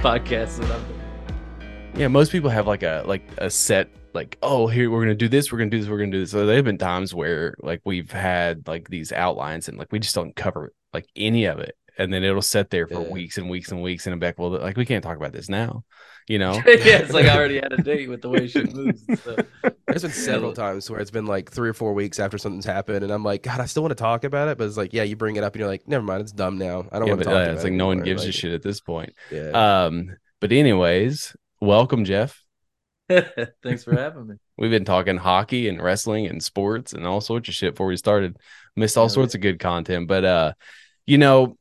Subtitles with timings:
[0.00, 4.90] Podcast that I'm Yeah, most people have like a like a set like oh here
[4.90, 6.30] we're gonna do this we're gonna do this we're gonna do this.
[6.30, 9.98] So there have been times where like we've had like these outlines and like we
[9.98, 13.10] just don't cover like any of it, and then it'll sit there for Yeah.
[13.12, 14.38] weeks and weeks and weeks and I'm back.
[14.38, 15.84] Well, like we can't talk about this now,
[16.30, 16.52] you know.
[16.66, 19.02] yeah, it's like I already had a date with the way she moves.
[19.08, 19.46] and stuff.
[19.86, 23.02] There's been several times where it's been like three or four weeks after something's happened,
[23.02, 25.02] and I'm like, God, I still want to talk about it, but it's like, yeah,
[25.02, 26.86] you bring it up, and you're like, never mind, it's dumb now.
[26.92, 27.66] I don't Yeah, want to talk uh, about it's it.
[27.66, 29.12] like no one anymore." gives a shit at this point.
[29.32, 32.40] Yeah, Um, but anyways, welcome Jeff.
[33.08, 34.34] Thanks for having me.
[34.56, 37.96] We've been talking hockey and wrestling and sports and all sorts of shit before we
[37.96, 38.36] started.
[38.76, 40.52] Missed all Hell sorts of good content, but uh,
[41.06, 41.56] you know,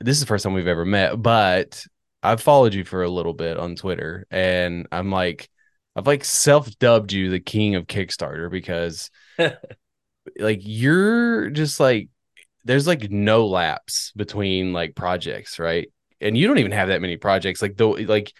[0.00, 1.20] this is the first time we've ever met.
[1.22, 1.82] But
[2.22, 5.48] I've followed you for a little bit on Twitter, and I'm like,
[5.96, 9.10] I've like self dubbed you the king of Kickstarter because,
[10.38, 12.08] like, you're just like,
[12.64, 15.88] there's like no lapse between like projects, right?
[16.20, 18.32] And you don't even have that many projects, like though, like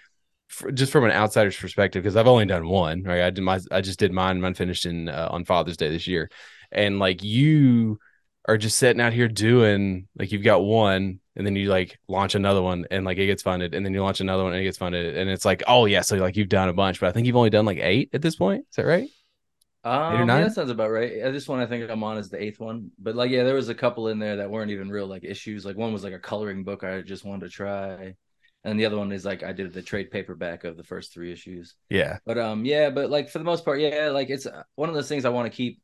[0.74, 3.02] just from an outsider's perspective, because I've only done one.
[3.02, 4.40] Right, I did my, I just did mine.
[4.40, 6.30] Mine finished in uh, on Father's Day this year,
[6.70, 7.98] and like you
[8.46, 12.34] are just sitting out here doing like you've got one, and then you like launch
[12.34, 14.64] another one, and like it gets funded, and then you launch another one, and it
[14.64, 17.12] gets funded, and it's like, oh yeah, so like you've done a bunch, but I
[17.12, 18.66] think you've only done like eight at this point.
[18.70, 19.08] Is that right?
[19.84, 20.42] Um, or yeah, nine?
[20.42, 21.10] that sounds about right.
[21.32, 23.68] This one I think I'm on is the eighth one, but like yeah, there was
[23.68, 25.64] a couple in there that weren't even real like issues.
[25.64, 28.14] Like one was like a coloring book I just wanted to try,
[28.62, 31.32] and the other one is like I did the trade paperback of the first three
[31.32, 31.74] issues.
[31.90, 34.88] Yeah, But um, yeah, but like for the most part, yeah, like it's uh, one
[34.88, 35.82] of those things I want to keep,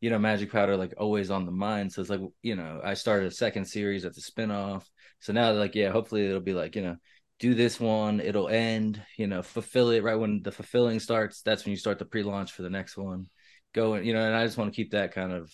[0.00, 1.92] you know, Magic Powder like always on the mind.
[1.92, 4.84] So it's like you know, I started a second series at the spinoff.
[5.20, 6.96] So now like yeah, hopefully it'll be like you know,
[7.38, 11.42] do this one, it'll end, you know, fulfill it right when the fulfilling starts.
[11.42, 13.26] That's when you start the pre-launch for the next one.
[13.74, 15.50] Go and you know, and I just want to keep that kind of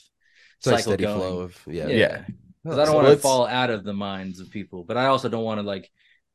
[0.65, 1.23] it's cycle steady going.
[1.23, 1.89] flow of yeah.
[1.89, 2.25] Yeah.
[2.65, 5.07] because I don't So want to fall out of the minds of people, but I
[5.07, 5.91] also don't want to like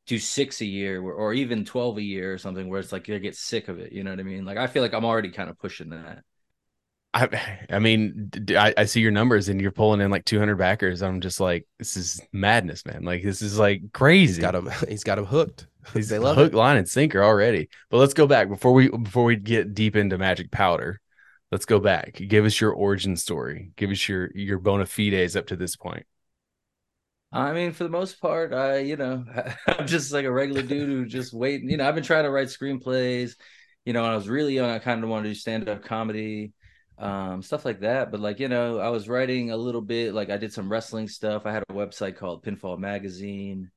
[0.06, 3.06] do six a year or, or even 12 a year or something where it's like
[3.06, 3.92] they get sick of it.
[3.92, 4.44] You know what I mean?
[4.44, 6.24] Like I feel like I'm already kind of pushing that.
[7.12, 11.02] I, I mean, I, I, see your numbers and you're pulling in like 200 backers.
[11.02, 13.02] I'm just like, this is madness, man.
[13.04, 13.82] Like this is like
[14.22, 14.40] He's crazy.
[14.40, 14.70] got him.
[14.88, 15.66] He's got him hooked.
[15.94, 16.54] He's they love hook, it.
[16.54, 17.68] line, and sinker already.
[17.90, 21.00] But let's go back before we before we get deep into magic powder.
[21.50, 22.14] Let's go back.
[22.14, 23.72] Give us your origin story.
[23.76, 26.06] Give us your your bona fides up to this point.
[27.32, 29.24] I mean, for the most part, I, you know,
[29.66, 31.70] I'm just like a regular dude who just waiting.
[31.70, 33.34] You know, I've been trying to write screenplays.
[33.84, 35.84] You know, when I was really young, I kind of wanted to do stand up
[35.84, 36.52] comedy,
[37.00, 38.10] um, stuff like that.
[38.12, 40.14] But like, you know, I was writing a little bit.
[40.14, 41.46] Like, I did some wrestling stuff.
[41.46, 43.70] I had a website called Pinfall Magazine.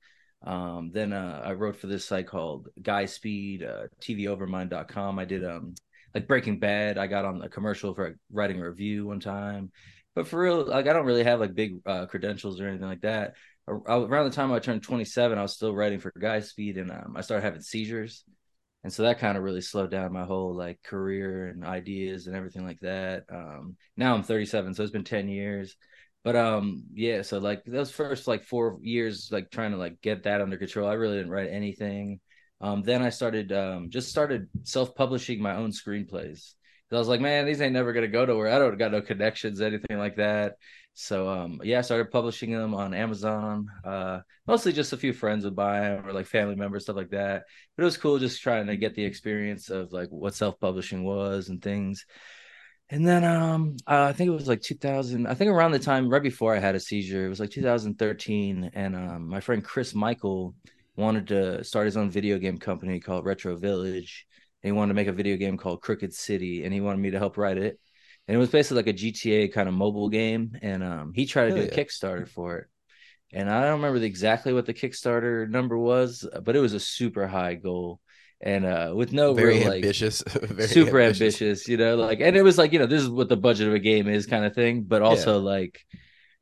[0.45, 5.17] Um, then uh, I wrote for this site called Guy Speed, uh, TVOvermind.com.
[5.17, 5.73] I did um
[6.13, 6.97] like Breaking Bad.
[6.97, 9.71] I got on a commercial for writing a review one time.
[10.15, 13.01] But for real, like I don't really have like big uh, credentials or anything like
[13.01, 13.35] that.
[13.67, 17.13] Around the time I turned 27, I was still writing for Guy Speed, and um,
[17.15, 18.25] I started having seizures,
[18.83, 22.35] and so that kind of really slowed down my whole like career and ideas and
[22.35, 23.23] everything like that.
[23.31, 25.75] Um, now I'm 37, so it's been 10 years.
[26.23, 30.23] But um, yeah, so like those first like four years, like trying to like get
[30.23, 32.19] that under control, I really didn't write anything.
[32.61, 36.53] Um, then I started um, just started self-publishing my own screenplays.
[36.89, 38.49] 'Cause I was like, man, these ain't never gonna go nowhere.
[38.49, 40.55] I don't got no connections, anything like that.
[40.93, 43.67] So um, yeah, I started publishing them on Amazon.
[43.83, 47.09] Uh, mostly just a few friends would buy them or like family members, stuff like
[47.09, 47.43] that.
[47.75, 51.49] But it was cool just trying to get the experience of like what self-publishing was
[51.49, 52.05] and things.
[52.89, 55.25] And then um, uh, I think it was like 2000.
[55.25, 58.71] I think around the time right before I had a seizure, it was like 2013,
[58.73, 60.53] and um, my friend Chris Michael
[60.95, 64.27] wanted to start his own video game company called Retro Village.
[64.61, 67.11] And he wanted to make a video game called Crooked City, and he wanted me
[67.11, 67.79] to help write it.
[68.27, 70.57] And it was basically like a GTA kind of mobile game.
[70.61, 71.83] And um, he tried to Hell do a yeah.
[71.83, 72.67] Kickstarter for it.
[73.33, 77.27] And I don't remember exactly what the Kickstarter number was, but it was a super
[77.27, 77.99] high goal.
[78.41, 80.21] And uh, with no Very real, like, ambitious.
[80.27, 81.67] Very super ambitious.
[81.67, 83.73] you know, like, and it was like, you know, this is what the budget of
[83.73, 85.85] a game is kind of thing, but also like,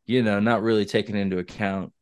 [0.06, 1.94] you know, not really taking into account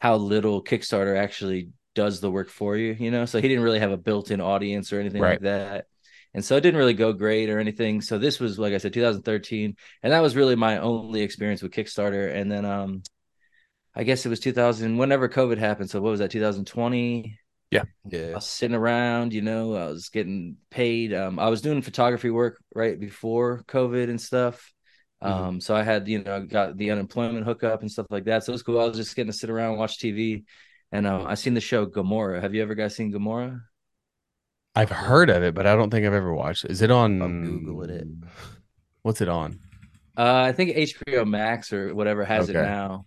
[0.00, 3.24] how little Kickstarter actually does the work for you, you know.
[3.24, 5.32] So he didn't really have a built-in audience or anything Right.
[5.32, 5.86] like that.
[6.34, 8.00] And so it didn't really go great or anything.
[8.00, 11.72] So this was like I said, 2013, and that was really my only experience with
[11.72, 12.34] Kickstarter.
[12.34, 13.02] And then um,
[13.94, 15.90] I guess it was 2000 whenever COVID happened.
[15.90, 16.30] So what was that?
[16.30, 17.38] 2020.
[17.70, 17.84] Yeah.
[18.04, 18.30] Yeah.
[18.30, 21.12] I was sitting around, you know, I was getting paid.
[21.14, 24.72] Um, I was doing photography work right before COVID and stuff.
[25.22, 25.28] Mhm.
[25.28, 28.44] Um, so I had, you know, got the unemployment hookup and stuff like that.
[28.44, 28.80] So it was cool.
[28.80, 30.44] I was just getting to sit around and watch TV.
[30.92, 32.40] And um, I seen the show Gomorrah.
[32.40, 33.60] Have you ever guys seen Gomorrah?
[34.76, 36.64] I've heard of it, but I don't think I've ever watched.
[36.64, 36.70] it.
[36.70, 37.20] Is it on?
[37.22, 38.06] I'm googling it.
[39.02, 39.58] What's it on?
[40.16, 43.06] Uh, I think HBO Max or whatever has it now.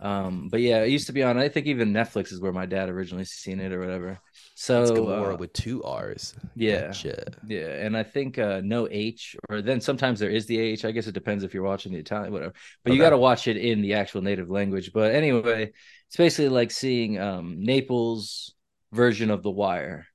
[0.00, 1.36] Um, but yeah, it used to be on.
[1.36, 4.18] I think even Netflix is where my dad originally seen it or whatever.
[4.54, 6.34] So It's Gomorrah uh, with two R's.
[6.56, 7.32] yeah, Gotcha.
[7.46, 10.84] yeah, and I think uh, no H, or then sometimes there is the H.
[10.86, 12.54] I guess it depends if you're watching the Italian, whatever.
[12.82, 14.92] But you got to watch it in the actual native language.
[14.94, 15.72] But anyway,
[16.08, 18.54] it's basically like seeing um, Naples'
[18.92, 20.06] version of The Wire.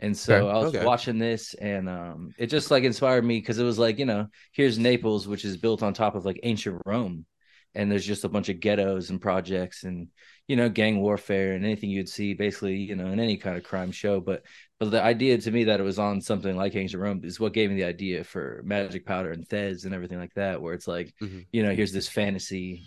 [0.00, 0.50] And so Okay.
[0.50, 0.80] I was Okay.
[0.80, 4.28] watching this, and um, it just like inspired me because it was like you know,
[4.52, 7.26] here's Naples, which is built on top of like ancient Rome,
[7.74, 10.08] and there's just a bunch of ghettos and projects and
[10.48, 13.62] you know gang warfare and anything you'd see basically you know in any kind of
[13.64, 14.20] crime show.
[14.20, 14.42] But
[14.78, 17.52] but the idea to me that it was on something like ancient Rome is what
[17.52, 20.88] gave me the idea for Magic Powder and Thez and everything like that, where it's
[20.88, 21.46] like Mhm.
[21.52, 22.84] you know here's this fantasy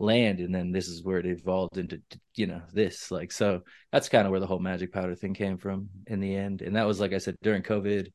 [0.00, 2.00] land and then this is where it evolved into
[2.36, 5.58] you know this like so that's kind of where the whole magic powder thing came
[5.58, 8.12] from in the end and that was like i said during covid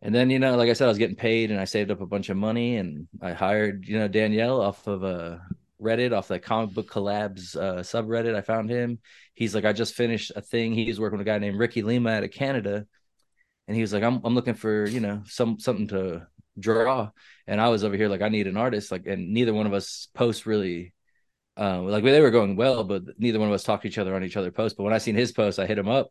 [0.00, 2.00] and then you know like i said i was getting paid and i saved up
[2.00, 5.36] a bunch of money and i hired you know danielle off of uh
[5.80, 8.98] reddit off that comic book collabs uh subreddit i found him.
[9.34, 10.72] He's like i just finished a thing.
[10.72, 12.86] He's working with a guy named ricky lima out of canada
[13.68, 16.26] and he was like i'm, I'm looking for you know some something to
[16.58, 17.10] draw
[17.46, 19.74] and i was over here like i need an artist like and neither one of
[19.74, 20.94] us post really
[21.56, 24.14] um, like they were going well, but neither one of us talked to each other
[24.14, 24.76] on each other posts.
[24.76, 26.10] But when I seen his post, I hit him up,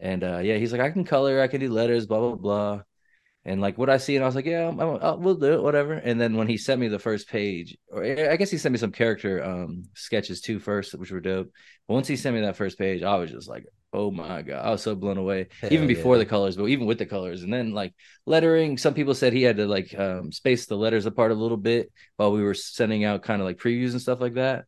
[0.00, 2.82] and uh, yeah, he's like, I can color, I can do letters, blah blah blah,
[3.44, 5.54] and like what I see, and I was like, yeah, I'm, I'm, I'll- we'll do
[5.54, 5.94] it, whatever.
[5.94, 8.78] And then when he sent me the first page, or I guess he sent me
[8.78, 11.50] some character um sketches too first, which were dope.
[11.88, 14.64] But once he sent me that first page, I was just like, oh my god,
[14.64, 15.48] I was so blown away.
[15.70, 16.20] even before yeah.
[16.20, 17.94] the colors, but even with the colors, and then like
[18.26, 18.78] lettering.
[18.78, 21.90] Some people said he had to like um, space the letters apart a little bit
[22.16, 24.66] while we were sending out kind of like previews and stuff like that.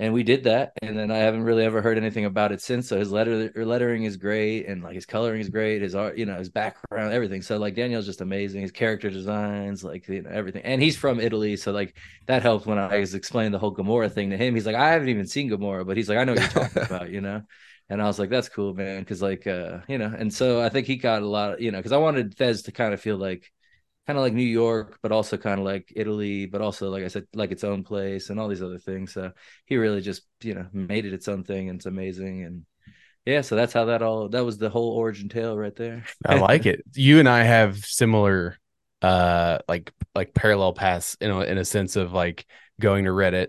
[0.00, 2.86] And we did that, and then I haven't really ever heard anything about it since.
[2.88, 5.82] So his letter lettering is great, and like his coloring is great.
[5.82, 7.42] His art, you know, his background, everything.
[7.42, 8.60] So like Daniel's just amazing.
[8.62, 10.62] His character designs, like you know, everything.
[10.62, 11.96] And he's from Italy, so like
[12.26, 14.54] that helped when I was explaining the whole Gomorrah thing to him.
[14.54, 16.82] He's like, I haven't even seen Gomorrah, but he's like, I know what you're talking
[16.86, 17.42] about, you know.
[17.90, 19.04] And I was like, that's cool, man.
[19.04, 21.72] Cause like, uh, you know, and so I think he got a lot of, you
[21.72, 23.50] know, cause I wanted Fez to kind of feel like,
[24.08, 27.08] kind of like New York, but also kind of like Italy, but also, like I
[27.08, 29.12] said, like its own place and all these other things.
[29.12, 29.32] So
[29.66, 32.42] he really just, you know, made it its own thing and it's amazing.
[32.42, 32.64] And
[33.26, 36.06] yeah, so that's how that all, that was the whole origin tale right there.
[36.24, 36.82] I like it.
[36.94, 38.58] You and I have similar
[39.02, 42.46] uh like like parallel paths in a, in a sense of like
[42.80, 43.48] going to Reddit,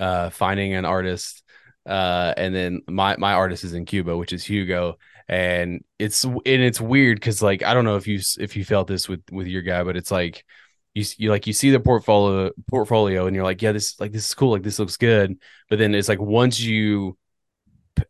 [0.00, 1.44] uh finding an artist
[1.86, 4.98] uh and then my my artist is in Cuba, which is Hugo
[5.30, 8.88] and it's and it's weird cuz like I don't know if you if you felt
[8.88, 10.44] this with with your guy but it's like
[10.92, 14.26] you you like you see the portfolio portfolio and you're like yeah this like this
[14.26, 15.38] is cool like this looks good
[15.68, 17.16] but then it's like once you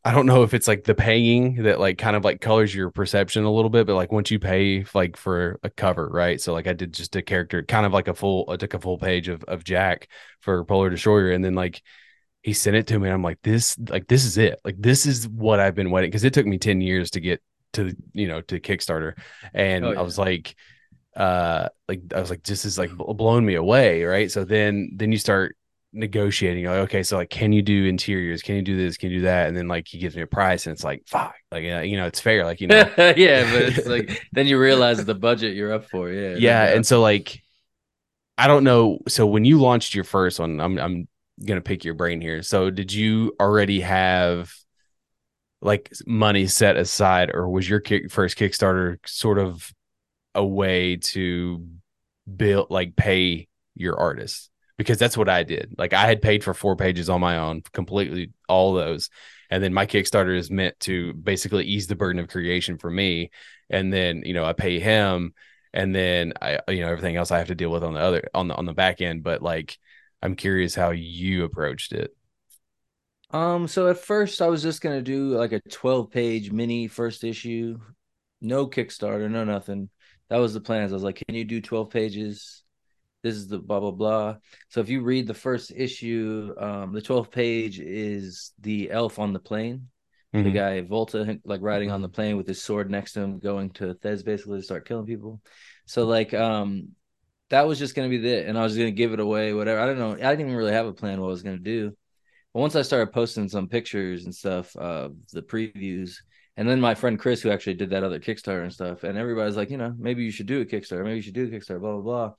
[0.05, 2.91] I don't know if it's like the paying that like kind of like colors your
[2.91, 6.41] perception a little bit, but like once you pay like for a cover, right?
[6.41, 8.79] So like I did just a character, kind of like a full, I took a
[8.79, 10.09] full page of of Jack
[10.41, 11.83] for Polar Destroyer, and then like
[12.43, 15.07] he sent it to me, and I'm like, this, like this is it, like this
[15.07, 17.43] is what I've been waiting because it took me ten years to get
[17.75, 19.19] to you know to Kickstarter,
[19.55, 20.55] and Oh, I was like,
[21.17, 24.31] uh, like I was like, this is like blown me away, right?
[24.31, 25.57] So then then you start
[25.93, 26.63] negotiating.
[26.63, 28.43] You're like okay so like can you do interiors?
[28.43, 28.97] Can you do this?
[28.97, 29.49] Can you do that?
[29.49, 31.35] And then like he gives me a price and it's like fuck.
[31.51, 32.89] Like uh, you know it's fair like you know.
[32.97, 36.11] Yeah, but it's like, then you realize the budget you're up for.
[36.11, 36.37] Yeah.
[36.39, 37.43] yeah and so like
[38.39, 38.99] i don't know.
[39.09, 41.09] So when you launched your first one i'm i'm
[41.45, 42.43] gonna pick your brain here.
[42.43, 44.53] So did you already have
[45.63, 49.73] like money set aside or was your kick, first kickstarter sort of
[50.35, 51.67] a way to
[52.37, 54.51] build like pay your artists?
[54.79, 55.75] Because that's what i did.
[55.77, 59.11] Like i had paid for four pages on my own completely all those
[59.51, 63.31] and then my kickstarter is meant to basically ease the burden of creation for me
[63.69, 65.35] and then you know i pay him
[65.75, 68.29] and then i you know everything else i have to deal with on the other
[68.35, 69.23] on the on the back end.
[69.23, 69.79] But like
[70.23, 72.15] i'm curious how you approached it
[73.31, 77.23] Um, so at first I was just gonna do like a 12 page mini first
[77.25, 77.79] issue,
[78.41, 79.89] no Kickstarter, no nothing.
[80.29, 80.93] That was the plans.
[80.93, 82.65] I was like, can you do 12 pages?
[83.23, 84.37] This is the blah blah blah.
[84.71, 89.33] So if you read the first issue, um, the 12th page is the elf on
[89.33, 89.89] the plane.
[90.33, 90.55] the Mhm.
[90.55, 93.95] guy Volta like riding on the plane with his sword next to him, going to
[93.95, 95.41] Thez basically to start killing people.
[95.87, 96.95] So like um
[97.51, 99.81] that was just gonna be it, and I was gonna give it away, whatever.
[99.81, 100.13] I don't know.
[100.13, 101.97] I didn't even really have a plan what I was gonna do.
[102.55, 106.17] But once I started posting some pictures and stuff of the previews,
[106.57, 109.57] and then my friend Chris, who actually did that other Kickstarter and stuff, and everybody's
[109.57, 111.81] like, you know, maybe you should do a Kickstarter, maybe you should do a Kickstarter,
[111.81, 112.33] blah blah blah.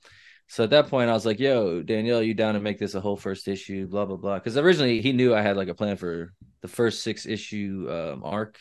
[0.48, 3.00] So at that point, I was like, "Yo, Danielle, you down to make this a
[3.00, 4.34] whole first issue?" Blah blah blah.
[4.38, 8.22] Because originally he knew I had like a plan for the first six issue um,
[8.24, 8.58] arc.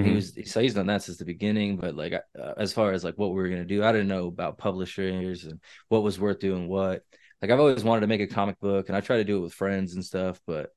[0.00, 0.14] He Mhm.
[0.14, 1.76] was so he's done that since the beginning.
[1.76, 4.26] But like uh, as far as like what we were gonna do, I didn't know
[4.28, 7.02] about publishers and what was worth doing what.
[7.40, 9.40] Like I've always wanted to make a comic book, and I try to do it
[9.40, 10.40] with friends and stuff.
[10.46, 10.70] But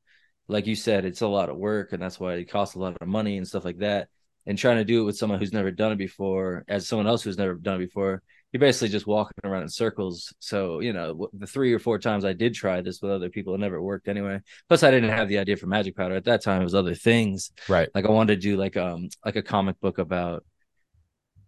[0.48, 2.98] like you said, it's a lot of work, and that's why it costs a lot
[3.02, 4.10] of money and stuff like that.
[4.46, 7.24] And trying to do it with someone who's never done it before, as someone else
[7.24, 10.34] who's never done it before, you're basically just walking around in circles.
[10.40, 13.54] So, you know, the three or four times I did try this with other people,
[13.54, 14.40] it never worked anyway.
[14.70, 16.62] Plus, I didn't have the idea for Magic Powder at that time.
[16.62, 17.52] It was other things.
[17.68, 17.90] Right.
[17.94, 20.46] Like I wanted to do like um like a comic book about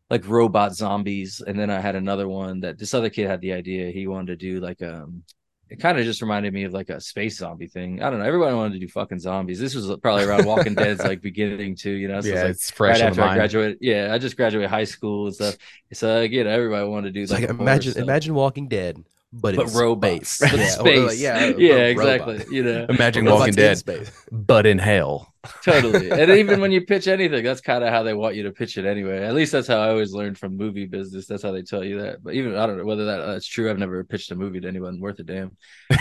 [0.10, 3.54] like robot zombies, and then I had another one that this other kid had the
[3.54, 3.92] idea.
[3.92, 5.24] He wanted to do like um.
[5.70, 8.02] It kind of just reminded me of like a space zombie thing.
[8.02, 8.26] I don't know.
[8.26, 9.60] Everybody wanted to do fucking zombies.
[9.60, 12.22] This was probably around Walking Dead's like beginning too, you know.
[12.22, 13.78] So it's yeah, like it's fresh right after I graduated.
[13.82, 15.58] Yeah, I just graduated high school and stuff.
[15.92, 18.04] So again, everybody wanted to do It's like imagine stuff.
[18.04, 20.52] imagine Walking Dead, but, but in robots, space.
[20.52, 21.08] but yeah, space.
[21.08, 22.34] like- yeah, yeah, exactly.
[22.38, 22.52] robot.
[22.52, 24.12] You know, Imagine Robots Walking in Dead, space.
[24.32, 25.34] but in hell.
[25.64, 26.10] totally.
[26.12, 28.78] And even when you pitch anything, that's kind of how they want you to pitch
[28.78, 29.24] it anyway.
[29.24, 31.26] At least that's how I always learned from movie business.
[31.28, 32.24] That's how they tell you that.
[32.24, 33.70] But even I don't know whether that that's true.
[33.70, 35.56] I've never pitched a movie to anyone worth a damn.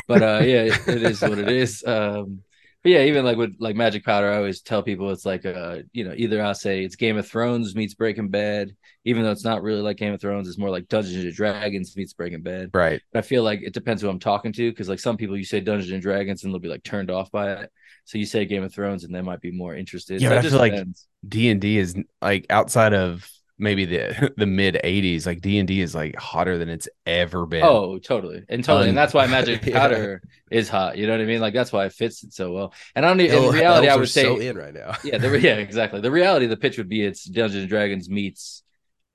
[0.09, 1.85] But uh, yeah, it, it is what it is.
[1.87, 2.43] Um,
[2.87, 5.79] but yeah, even like with like Magic Powder, I always tell people it's like uh,
[5.93, 9.43] you know, either I'll say it's Game of Thrones meets Breaking Bad, even though it's
[9.45, 12.71] not really like Game of Thrones, it's more like Dungeons and Dragons meets Breaking Bad.
[12.73, 13.03] Right.
[13.13, 15.45] But I feel like it depends who I'm talking to because like some people you
[15.45, 17.73] say Dungeons and Dragons and they'll be like turned off by it.
[18.05, 20.23] So you say Game of Thrones and they might be more interested.
[20.23, 20.87] Yeah, So I just feel like-
[21.29, 23.29] D and D is like outside of
[23.59, 25.27] maybe the the mid '80s.
[25.27, 27.65] Like D and D is like hotter than it's ever been.
[27.65, 28.45] Oh, totally.
[28.49, 28.85] And totally.
[28.85, 29.79] Un- and that's why Magic Yeah.
[29.81, 30.99] Powder is hot.
[30.99, 31.41] You know what I mean?
[31.41, 32.75] Like that's why it fits it so well.
[32.95, 34.97] And I don't El- in reality, I would say so in right now.
[35.05, 36.01] yeah, the, yeah, exactly.
[36.01, 38.63] The reality of the pitch would be it's Dungeons and Dragons meets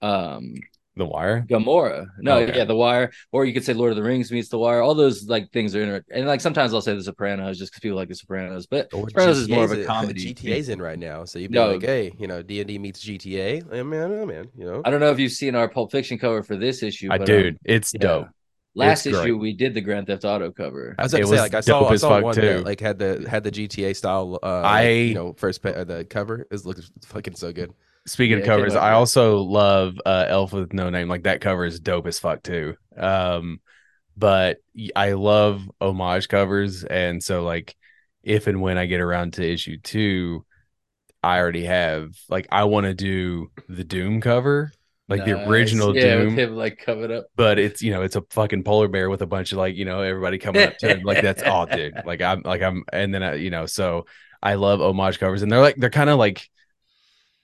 [0.01, 0.55] um
[0.97, 1.45] The Wire.
[1.47, 2.05] Gomorrah.
[2.19, 2.57] No, Okay.
[2.57, 4.81] yeah, The Wire, or you could say Lord of the Rings meets The Wire.
[4.81, 7.79] All those like things are in and like sometimes I'll say The Sopranos just because
[7.79, 10.33] people like The Sopranos, but Or Sopranos is more of GTA's a in- comedy.
[10.33, 11.71] GTA's in right now, so you'd be No.
[11.71, 13.63] like, hey, you know, D and D meets GTA.
[13.71, 14.49] I mean, I don't know, man.
[14.57, 17.07] You know, I don't know if you've seen our Pulp Fiction cover for this issue.
[17.09, 17.99] I but, dude, um, it's yeah.
[18.01, 18.27] dope.
[18.73, 19.39] Last It's issue great.
[19.39, 20.95] we did the Grand Theft Auto cover.
[20.97, 22.41] I was about It to say, like, I saw, I saw one too.
[22.41, 24.39] that like had the had the GTA style.
[24.41, 27.73] Uh, I- like, you know, first pa- uh, the cover is looking fucking so good.
[28.07, 31.07] Speaking Yeah, of covers, I also love uh, Elf with No Name.
[31.07, 32.75] Like that cover is dope as fuck too.
[32.97, 33.61] Um,
[34.17, 34.59] but
[34.95, 37.75] I love homage covers, and so like
[38.23, 40.45] if and when I get around to issue two,
[41.23, 44.73] I already have like I want to do the Doom cover,
[45.09, 47.27] like the original yeah, Doom, him like covered up.
[47.35, 49.85] but it's you know it's a fucking polar bear with a bunch of like you
[49.85, 51.03] know everybody coming up to him.
[51.03, 52.01] Like that's all dude.
[52.05, 54.05] Like i'm like i'm and then I, you know so
[54.43, 55.41] i love homage covers.
[55.41, 56.47] And they're like they're kind of like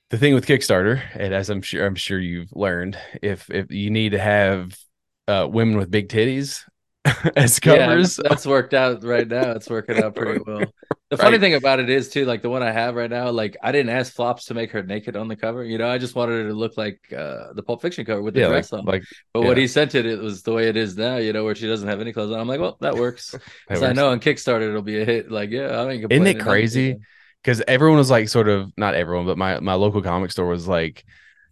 [0.09, 3.89] the thing with kickstarter and as i'm sure i'm sure you've learned if if you
[3.89, 4.75] need to have
[5.27, 6.63] uh women with big titties
[7.35, 9.51] as covers Yeah, that's worked out right now.
[9.51, 10.73] It's working out pretty well.
[11.09, 11.39] The funny Right.
[11.39, 13.89] thing about it is too, like the one I have right now, like I didn't
[13.89, 15.63] ask Flops to make her naked on the cover.
[15.63, 18.33] You know, I just wanted her to look like uh, the Pulp Fiction cover with
[18.35, 18.85] the yeah dress like, on.
[18.85, 19.61] like but when yeah.
[19.61, 21.17] he sent it, it was the way it is now.
[21.17, 22.39] You know, where she doesn't have any clothes on.
[22.39, 23.35] I'm like, well, that works.
[23.67, 25.31] that 'Cause I know on Kickstarter it'll be a hit.
[25.31, 26.97] Like, yeah, I ain't Isn't it crazy?
[27.47, 30.67] Because everyone was like sort of not everyone but my my local comic store was
[30.67, 31.05] like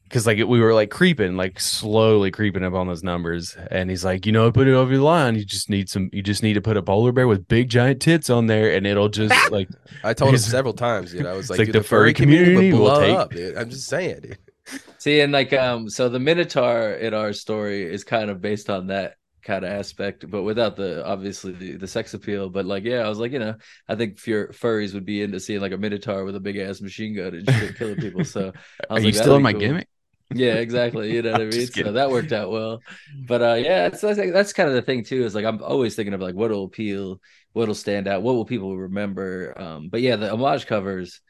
[0.04, 4.04] because like we were like creeping like slowly creeping up on those numbers and he's
[4.04, 6.56] like you know put it over the line you just need some you just need
[6.56, 9.70] to put a polar bear with big giant tits on there and it'll just like
[10.04, 11.26] I told him several times, dude.
[11.26, 13.58] I was like, like dude, the furry community would will blow take- up, dude.
[13.58, 14.38] I'm just saying, dude.
[14.98, 18.88] See, and like um, so the Minotaur in our story is kind of based on
[18.88, 22.50] that kind of aspect, but without the obviously the, the sex appeal.
[22.50, 23.56] But like, yeah, I was like, you know,
[23.88, 26.82] I think fur- furries would be into seeing like a Minotaur with a big ass
[26.82, 28.26] machine gun and shit killing people.
[28.26, 28.54] So
[28.90, 29.60] I are was you still in my cool.
[29.60, 29.88] gimmick
[30.34, 31.14] Yeah, exactly.
[31.14, 31.72] You know what I mean?
[31.72, 32.84] So that worked out well.
[33.14, 35.96] But uh yeah, it's that's, that's kind of the thing too, is like I'm always
[35.96, 37.22] thinking of like what'll appeal,
[37.54, 39.54] what'll stand out, what will people remember.
[39.60, 41.22] Um, but yeah, the homage covers,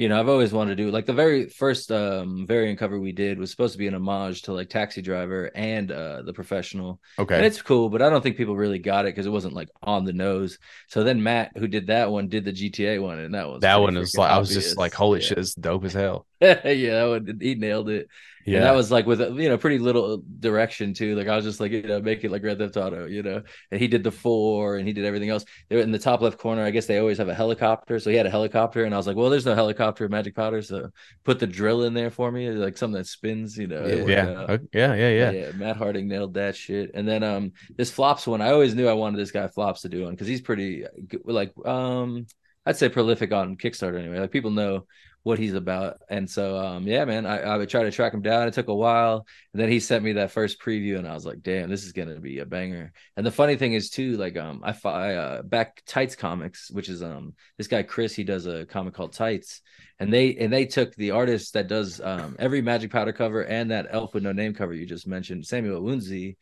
[0.00, 3.12] you know, I've always wanted to do like the very first um variant cover we
[3.12, 7.00] did was supposed to be an homage to like Taxi Driver and uh the professional.
[7.18, 7.36] Okay.
[7.36, 9.68] And it's cool, but I don't think people really got it because it wasn't like
[9.82, 10.58] on the nose.
[10.88, 13.78] So then Matt, who did that one, did the GTA one, and that was that
[13.80, 15.26] one was like i was just like holy Yeah.
[15.26, 18.08] shit it's dope as hell yeah, that one, he nailed it.
[18.44, 21.14] Yeah And that was like with a you know pretty little direction too.
[21.14, 23.42] Like I was just like you know make it like Red Theft Auto, you know.
[23.70, 25.44] And he did the four and he did everything else.
[25.68, 26.64] They were in the top left corner.
[26.64, 29.06] I guess they always have a helicopter, so he had a helicopter, and I was
[29.06, 30.62] like, well, there's no helicopter helicopter magic powder.
[30.62, 30.90] So
[31.24, 33.56] put the drill in there for me, like something that spins.
[33.56, 34.04] You know, Yeah.
[34.06, 35.32] yeah, okay, yeah, yeah, yeah.
[35.32, 36.92] Yeah, Matt Harding nailed that shit.
[36.94, 39.88] And then um this flops one, I always knew I wanted this guy flops to
[39.88, 40.84] do one because he's pretty
[41.24, 42.26] like um
[42.66, 44.18] I'd say prolific on Kickstarter anyway.
[44.20, 44.86] Like people know
[45.22, 45.98] what he's about.
[46.08, 48.48] And so um yeah, man, I, I would try to track him down.
[48.48, 49.26] It took a while.
[49.52, 51.92] And then he sent me that first preview and I was like, damn, this is
[51.92, 52.92] gonna be a banger.
[53.16, 56.88] And the funny thing is too, like um I, I uh back Tights Comics, which
[56.88, 59.62] is um this guy Chris, he does a comic called Tights
[60.00, 63.70] and they and they took the artist that does um, every Magic Powder cover and
[63.70, 66.36] that Elf with No Name cover you just mentioned, Samuel Wunzi.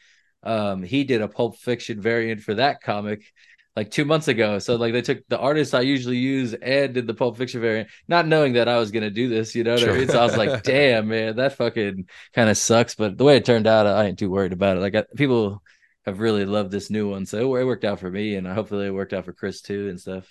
[0.44, 3.24] Um, he did a Pulp Fiction variant for that comic
[3.78, 4.58] like two months ago.
[4.58, 7.88] So like they took the artist I usually use and did the Pulp Fiction variant,
[8.08, 9.54] not knowing that I was gonna do this.
[9.54, 9.94] You know what Sure.
[9.94, 10.08] I mean?
[10.08, 12.96] So I was like, damn man, that fucking kind of sucks.
[12.96, 14.80] But the way it turned out, I ain't too worried about it.
[14.80, 15.62] Like I, people
[16.06, 18.90] have really loved this new one, so it worked out for me, and hopefully it
[18.94, 20.26] worked out for Chris too and stuff.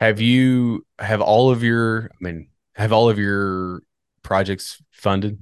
[0.00, 2.10] Have you have all of your?
[2.12, 3.82] I mean, have all of your
[4.22, 5.40] projects funded?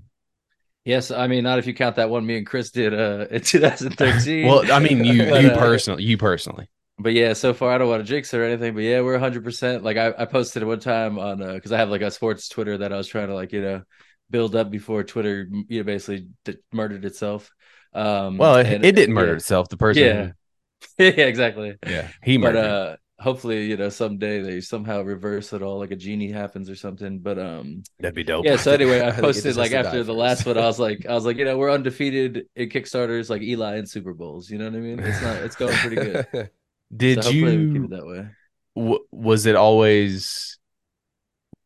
[0.84, 3.40] Yes, I mean not if you count that one me and Chris did uh in
[3.42, 4.46] 2013.
[4.46, 6.68] Well, I mean, you But, you uh, personally, you personally.
[6.98, 8.74] But yeah, so far I don't want to jinx it or anything.
[8.74, 9.44] But yeah, we're 100.
[9.44, 12.48] percent Like I, I posted it one time on because I have like a sports
[12.48, 13.82] Twitter that I was trying to like you know
[14.30, 17.50] build up before Twitter you know basically d- murdered itself.
[17.94, 19.36] Um, Well, it, and- it didn't murder yeah.
[19.36, 19.68] itself.
[19.68, 20.32] The person, Yeah.
[20.98, 21.76] yeah, exactly.
[21.86, 22.56] yeah, he But murdered.
[22.56, 26.76] uh, hopefully you know someday they somehow reverse it all, like a genie happens or
[26.76, 27.20] something.
[27.20, 28.46] But um, That'd be dope.
[28.46, 28.56] yeah.
[28.56, 30.18] So anyway, I I think it posted like after the first.
[30.18, 33.42] last one, I was like, I was like, you know, we're undefeated in Kickstarters, like
[33.42, 34.50] Eli and Super Bowls.
[34.50, 34.98] You know what I mean?
[35.00, 36.50] It's not, it's going pretty good.
[36.94, 37.84] Did so you?
[37.84, 38.28] it that way.
[38.76, 40.58] w- was it always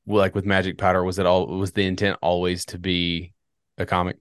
[0.06, 1.02] like with Magic Powder?
[1.04, 1.47] Was it all?
[1.47, 3.33] Was the intent always to be
[3.78, 4.16] a comic?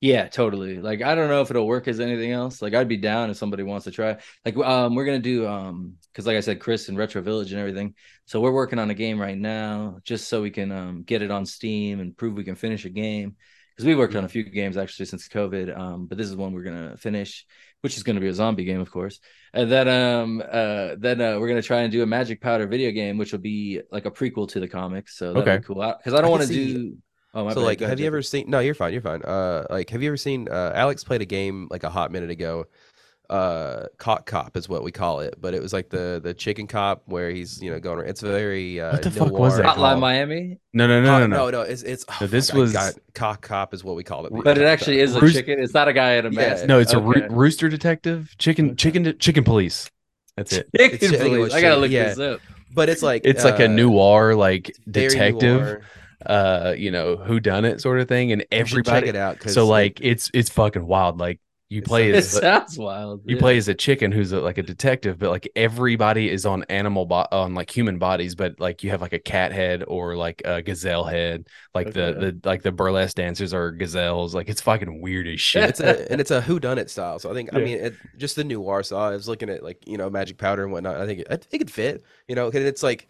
[0.00, 0.78] Yeah, totally.
[0.80, 2.62] Like I don't know if it'll work as anything else.
[2.62, 4.16] Like I'd be down if somebody wants to try.
[4.46, 7.60] Like um we're gonna do um because like I said, Chris and Retro Village and
[7.60, 7.94] everything.
[8.24, 11.30] So we're working on a game right now just so we can um get it
[11.30, 13.36] on Steam and prove we can finish a game.
[13.80, 15.74] Because we worked on a few games actually since COVID.
[15.74, 17.46] Um, but this is one we're gonna finish,
[17.80, 19.20] which is gonna be a zombie game, of course.
[19.54, 22.90] And then um uh then uh, we're gonna try and do a Magic Powder video
[22.90, 25.16] game, which will be like a prequel to the comics.
[25.16, 25.56] So that'll Okay.
[25.56, 25.76] be cool.
[25.96, 26.96] Because I don't want to see- do.
[27.32, 29.88] Oh my so like have you ever seen no you're fine you're fine uh like
[29.90, 32.64] have you ever seen uh alex played a game like a hot minute ago
[33.30, 36.66] uh cock cop is what we call it but it was like the the chicken
[36.66, 39.74] cop where he's you know going it's very uh What the fuck was that Hotline
[39.76, 40.00] called?
[40.00, 40.58] Miami?
[40.74, 41.36] No, no, no, no, no.
[41.36, 44.02] no no it's it's oh, No, this fuck, was- got cock cop is what we
[44.02, 45.60] call it But it actually is a Roost- chicken.
[45.60, 46.36] It's not a guy in a Yeah.
[46.48, 46.66] mask.
[46.66, 47.20] No, it's a Okay.
[47.20, 49.88] roo- rooster detective, chicken, chicken, chicken police.
[50.36, 50.68] That's it.
[50.76, 51.38] Chicken It's- I police.
[51.40, 52.08] was I gotta look yeah.
[52.08, 52.40] this up.
[52.74, 55.80] but it's like It's like a uh, noir, like detective, noir.
[56.26, 59.08] uh, you know, who done it sort of thing, and You should check everybody.
[59.10, 61.18] it out 'cause, So like, it's it's fucking wild.
[61.18, 61.38] Like
[61.70, 63.22] you play so- It as sounds wild.
[63.24, 63.40] you yeah.
[63.40, 67.06] play as a chicken who's a, like a detective, but like everybody is on animal
[67.06, 70.42] bo- on like human bodies, but like you have like a cat head or like
[70.44, 72.12] a gazelle head, like Okay.
[72.12, 74.34] the the like the burlesque dancers are gazelles.
[74.34, 75.70] Like it's fucking weird as shit.
[75.70, 77.18] it's a and it's a who done it style.
[77.20, 79.12] So I think I mean it, just the noir style.
[79.12, 80.96] I was looking at like you know magic powder and whatnot.
[81.00, 82.02] I think it, I think it could fit.
[82.28, 83.06] You know, and it's like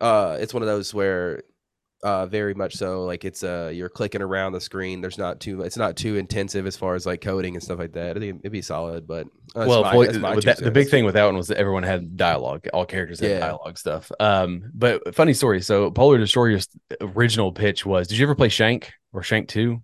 [0.00, 1.42] uh, it's one of those where
[2.02, 5.00] uh very much so like it's uh you're clicking around the screen.
[5.00, 7.92] There's not too it's not too intensive as far as like coding and stuff like
[7.92, 8.16] that.
[8.16, 10.70] I think it'd be solid, but uh, that's well, my- voi- that's my that, the
[10.70, 12.66] big thing with that one was that everyone had dialogue.
[12.72, 13.38] All characters had Yeah.
[13.40, 14.10] dialogue stuff.
[14.18, 15.60] Um, but funny story.
[15.62, 16.68] So Polar Destroyer's
[17.00, 19.82] original pitch was: Did you ever play Shank or Shank Two?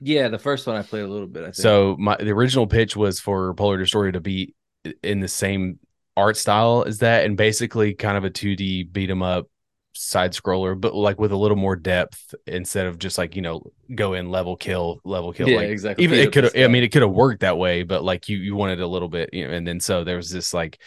[0.00, 1.42] Yeah, the first one I played a little bit.
[1.42, 1.56] I think.
[1.56, 4.54] So my the original pitch was for Polar Destroyer to be
[5.02, 5.78] in the same
[6.16, 9.46] art style as that, and basically kind of a two D beat 'em up
[9.92, 13.62] side scroller, but like with a little more depth instead of just like you know
[13.94, 15.48] go in level kill level kill.
[15.48, 16.04] yeah, like, exactly.
[16.04, 18.38] even it could have i mean it could have worked that way but like you
[18.38, 20.78] you wanted a little bit you know and then so there was this like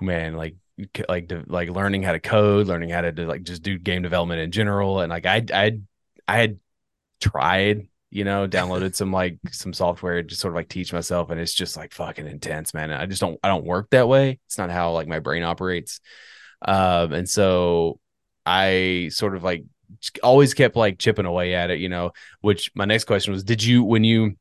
[0.00, 0.56] man like
[1.08, 4.40] like like learning how to code learning how to do, like just do game development
[4.40, 5.78] in general and like i i
[6.26, 6.58] i had
[7.20, 11.30] tried you know downloaded some like some software to just sort of like teach myself
[11.30, 14.38] and it's just like fucking intense man i just don't i don't work that way
[14.46, 16.00] it's not how like my brain operates
[16.64, 17.98] um and so
[18.46, 19.64] i sort of like
[20.22, 23.62] always kept like chipping away at it you know which my next question was did
[23.62, 24.36] you when you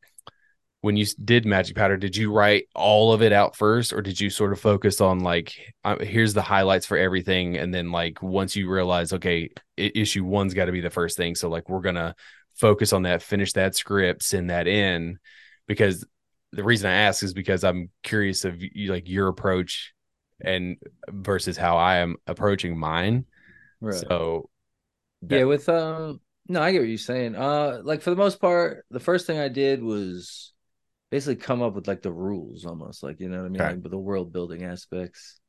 [0.81, 4.19] when you did magic powder did you write all of it out first or did
[4.19, 8.21] you sort of focus on like uh, here's the highlights for everything and then like
[8.21, 11.79] once you realize okay issue one's got to be the first thing so like we're
[11.79, 12.13] gonna
[12.55, 15.19] focus on that finish that script send that in?
[15.67, 16.05] Because
[16.51, 19.92] the reason i ask is because i'm curious of you, like your approach
[20.43, 20.77] and
[21.09, 23.25] versus how i am approaching mine
[23.81, 24.07] right.
[24.07, 24.49] so
[25.29, 27.35] yeah, with um, no, I get what you're saying.
[27.35, 30.53] Uh, like for the most part, the first thing I did was
[31.11, 33.69] basically come up with like the rules, almost like you know what I mean, Okay.
[33.69, 35.39] like with the world building aspects.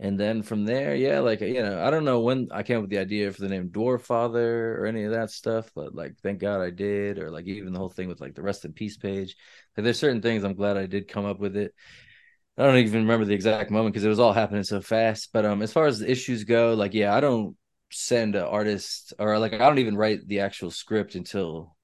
[0.00, 2.82] and then from there, yeah, like you know, I don't know when I came up
[2.82, 6.16] with the idea for the name Dwarf Father or any of that stuff, but like
[6.22, 8.72] thank God I did, or like even the whole thing with like the rest in
[8.74, 9.36] peace page.
[9.76, 11.74] Like there's certain things I'm glad I did come up with it.
[12.58, 15.30] I don't even remember the exact moment because it was all happening so fast.
[15.32, 17.56] But um, as far as the issues go, like yeah, I don't
[17.90, 21.76] send an artist or like I don't even write the actual script until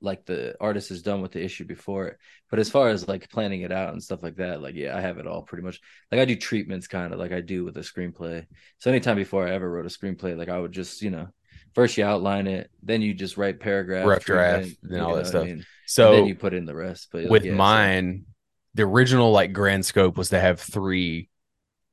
[0.00, 2.18] like the artist is done with the issue before it.
[2.50, 5.00] But as far as like planning it out and stuff like that, like yeah, I
[5.00, 5.80] have it all pretty much.
[6.10, 8.46] Like I do treatments kind of like I do with a screenplay.
[8.78, 11.28] So anytime before I ever wrote a screenplay, like I would just, you know,
[11.74, 15.42] first you outline it, then you just write paragraph, rough draft, and all that stuff.
[15.42, 15.66] I mean?
[15.86, 17.08] So and then you put in the rest.
[17.12, 18.33] But with yeah, mine, so.
[18.74, 21.28] The original like grand scope was to have three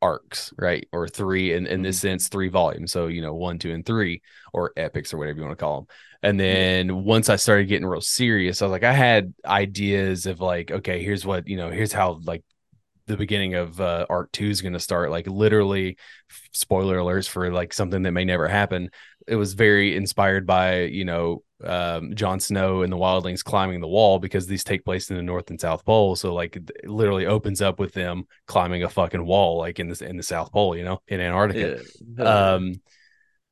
[0.02, 0.88] arcs, right?
[0.92, 2.08] Or three in, in this mm-hmm.
[2.08, 2.92] sense, three volumes.
[2.92, 5.82] So, you know, one, two, and three, or epics or whatever you want to call
[5.82, 5.88] them.
[6.24, 10.40] And then once I started getting real serious, I was like, I had ideas of
[10.40, 12.44] like, okay, here's what, you know, here's how like
[13.08, 15.12] the beginning of uh, arc two is going to start.
[15.12, 15.98] Like literally,
[16.52, 18.90] spoiler alerts for like something that may never happen.
[19.28, 23.88] It was very inspired by, you know, um, Jon Snow and the wildlings climbing the
[23.88, 26.16] wall because these take place in the North and South Pole.
[26.16, 30.06] So like it literally opens up with them climbing a fucking wall, like in the
[30.06, 31.82] in the South Pole, you know, in Antarctica.
[32.18, 32.24] Yeah.
[32.54, 32.82] Um,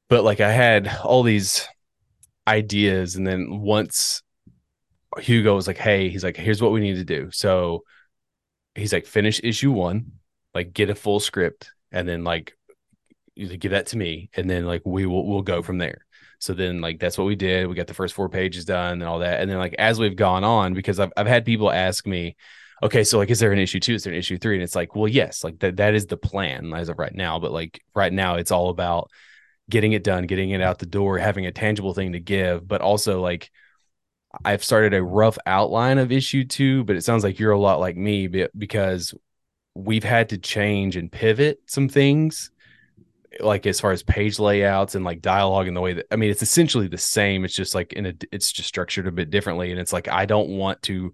[0.07, 1.67] but like I had all these
[2.47, 4.23] ideas, and then once
[5.19, 7.83] Hugo was like, "Hey," he's like, "Here's what we need to do." So
[8.75, 10.13] he's like, "Finish issue one,
[10.53, 12.53] like get a full script, and then like."
[13.57, 16.05] give that to me and then like we will we'll go from there
[16.39, 17.67] so then like that's what we did.
[17.67, 19.41] We got the first four pages done and all that.
[19.41, 22.35] And then like as we've gone on, because I've I've had people ask me,
[22.81, 23.95] okay, so like is there an issue two?
[23.95, 24.55] Is there an issue three?
[24.55, 27.39] And it's like, well, yes, like that that is the plan as of right now.
[27.39, 29.11] But like right now it's all about
[29.69, 32.81] getting it done, getting it out the door, having a tangible thing to give, but
[32.81, 33.51] also like
[34.45, 37.79] I've started a rough outline of issue two, but it sounds like you're a lot
[37.79, 39.13] like me because
[39.75, 42.51] we've had to change and pivot some things
[43.39, 46.29] like as far as page layouts and like dialogue and the way that I mean
[46.29, 47.45] it's essentially the same.
[47.45, 49.71] It's just like in a it's just structured a bit differently.
[49.71, 51.13] And it's like I don't want to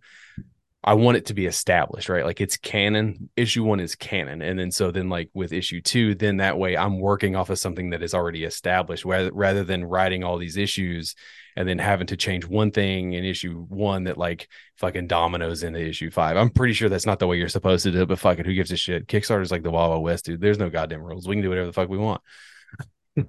[0.83, 2.25] I want it to be established, right?
[2.25, 3.29] Like it's canon.
[3.35, 4.41] Issue one is canon.
[4.41, 7.57] And then so then like with issue two, then that way I'm working off of
[7.57, 11.15] something that is already established rather rather than writing all these issues
[11.55, 15.79] and then having to change one thing in issue one that like fucking dominoes into
[15.79, 16.37] issue five.
[16.37, 18.53] I'm pretty sure that's not the way you're supposed to do it, but fucking who
[18.53, 19.07] gives a shit?
[19.07, 20.41] Kickstarter's like the Wild Wild West, dude.
[20.41, 21.27] There's no goddamn rules.
[21.27, 22.21] We can do whatever the fuck we want.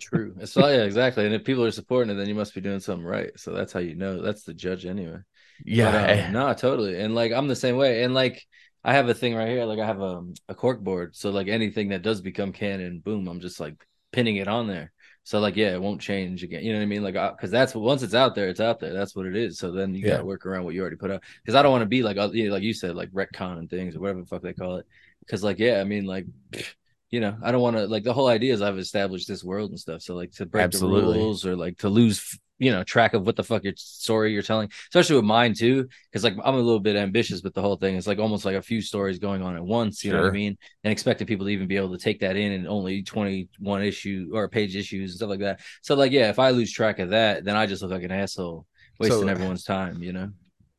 [0.01, 0.35] True.
[0.45, 1.27] So yeah, exactly.
[1.27, 3.31] And if people are supporting it, then you must be doing something right.
[3.37, 4.21] So that's how you know.
[4.21, 5.19] That's the judge anyway.
[5.65, 5.93] Yeah.
[5.93, 7.01] But, um, no, totally.
[7.01, 8.03] And like I'm the same way.
[8.03, 8.45] And like
[8.83, 9.65] I have a thing right here.
[9.65, 11.15] Like I have a a cork board.
[11.15, 13.77] So like anything that does become canon, boom, I'm just like
[14.13, 14.93] pinning it on there.
[15.27, 16.63] So like, yeah, it won't change again.
[16.63, 17.03] You know what I mean?
[17.03, 18.93] Like, because that's once it's out there, it's out there.
[18.93, 19.59] That's what it is.
[19.59, 20.13] So then you yeah.
[20.13, 21.25] got to work around what you already put out.
[21.43, 23.69] Because I don't want to be like, you know, like you said, like retcon and
[23.69, 24.87] things or whatever the fuck they call it.
[25.19, 26.27] Because like, yeah, I mean, like,
[27.11, 29.71] you know, I don't want to like the whole idea is I've established this world
[29.71, 30.03] and stuff.
[30.03, 31.15] So like to break Absolutely.
[31.15, 34.33] the rules or like to lose you know track of what the fuck your story
[34.33, 37.61] you're telling especially with mine too because like i'm a little bit ambitious with the
[37.61, 37.97] whole thing.
[37.97, 40.19] It's like almost like a few stories going on at once you sure.
[40.19, 40.57] know what i mean?
[40.85, 44.31] And expecting people to even be able to take that in and only 21 issue
[44.33, 45.61] or page issues and stuff like that.
[45.83, 48.13] So like yeah if i lose track of that then i just look like an
[48.13, 48.67] asshole
[48.99, 50.31] wasting so, everyone's time you know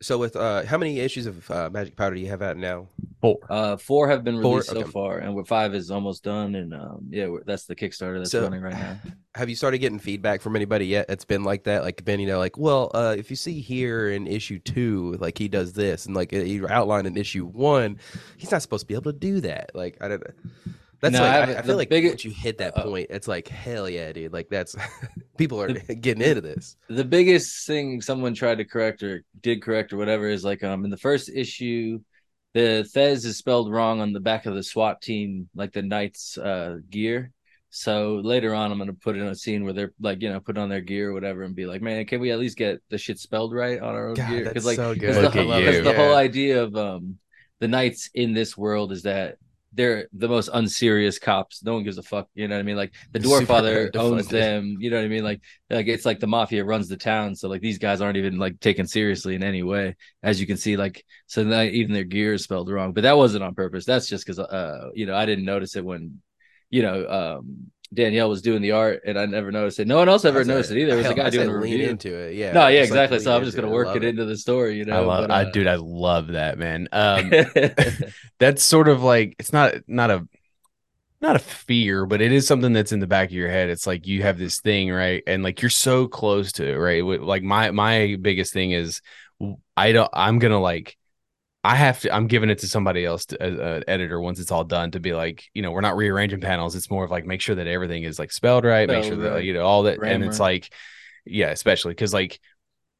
[0.02, 2.88] so with uh how many issues of uh, magic powder do you have out now?
[3.22, 3.40] Four.
[3.50, 4.84] Uh four have been released four?
[4.84, 8.32] so far and with five is almost done and um yeah that's the kickstarter that's
[8.32, 8.98] so, running right now.
[9.36, 11.84] have you started getting feedback from anybody yet it's been like that?
[11.84, 15.38] Like been you know like well uh if you see here in issue two like
[15.38, 17.98] he does this and like he outlined in issue one
[18.38, 19.72] he's not supposed to be able to do that.
[19.74, 20.24] Like i don't
[21.02, 23.28] that's no, like I, I, feel like biggest, once you hit that uh, point, it's
[23.28, 24.34] like hell yeah, dude.
[24.34, 24.76] Like that's
[25.38, 26.76] people are the, getting into this.
[26.90, 30.86] The biggest thing someone tried to correct or did correct or whatever is like um
[30.86, 32.00] in the first issue,
[32.54, 36.38] the Thez is spelled wrong on the back of the SWAT team, like the Knights
[36.38, 37.32] uh gear.
[37.70, 40.58] So later on, I'm gonna put in a scene where they're like, you know, put
[40.58, 42.98] on their gear or whatever, and be like, "Man, can we at least get the
[42.98, 45.14] shit spelled right on our own God, gear?" Because like, so good.
[45.14, 45.94] the, the yeah.
[45.94, 47.20] whole idea of um
[47.60, 49.38] the knights in this world is that
[49.78, 51.64] they're the most unserious cops.
[51.64, 52.28] No one gives a fuck.
[52.34, 52.76] You know what I mean?
[52.76, 54.78] Like the dwarf father owns them.
[54.80, 55.24] You know what I mean?
[55.24, 57.36] Like like it's like the mafia runs the town.
[57.36, 59.96] So like these guys aren't even like taken seriously in any way.
[60.24, 62.94] As you can see, like so that even their gear is spelled wrong.
[62.94, 63.86] But that wasn't on purpose.
[63.86, 66.22] That's just because uh you know I didn't notice it when
[66.72, 69.88] you know um Danielle was doing the art, and I never noticed it.
[69.88, 70.94] No one else ever noticed it either.
[70.94, 72.36] It was a guy doing a review into it.
[72.36, 72.52] Yeah.
[72.52, 73.18] No, yeah, exactly.
[73.18, 74.78] Like so I'm just gonna work it, it into the story.
[74.78, 76.90] You know, I love, but, uh, I dude, I love that man.
[76.92, 77.32] Um,
[78.40, 80.28] that's sort of like it's not not a
[81.22, 83.70] not a fear, but it is something that's in the back of your head.
[83.70, 85.24] It's like you have this thing, right?
[85.26, 87.04] And like you're so close to it, right?
[87.04, 89.02] Like my my biggest thing is
[89.76, 90.98] I don't I'm gonna like
[91.68, 92.16] I have to.
[92.16, 95.14] I'm giving it to somebody else, to, uh, editor, once it's all done, to be
[95.14, 96.78] like, you know, we're not rearranging panels.
[96.78, 99.34] It's more of like make sure that everything is like spelled right, make sure Spelled
[99.34, 100.74] that you know all that, and it's like,
[101.26, 102.40] yeah, especially because like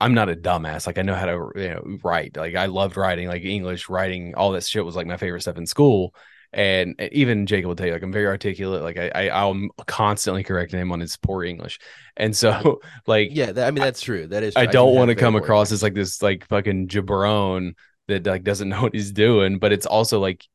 [0.02, 0.86] I'm not a dumbass.
[0.86, 2.36] Like I know how to you know write.
[2.36, 5.58] Like I loved writing, like English writing, all that shit was like my favorite stuff
[5.58, 6.14] in school.
[6.52, 8.82] And even Jakub will tell you, like I'm very articulate.
[8.82, 11.80] Like I, I I'm constantly correcting him on his poor English,
[12.18, 14.28] and so like Yeah, that, I mean that's true.
[14.28, 14.56] That is.
[14.56, 14.64] True.
[14.64, 17.76] I don't want to come across as like this like fucking jabron
[18.08, 20.46] that like doesn't know what he's doing, but it's also like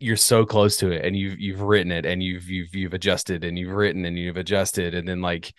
[0.00, 3.44] you're so close to it and you've you've written it and you've you've you've adjusted
[3.44, 4.94] and you've written and you've adjusted.
[4.94, 5.52] And then like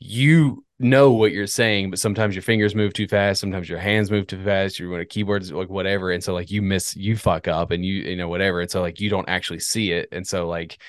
[0.00, 4.12] you know what you're saying, but sometimes your fingers move too fast, sometimes your hands
[4.12, 7.16] move too fast, you're when a keyboard's like whatever, and so like you miss you
[7.16, 10.08] fuck up and you you know whatever, and so like you don't actually see it,
[10.12, 10.80] and so like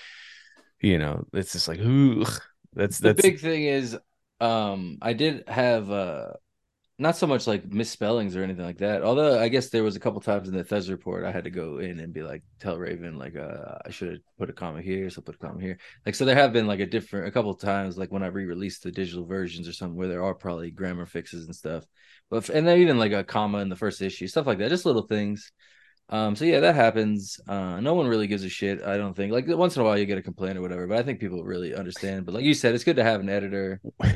[0.81, 2.25] you know it's just like ooh
[2.73, 3.97] that's the that's big thing is
[4.39, 6.31] um i did have uh
[6.99, 9.01] not so much like misspellings or anything like that.
[9.03, 11.49] Although i guess there was a couple times in the thez report i had to
[11.49, 14.81] go in and be like tell raven like uh i should have put a comma
[14.81, 15.79] here so put a comma here.
[16.05, 18.83] Like so there have been like a different a couple times like when i re-released
[18.83, 21.85] the digital versions or something where there are probably grammar fixes and stuff.
[22.29, 24.85] But and then even like a comma in the first issue stuff like that just
[24.85, 25.51] little things
[26.09, 27.39] um, so yeah, that happens.
[27.47, 28.81] Uh, no one really gives a shit.
[28.83, 29.31] I don't think.
[29.31, 31.43] Like once in a while, you get a complaint or whatever, but I think people
[31.43, 32.25] really understand.
[32.25, 33.79] But like you said, it's good to have an editor.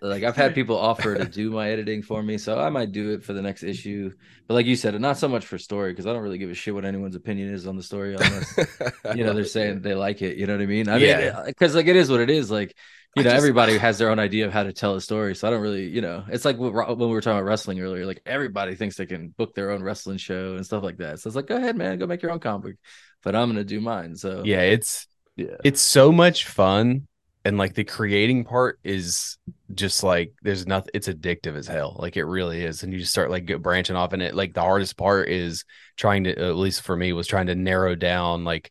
[0.00, 3.12] Like I've had people offer to do my editing for me, so I might do
[3.12, 4.10] it for the next issue.
[4.48, 6.54] But like you said, not so much for story because I don't really give a
[6.54, 8.52] shit what anyone's opinion is on the story unless
[9.14, 10.36] you know they're saying they like it.
[10.38, 10.88] You know what I mean?
[10.88, 11.18] I Yeah.
[11.18, 12.50] mean, because like it is what it is.
[12.50, 12.76] Like
[13.16, 15.34] you know, just- everybody has their own idea of how to tell a story.
[15.34, 18.06] So I don't really, you know, it's like when we were talking about wrestling earlier.
[18.06, 21.20] Like everybody thinks they can book their own wrestling show and stuff like that.
[21.20, 22.76] So it's like, go ahead, man, go make your own comic.
[23.22, 24.16] But I'm gonna do mine.
[24.16, 25.56] So yeah it's yeah.
[25.64, 27.06] it's so much fun
[27.44, 29.38] and like the creating part is
[29.74, 33.12] just like there's nothing it's addictive as hell like it really is and you just
[33.12, 35.64] start like branching off and it like the hardest part is
[35.96, 38.70] trying to at least for me was trying to narrow down like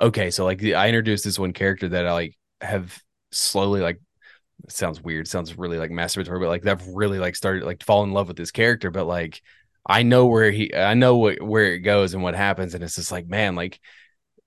[0.00, 3.00] okay so like the, i introduced this one character that i like have
[3.32, 4.00] slowly like
[4.68, 8.12] sounds weird sounds really like masturbatory but like i've really like started like fall in
[8.12, 9.42] love with this character but like
[9.86, 12.94] i know where he i know what where it goes and what happens and it's
[12.94, 13.80] just like man like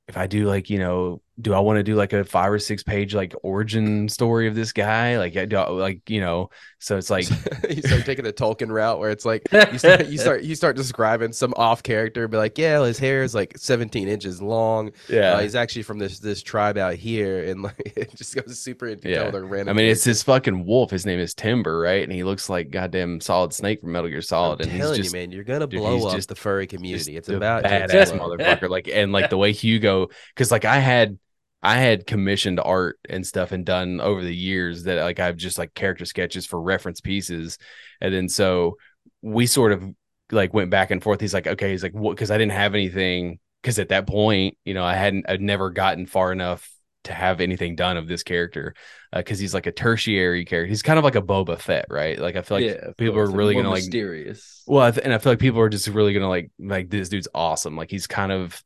[0.08, 2.60] if I do like, you know, do I want to do like a five or
[2.60, 5.18] six page like origin story of this guy?
[5.18, 7.28] Like, I do, like, you know, so it's like,
[7.70, 10.76] you start taking the Tolkien route where it's like you start you start you start
[10.78, 14.92] describing some off character, be like, yeah, his hair is like 17 inches long.
[15.10, 18.58] yeah, Uh, he's actually from this this tribe out here, and like it just goes
[18.60, 19.30] super into Yeah.
[19.34, 19.70] random.
[19.70, 20.90] I mean, it's this fucking wolf.
[20.92, 22.04] His name is Timber, right?
[22.04, 24.62] And he looks like goddamn Solid Snake from Metal Gear Solid.
[24.62, 27.18] I'm and he's just you, man, you're gonna dude, blow up just- the furry community.
[27.18, 28.70] It's about badass motherfucker.
[28.70, 31.18] Like, and like the way Hugo, because like I had,
[31.64, 35.58] I had commissioned art and stuff and done over the years that like I've just
[35.58, 37.58] like character sketches for reference pieces,
[38.02, 38.78] and then so
[39.22, 39.84] we sort of
[40.32, 41.22] like went back and forth.
[41.22, 42.16] He's like, okay, he's like, what?
[42.16, 43.40] Because I didn't have anything.
[43.62, 46.70] Because at that point, you know, I hadn't, I'd never gotten far enough
[47.06, 48.76] to have anything done of this character
[49.14, 50.68] uh, because he's like a tertiary character.
[50.68, 52.20] He's kind of like a Boba Fett, right?
[52.20, 54.64] Like I feel like yeah, people are really gonna like mysterious.
[54.68, 57.10] well, I th- and I feel like people are just really gonna like like this
[57.10, 57.76] dude's awesome.
[57.76, 58.62] Like he's kind of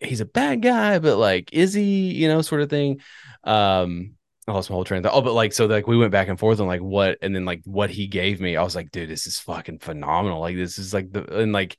[0.00, 2.12] he's a bad guy, but like is he?
[2.14, 3.00] You know, sort of thing.
[3.44, 4.16] Um,
[4.48, 5.16] I lost my whole train of thought.
[5.16, 7.44] Oh, but like so, like we went back and forth on like what, and then
[7.44, 8.56] like what he gave me.
[8.56, 10.40] I was like, dude, this is fucking phenomenal.
[10.40, 11.76] Like this is like the and like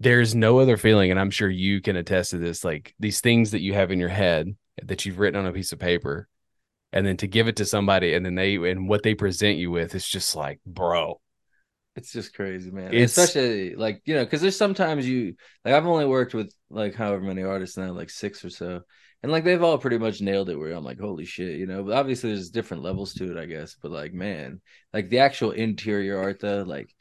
[0.00, 2.64] there's no other feeling, and I'm sure you can attest to this.
[2.64, 5.72] Like these things that you have in your head that you've written on a piece
[5.72, 6.28] of paper.
[6.92, 9.70] And then to give it to somebody, and then they and what they present you
[9.70, 11.20] with, it's just like, bro,
[11.96, 12.88] It's just crazy, man.
[12.92, 16.94] It's- Especially like you know, because there's sometimes you like I've only worked with like
[16.94, 18.82] however many artists now, like six or so,
[19.22, 20.56] and like they've all pretty much nailed it.
[20.56, 21.82] Where I'm like, holy shit, you know.
[21.84, 23.76] But obviously, there's different levels to it, I guess.
[23.80, 24.60] But like, man,
[24.92, 26.94] like the actual interior art though, like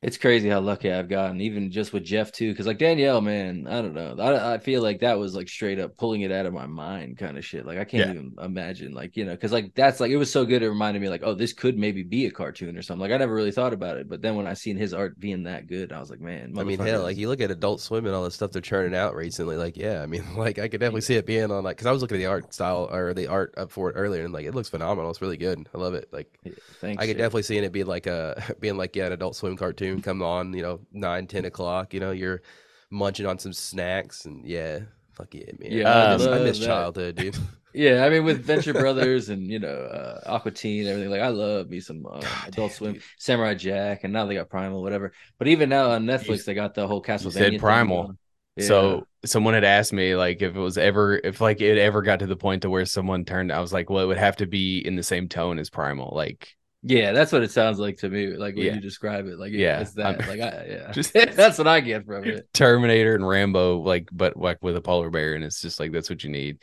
[0.00, 2.52] it's crazy how lucky I've gotten, even just with Jeff too.
[2.52, 4.14] Because like Danielle, man, I don't know.
[4.20, 7.18] I, I feel like that was like straight up pulling it out of my mind,
[7.18, 7.66] kind of shit.
[7.66, 8.10] Like I can't Yeah.
[8.10, 10.62] even imagine, like you know, because like that's like it was so good.
[10.62, 13.00] It reminded me like, oh, this could maybe be a cartoon or something.
[13.00, 15.42] Like I never really thought about it, but then when I seen his art being
[15.44, 18.06] that good, I was like, man, I mean, hell, like you look at Adult Swim
[18.06, 19.56] and all the stuff they're churning out recently.
[19.56, 20.84] Like, yeah, I mean, like I could mm.
[20.84, 23.14] definitely see it being on like because I was looking at the art style or
[23.14, 25.10] the art up for it earlier, and like it looks phenomenal.
[25.10, 25.68] It's really good.
[25.74, 26.08] I love it.
[26.12, 27.02] Like Yeah, thanks.
[27.02, 29.87] I could definitely see it being like a being like yeah, an Adult Swim cartoon
[30.02, 31.94] come on, you know, nine ten o'clock.
[31.94, 32.42] You know, you're
[32.90, 34.80] munching on some snacks and yeah,
[35.14, 35.72] fuck yeah, man.
[35.72, 37.36] Yeah, I I miss, I miss childhood, dude.
[37.74, 41.10] Yeah, I mean with Venture Brothers and you know uh, Aqua Teen and everything.
[41.10, 43.02] Like I love me some uh, God Adult damn, Swim, dude.
[43.18, 45.12] Samurai Jack, and now they got Primal, whatever.
[45.38, 47.32] But even now on Netflix, they got the whole Castlevania.
[47.32, 48.14] said Primal.
[48.56, 48.64] Yeah.
[48.66, 52.20] So someone had asked me like if it was ever if like it ever got
[52.20, 54.46] to the point to where someone turned I was like well it would have to
[54.46, 58.08] be in the same tone as Primal like Yeah, that's what it sounds like to
[58.08, 58.28] me.
[58.36, 58.74] Like when Yeah.
[58.74, 60.20] you describe it, like yeah, Yeah, it's that.
[60.20, 62.48] I'm- like I, yeah, Just- that's what I get from it.
[62.54, 66.08] Terminator and Rambo, like, but like with a polar bear, and it's just like that's
[66.08, 66.58] what you need.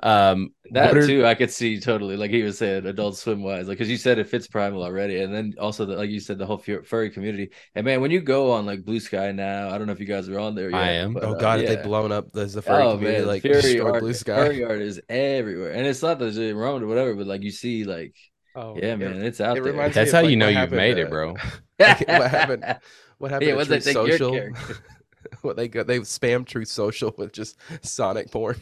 [0.00, 2.16] Um, That are- too, I could see totally.
[2.16, 5.20] Like he was saying, Adult Swim wise, like because you said it fits Primal already,
[5.20, 7.50] and then also the, like you said, the whole fu- furry community.
[7.74, 10.06] And man, when you go on like Blue Sky now, I don't know if you
[10.06, 10.70] guys are on there.
[10.70, 11.14] Yet, I am.
[11.14, 11.74] but, oh uh, god, if yeah.
[11.76, 14.36] they blown up the, the furry Oh community, man, like furry destroyed art, blue sky.
[14.36, 17.50] furry art is everywhere, and it's not that it's wrong or whatever, but like you
[17.50, 18.14] see, like
[18.60, 19.72] Oh, yeah, it- man, it's out it there.
[19.72, 21.36] reminds me That's of, how like, you know you've happened, made it, bro.
[21.78, 22.64] like, what happened?
[23.18, 24.50] What happened Yeah, to what's Truth Social?
[25.42, 25.86] what they got?
[25.86, 28.60] They spam Truth Social with just Sonic porn.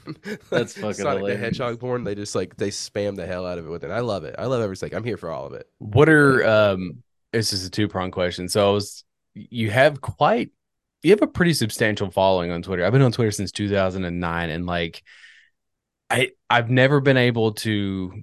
[0.51, 1.39] That's fucking Sonic hilarious.
[1.41, 2.05] the Hedgehog porn.
[2.05, 3.91] They just like they spam the hell out of it with it.
[3.91, 4.35] I love it.
[4.39, 4.95] I love everything.
[4.95, 5.69] I'm here for all of it.
[5.79, 7.03] What are um?
[7.33, 8.49] This is a two prong question.
[8.49, 9.05] So I was,
[9.35, 10.51] you have quite,
[11.03, 12.85] you have a pretty substantial following on Twitter.
[12.85, 15.03] I've been on Twitter since 2009, and like,
[16.11, 18.23] I I've never been able to.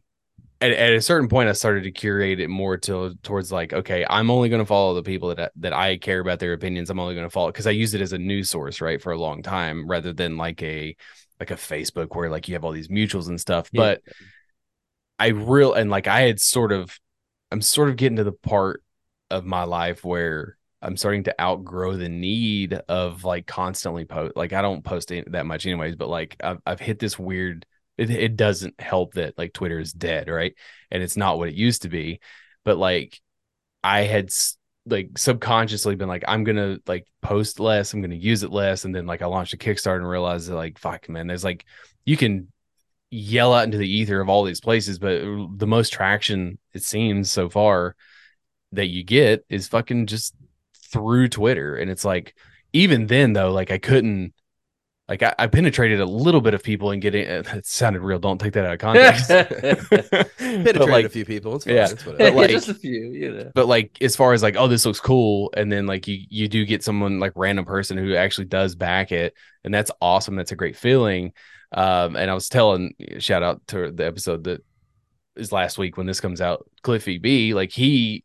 [0.64, 4.06] At, at a certain point, I started to curate it more to towards like, okay,
[4.10, 6.90] I'm only going to follow the people that I, that I care about their opinions.
[6.90, 9.12] I'm only going to follow because I use it as a news source, right, for
[9.12, 10.96] a long time, rather than like a
[11.40, 13.70] like a Facebook where like you have all these mutuals and stuff.
[13.74, 13.82] Yeah.
[13.82, 14.02] But
[15.20, 16.98] I real and like I had sort of
[17.52, 18.84] I'm sort of getting to the part
[19.30, 24.36] of my life where I'm starting to outgrow the need of like constantly post.
[24.36, 27.66] Like I don't post that much anyways, but like I've I've hit this weird.
[27.98, 30.56] It it doesn't help that like Twitter is dead, right?
[30.92, 32.20] And it's not what it used to be.
[32.66, 33.22] But like
[33.84, 34.32] I had
[34.86, 37.94] like subconsciously been like I'm gonna like post less.
[37.94, 40.56] I'm gonna use it less, and then like I launched a Kickstarter and realized that
[40.56, 41.66] like fuck man, there's like
[42.06, 42.52] you can
[43.14, 45.22] yell out into the ether of all these places, but
[45.58, 47.96] the most traction it seems so far
[48.72, 50.34] that you get is fucking just
[50.92, 51.76] through Twitter.
[51.76, 52.36] And it's like,
[52.74, 54.34] even then though, like I couldn't,
[55.14, 58.18] like I, I penetrated a little bit of people and getting it sounded real.
[58.18, 59.28] Don't take that out of context.
[60.40, 61.56] Penetrated but like, a few people.
[61.56, 61.76] It's fine.
[61.76, 61.90] yeah.
[61.92, 63.52] It's But, like- just a few, you know.
[63.54, 66.48] but like as far as like oh this looks cool and then like you you
[66.48, 70.52] do get someone like random person who actually does back it and that's awesome that's
[70.52, 71.32] a great feeling
[71.74, 74.64] um and i was telling shout out to the episode that
[75.36, 78.24] is last week when this comes out cliffy b like he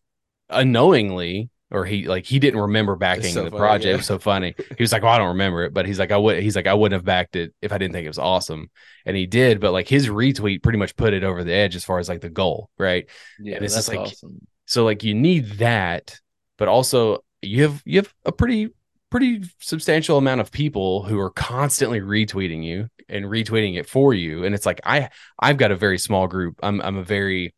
[0.50, 3.94] unknowingly or he like he didn't remember backing so the funny, project yeah.
[3.94, 6.10] it was so funny he was like well i don't remember it but he's like
[6.12, 8.18] i would he's like i wouldn't have backed it if i didn't think it was
[8.18, 8.70] awesome
[9.04, 11.84] and he did but like his retweet pretty much put it over the edge as
[11.84, 13.06] far as like the goal right
[13.38, 14.46] Yeah, And it's that's like- awesome.
[14.66, 16.18] so like you need that,
[16.56, 18.70] but also you have you have a pretty
[19.10, 24.44] pretty substantial amount of people who are constantly retweeting you and retweeting it for you.
[24.44, 26.58] And it's like I I've got a very small group.
[26.62, 27.54] I'm I'm a very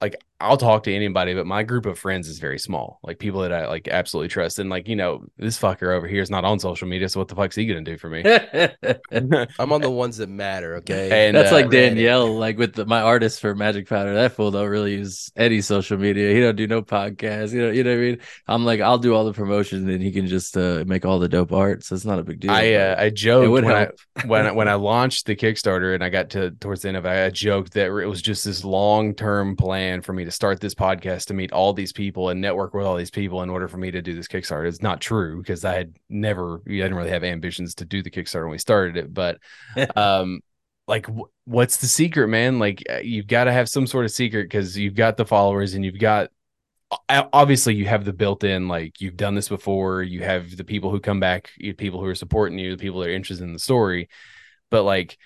[0.00, 3.00] like I'll talk to anybody, but my group of friends is very small.
[3.02, 4.60] Like people that I like absolutely trust.
[4.60, 7.08] And like, you know, this fucker over here is not on social media.
[7.08, 8.22] So what the fuck's he gonna do for me?
[9.58, 10.76] I'm on the ones that matter.
[10.76, 11.08] Okay.
[11.28, 11.70] And, That's uh, like Reddit.
[11.70, 14.14] Danielle, like with the, my artist for Magic Powder.
[14.14, 16.32] That fool don't really use any social media.
[16.32, 17.52] He don't do no podcast.
[17.52, 18.18] You know, you know what I mean.
[18.46, 21.28] I'm like, I'll do all the promotion, and he can just uh, make all the
[21.28, 21.82] dope art.
[21.82, 22.52] So it's not a big deal.
[22.52, 23.88] I uh, I it joked would when I,
[24.26, 27.04] when I, when I launched the Kickstarter and I got to towards the end of
[27.04, 30.60] it, I joked that it was just this long term plan for me to start
[30.60, 33.66] this podcast to meet all these people and network with all these people in order
[33.66, 34.68] for me to do this Kickstarter.
[34.68, 38.10] It's not true because I had never, I didn't really have ambitions to do the
[38.10, 39.38] Kickstarter when we started it, but
[39.96, 40.40] um,
[40.86, 42.58] like wh- what's the secret, man?
[42.58, 45.74] Like uh, you've got to have some sort of secret because you've got the followers
[45.74, 46.30] and you've got
[47.08, 50.98] obviously you have the built-in like you've done this before you have the people who
[50.98, 54.08] come back people who are supporting you the people that are interested in the story
[54.70, 55.18] but like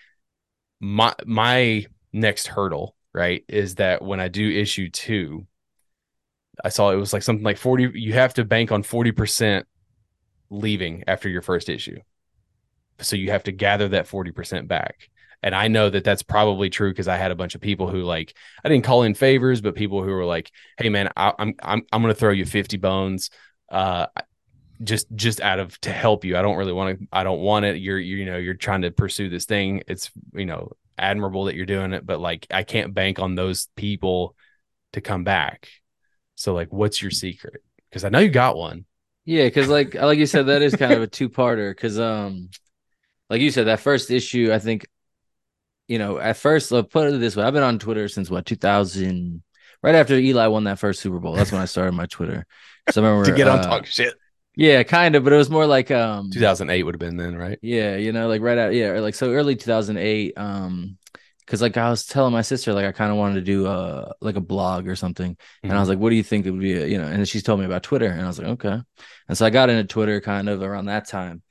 [0.80, 5.46] my my next hurdle right is that when i do issue two
[6.64, 9.64] i saw it was like something like 40 you have to bank on 40%
[10.52, 11.98] leaving after your first issue.
[13.00, 15.08] So you have to gather that 40% back.
[15.42, 18.02] And i know that that's probably true because i had a bunch of people who
[18.02, 18.32] like
[18.64, 21.82] i didn't call in favors but people who were like hey man I, i'm i'm
[21.90, 23.28] i'm going to throw you 50 bones
[23.68, 24.06] uh
[24.84, 26.36] just just out of to help you.
[26.36, 27.78] I don't really want to i don't want it.
[27.78, 29.82] You're, you you know you're trying to pursue this thing.
[29.88, 33.68] It's you know admirable that you're doing it but like i can't bank on those
[33.76, 34.34] people
[34.92, 35.68] to come back
[36.34, 38.84] so like what's your secret because i know you got one
[39.24, 41.70] Yeah, because like like you said, that is kind of a two parter.
[41.70, 42.50] Because um,
[43.30, 44.86] like you said, that first issue, I think,
[45.86, 48.46] you know, at first, let put it this way: I've been on Twitter since what
[48.46, 49.42] 2000,
[49.82, 51.34] right after Eli won that first Super Bowl.
[51.34, 52.46] That's when I started my Twitter.
[52.90, 54.14] So I remember to get on uh, talk shit
[54.54, 57.58] Yeah, kind of, but it was more like um, 2008 would have been then right
[57.62, 60.36] yeah, you know, like right out, yeah, like so early 2008.
[60.36, 60.98] Um,
[61.40, 64.12] because like I was telling my sister, like I kind of wanted to do uh
[64.20, 65.36] like a blog or something,
[65.68, 67.26] and I was like, "What do you think it would be?" a- You know, and
[67.28, 68.78] she's told me about Twitter, and I was like, "Okay."
[69.28, 71.42] And so I got into Twitter kind of around that time,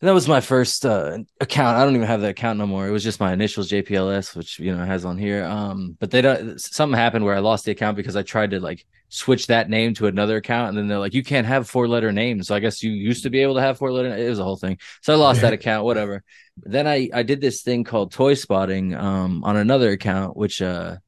[0.00, 1.76] that was my first uh, account.
[1.76, 2.86] I don't even have that account no more.
[2.86, 5.44] It was just my initials JPLS, which you know has on here.
[5.44, 6.60] Um, but they don't.
[6.60, 9.94] Something happened where I lost the account because I tried to like switch that name
[9.94, 12.60] to another account, and then they're like, "You can't have four letter names." So I
[12.60, 14.16] guess you used to be able to have four letter.
[14.16, 14.78] It was a whole thing.
[15.02, 15.84] So I lost that account.
[15.84, 16.22] Whatever.
[16.56, 20.98] Then I I did this thing called Toy Spotting um on another account, which uh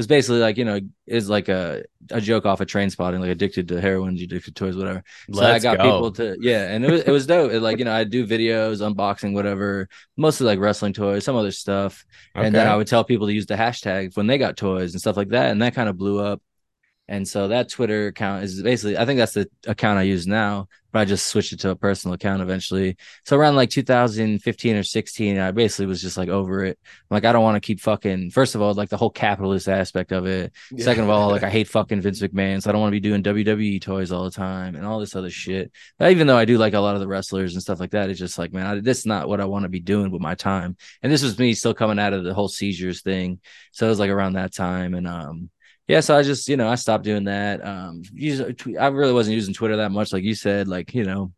[0.00, 3.28] was basically like you know is like a a joke off of train spotting, like
[3.28, 5.02] addicted to heroin, addicted to toys, whatever.
[5.30, 5.82] So I Let's got go.
[5.84, 7.52] people to yeah, and it was it was dope.
[7.52, 11.50] It, like you know, I do videos, unboxing, whatever, mostly like wrestling toys, some other
[11.50, 14.94] stuff, and then I would tell people to use the hashtag when they got toys
[14.94, 16.40] and stuff like that, and that kind of blew up.
[17.10, 20.68] And so that Twitter account is basically, I think that's the account I use now,
[20.92, 22.98] but I just switched it to a personal account eventually.
[23.24, 26.78] So around like 2015 or 16, I basically was just like over it.
[27.10, 30.12] Like, I don't want to keep fucking, first of all, like the whole capitalist aspect
[30.12, 30.52] of it.
[30.78, 33.08] Second of all, like I hate fucking Vince McMahon, so I don't want to be
[33.08, 35.72] doing WWE toys all the time and all this other shit.
[35.98, 38.08] But even though I do like a lot of the wrestlers and stuff like that,
[38.08, 40.22] it's just like, man, I, this is not what I want to be doing with
[40.22, 40.76] my time.
[41.02, 43.40] And this was me still coming out of the whole seizures thing,
[43.72, 45.50] so it was like around that time, and um,
[45.90, 47.64] yeah, so I just you know I stopped doing that.
[47.64, 48.40] Um, use,
[48.78, 51.32] I really wasn't using Twitter that much, like you said, like you know,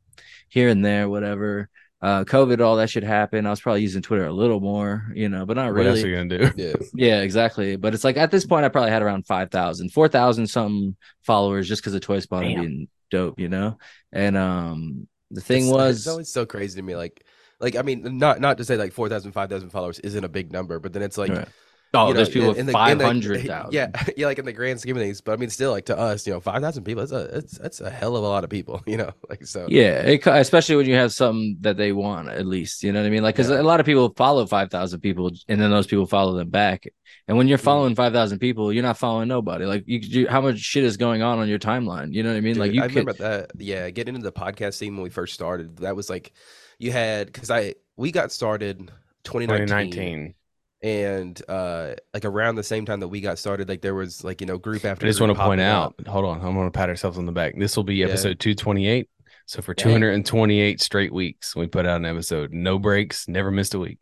[0.48, 1.68] here and there, whatever.
[2.00, 3.46] Uh, COVID, all that should happen.
[3.46, 5.86] I was probably using Twitter a little more, you know, but not really.
[5.90, 6.50] What else are you gonna do?
[6.56, 6.72] Yeah.
[6.94, 7.76] Yeah, exactly.
[7.76, 11.80] But it's like at this point, I probably had around 5,000, 4,000 something followers just
[11.80, 12.60] because of Toy Spot Damn.
[12.60, 13.78] being dope, you know?
[14.10, 16.96] And um, the thing It's- was, it's always so crazy to me.
[16.96, 17.24] Like,
[17.60, 20.80] like I mean, not not to say like 4,000, 5,000 followers isn't a big number,
[20.80, 21.48] but then it's like, Right.
[21.94, 23.46] Oh, you know, there's people in with the- in the- 500,000.
[23.72, 25.20] Yeah, yeah, like in the grand scheme of things.
[25.20, 27.04] But I mean, still, like to us, you know, five thousand people.
[27.06, 28.82] That's a it's that's a hell of a lot of people.
[28.86, 29.66] You know, like so.
[29.68, 33.06] Yeah, it, especially when you have something that they want, at least you know what
[33.06, 33.22] I mean.
[33.22, 33.60] Like, because Yeah.
[33.60, 36.86] a lot of people follow five thousand people, and then those people follow them back.
[37.28, 37.62] And when you're Mhm.
[37.62, 39.64] following five thousand people, you're not following nobody.
[39.64, 42.12] Like, you, you, how much shit is going on on your timeline?
[42.12, 42.58] You know what I mean?
[42.58, 43.52] like, you I could, remember that.
[43.58, 45.76] Yeah, getting into the podcast scene when we first started.
[45.78, 46.32] That was like,
[46.78, 48.90] you had because I we got started
[49.24, 50.34] 2019, 2019.
[50.82, 54.40] And uh like around the same time that we got started, like there was like
[54.40, 55.06] you know group after.
[55.06, 55.94] I just want to point out.
[56.00, 56.06] up.
[56.08, 57.54] Hold on, I'm gonna pat ourselves on the back.
[57.58, 58.06] This will be Yeah.
[58.06, 59.08] episode 228.
[59.46, 59.84] So for Dang.
[60.00, 62.52] 228 straight weeks, we put out an episode.
[62.52, 63.98] No breaks, never missed a week.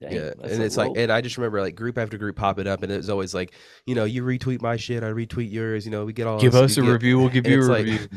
[0.00, 2.66] Dang, yeah, and a it's like, and I just remember like group after group popping
[2.66, 3.52] up, and it was always like,
[3.86, 5.86] you know, you retweet my shit, I retweet yours.
[5.86, 7.18] You know, we get all Give this, us a get- review.
[7.18, 8.08] We'll give you it's a like- review.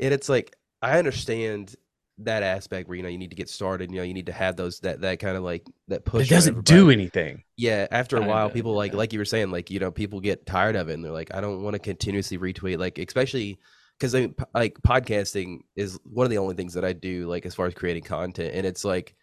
[0.00, 1.76] and it's like I understand
[2.24, 3.90] that aspect where you know you need to get started.
[3.90, 6.26] You know, you need to have those that that kind of like that push.
[6.26, 7.42] It doesn't do anything.
[7.56, 8.98] Yeah, after a Kinda, while, people like yeah.
[8.98, 11.34] like you were saying, like you know, people get tired of it, and they're like,
[11.34, 13.58] I don't want to continuously retweet, like especially
[13.98, 17.26] because I mean, p- like podcasting is one of the only things that I do,
[17.26, 19.14] like as far as creating content, and it's like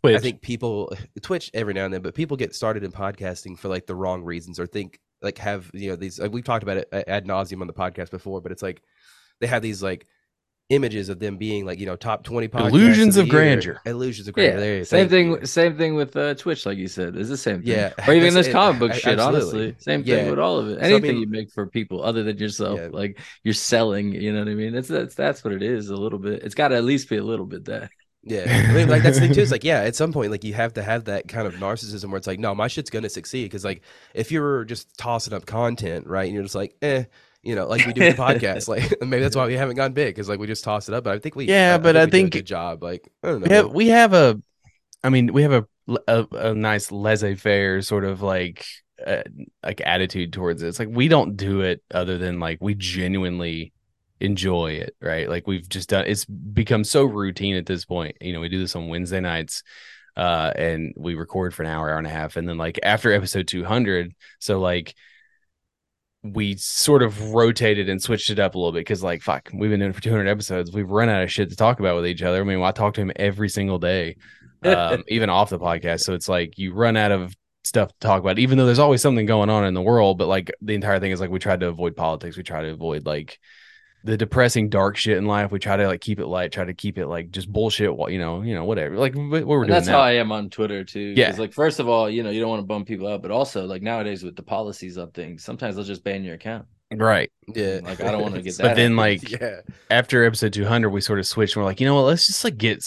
[0.00, 0.16] Twitch.
[0.16, 0.92] I think people
[1.22, 4.22] Twitch every now and then, but people get started in podcasting for like the wrong
[4.22, 7.60] reasons or think like have you know these like, we've talked about it ad nauseum
[7.60, 8.82] on the podcast before, but it's like
[9.40, 10.06] they have these like
[10.70, 13.34] images of them being like you know top twenty podcasts Illusions the of year.
[13.34, 13.80] grandeur.
[13.86, 14.54] illusions of grandeur.
[14.56, 15.30] yeah, There, same thing.
[15.30, 15.46] you.
[15.46, 17.68] Same thing with uh, Twitch, like you said, is the same thing.
[17.72, 19.18] Yeah, or even this comic book A- shit.
[19.18, 19.38] absolutely.
[19.68, 20.74] Honestly, same thing with all of it.
[20.74, 22.88] So, I Anything mean- you make for people other than yourself, Yeah.
[22.92, 24.12] like you're selling.
[24.12, 24.74] You know what I mean?
[24.74, 25.88] That's that's that's what it is.
[25.88, 26.42] A little bit.
[26.42, 27.90] It's got to at least be a little bit that.
[28.24, 29.40] Yeah, I mean, like that's the thing too.
[29.40, 32.10] It's like, yeah, at some point, like you have to have that kind of narcissism
[32.10, 33.44] where it's like, no, my shit's gonna succeed.
[33.44, 33.80] Because like,
[34.12, 37.04] if you're just tossing up content, right, and you're just like, eh,
[37.42, 40.14] you know, like we do the podcast, like maybe that's why we haven't gone big
[40.14, 41.04] because like we just toss it up.
[41.04, 42.82] But I think we, Yeah, but I do a think- good job.
[42.82, 43.46] Like, I don't know.
[43.48, 44.42] we have, we have a
[45.04, 45.64] i mean we have a
[46.08, 48.66] a, a nice laissez-faire sort of like
[49.06, 49.22] uh,
[49.62, 53.72] like attitude towards it it's like we don't do it other than like we genuinely
[54.20, 58.32] enjoy it right like we've just done it's become so routine at this point you
[58.32, 59.62] know we do this on wednesday nights
[60.16, 63.12] uh and we record for an hour hour and a half and then like after
[63.12, 64.96] episode 200 so like
[66.22, 69.70] we sort of rotated and switched it up a little bit because like fuck we've
[69.70, 70.72] been doing it for 200 episodes.
[70.72, 72.40] We've run out of shit to talk about with each other.
[72.40, 74.16] I mean i talk to him every single day
[74.64, 76.00] um, even off the podcast.
[76.00, 79.02] So it's like you run out of stuff to talk about even though there's always
[79.02, 81.60] something going on in the world but like the entire thing is like we tried
[81.60, 82.36] to avoid politics.
[82.36, 83.38] We try to avoid like
[84.04, 86.72] the depressing dark shit in life we try to like keep it light try to
[86.74, 89.66] keep it like just bullshit you know you know whatever like what what we're And
[89.68, 89.94] doing that's now.
[89.94, 91.14] how I am on Twitter too.
[91.16, 91.30] Yeah.
[91.30, 93.30] 'cause, Like, first of all, you know, you don't want to bum people up, but
[93.32, 96.66] also like nowadays with the policies of things, sometimes they'll just ban your account.
[96.94, 98.62] right yeah, Like, I don't wanna get that.
[98.62, 101.86] but then like yeah, after episode 200 we sort of switched and we're like you
[101.86, 102.82] know what let's just like get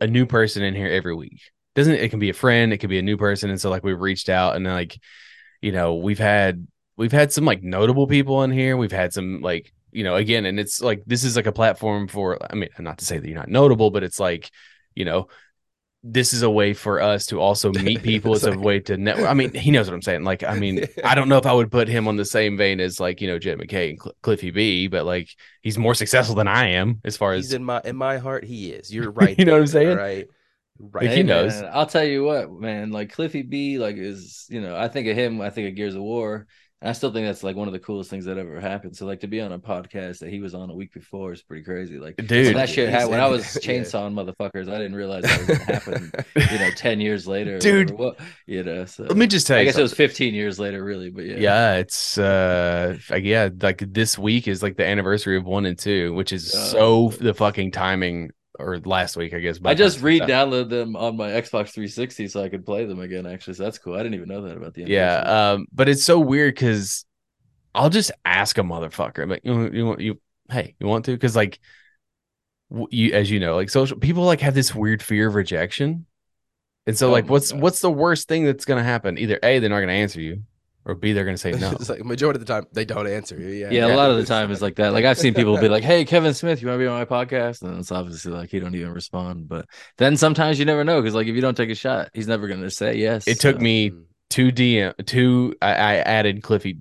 [0.00, 1.40] a new person in here every week
[1.74, 3.82] doesn't it can be a friend it could be a new person and so like
[3.84, 4.98] we've reached out and like
[5.60, 9.40] you know we've had we've had some like notable people in here we've had some
[9.42, 12.68] like you know again and it's like this is like a platform for i mean
[12.78, 14.50] not to say that you're not notable but it's like
[14.94, 15.28] you know
[16.04, 18.34] this is a way for us to also meet people.
[18.34, 19.28] It's a It's like- way to network.
[19.28, 20.24] I mean, he knows what I'm saying.
[20.24, 22.80] Like, I mean, I don't know if I would put him on the same vein
[22.80, 25.28] as like you know Jed MacKay and Cl- Cliffy B, but like
[25.62, 28.42] he's more successful than I am as far he's as in my in my heart.
[28.44, 28.92] He is.
[28.92, 29.38] You're right.
[29.38, 29.96] You know what I'm saying?
[29.96, 30.26] Right.
[30.80, 31.02] Right.
[31.04, 31.60] Like, he Hey, knows.
[31.60, 32.90] man, I'll tell you what, man.
[32.90, 35.40] Like Cliffy B, like is you know, I think of him.
[35.40, 36.48] I think of Gears of War,
[36.82, 38.96] and I still think that's like one of the coolest things that ever happened.
[38.96, 41.40] So like to be on a podcast that he was on a week before is
[41.40, 41.96] pretty crazy.
[41.96, 42.46] Like Dude.
[42.46, 43.72] when that shit happened when I was yeah.
[43.72, 44.68] chainsawing motherfuckers.
[44.68, 46.12] I didn't realize that was gonna happen.
[46.52, 47.92] you know, ten years later, Dude.
[47.92, 48.84] What you know?
[48.84, 49.62] So Let me just tell you.
[49.62, 51.10] I guess it was fifteen years later, really.
[51.10, 55.44] But yeah, Yeah, it's uh like, yeah, like this week is like the anniversary of
[55.44, 57.08] one and two, which is so Oh.
[57.10, 59.58] the fucking timing or last week, I guess.
[59.64, 60.48] I just time this comes out.
[60.50, 63.26] re-downloaded them on my Xbox 360 so I could play them again.
[63.26, 63.94] Actually, so that's cool.
[63.94, 67.04] I didn't even know that about the Yeah, um, but it's so weird because
[67.74, 71.12] I'll just ask a motherfucker, like, you want, you want, you, hey, you want to?
[71.12, 71.58] Because like,
[72.90, 76.06] you, as you know, like social people like have this weird fear of rejection,
[76.86, 77.60] and so Oh like, what's God.
[77.60, 79.18] what's the worst thing that's gonna happen?
[79.18, 80.42] Either a, they're not gonna answer you,
[80.84, 81.70] or b, they're gonna say no.
[81.80, 83.48] it's like majority of the time they don't answer you.
[83.48, 83.70] Yeah.
[83.70, 84.92] yeah, a lot of the time it's like that.
[84.92, 87.04] Like I've seen people be like, "Hey, Kevin Smith, you want to be on my
[87.04, 89.48] podcast?" And it's obviously like he don't even respond.
[89.48, 89.66] But
[89.98, 92.48] then sometimes you never know because like if you don't take a shot, he's never
[92.48, 93.26] gonna say yes.
[93.28, 94.04] It took me Mm.
[94.30, 95.54] two DM two.
[95.62, 96.78] I, I added Cliffy,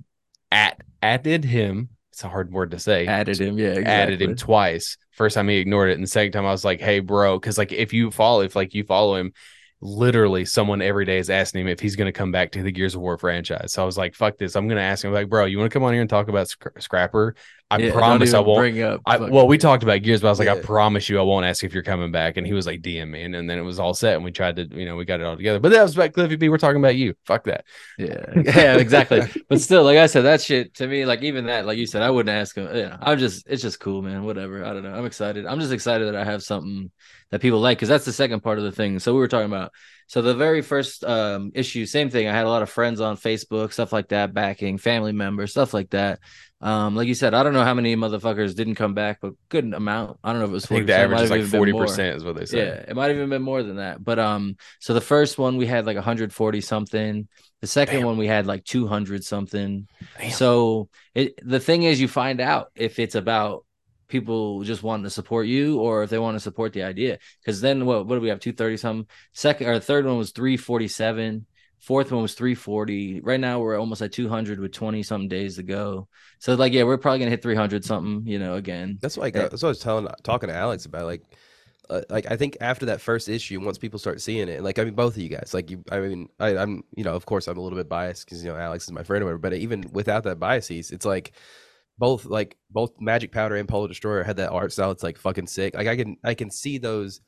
[0.52, 1.90] at added him.
[2.12, 3.08] It's a hard word to say.
[3.08, 3.58] added him.
[3.58, 3.92] Yeah, exactly.
[3.94, 4.98] added him twice.
[5.12, 7.58] First time he ignored it, and the second time I was like, "Hey, bro," because
[7.58, 9.34] like if you follow, if like you follow him,
[9.82, 12.72] literally someone every day is asking him if he's going to come back to the
[12.72, 13.74] Gears of War franchise.
[13.74, 15.72] So I was like, "Fuck this!" I'm going to ask him like, "Bro, you want
[15.72, 17.36] to come on here and talk about Sc- Scrapper?"
[17.72, 18.58] I Yeah, promise I won't.
[18.58, 19.02] bring up.
[19.06, 21.46] I, well, we talked about Gears, but I was like, I promise you, I won't
[21.46, 22.38] ask if you're coming back.
[22.38, 24.32] And he was like, DM me, and, and then it was all set, and we
[24.32, 25.60] tried to, you know, we got it all together.
[25.60, 26.50] But that was about Cliffy B.
[26.50, 27.16] We're talking about you.
[27.26, 27.66] Fuck that.
[27.98, 29.24] Yeah, yeah, exactly.
[29.50, 32.02] but still, like I said, that shit to me, like even that, like you said,
[32.02, 32.70] I wouldn't ask him.
[32.76, 34.24] Yeah, I'm just, it's just cool, man.
[34.24, 34.64] Whatever.
[34.66, 34.94] I don't know.
[34.94, 35.46] I'm excited.
[35.46, 36.92] I'm just excited that I have something
[37.32, 39.00] that people like because that's the second part of the thing.
[39.00, 39.72] So we were talking about.
[40.08, 42.28] So the very first um issue, same thing.
[42.28, 45.74] I had a lot of friends on Facebook, stuff like that, backing family members, stuff
[45.74, 46.20] like that.
[46.62, 49.74] Um, like you said, I don't know how many motherfuckers didn't come back, but good
[49.74, 50.20] amount.
[50.24, 50.66] I don't know if it was.
[50.66, 52.86] I think the average is like forty percent, is what they said.
[52.86, 54.04] Yeah, it might have even been more than that.
[54.04, 57.28] But um, so the first one we had like 140 something.
[57.62, 58.06] The second Damn.
[58.06, 59.88] one we had like 200 something.
[60.20, 60.32] Damn.
[60.32, 63.66] So it the thing is, you find out if it's about
[64.08, 67.18] people just wanting to support you or if they want to support the idea.
[67.42, 68.06] Because then what?
[68.06, 68.40] What do we have?
[68.40, 69.08] 230 something.
[69.34, 71.48] Second or third one was 347.
[71.82, 73.22] Fourth one was 340.
[73.22, 76.08] Right now we're almost at 200 with 20 something days to go.
[76.40, 78.26] So like, yeah, we're probably gonna hit 300 something.
[78.26, 79.00] You know, again.
[79.02, 79.48] That's like Yeah.
[79.48, 81.06] that's what I was telling talking to Alex about.
[81.06, 81.24] Like,
[81.90, 84.84] uh, like I think after that first issue, once people start seeing it, like I
[84.86, 87.48] mean, both of you guys, like you, I mean, I, I'm, you know, of course,
[87.48, 89.40] I'm a little bit biased because you know Alex is my friend or whatever.
[89.40, 91.34] But even without that biases, it's like
[91.98, 94.92] both like both Magic Powder and Polo Destroyer had that art style.
[94.92, 95.74] It's like fucking sick.
[95.76, 97.22] Like I can I can see those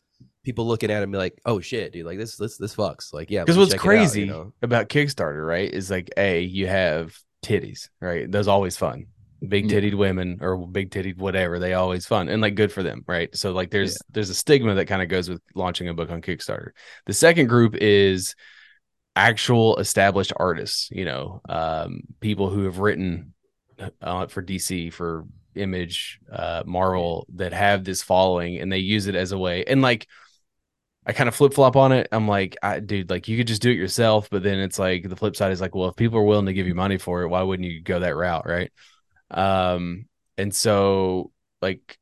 [0.43, 3.13] people looking at it and be like, oh shit, dude, like this this this fucks.
[3.13, 4.53] Like yeah, Because what's it out, crazy you know?
[4.61, 8.31] about Kickstarter, right, is like a you have titties, right?
[8.31, 9.07] Those always fun.
[9.45, 9.79] Big Yeah.
[9.79, 13.35] titted women or big titted whatever, they always fun and like good for them, right?
[13.35, 16.21] So like there's there's a stigma that kind of goes with launching a book on
[16.21, 16.69] Kickstarter.
[17.05, 18.35] The second group is
[19.15, 23.33] actual established artists, you know, um, people who have written
[24.01, 25.25] uh, for DC for
[25.55, 29.81] Image, uh, Marvel that have this following and they use it as a way and
[29.83, 30.07] like
[31.05, 32.07] I kind of flip flop on it.
[32.11, 35.07] I'm like, I, dude, like you could just do it yourself, but then it's like
[35.07, 37.23] the flip side is like, well, if people are willing to give you money for
[37.23, 38.71] it, why wouldn't you go that route, right?
[39.29, 40.05] Um,
[40.37, 41.31] and so
[41.61, 41.97] like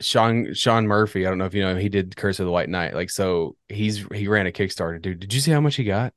[0.00, 2.52] Sean Sean Murphy, I don't know if you know him, he did Curse of the
[2.52, 2.94] White Knight.
[2.94, 5.20] Like, so he's he ran a Kickstarter, dude.
[5.20, 6.14] Did you see how much he got?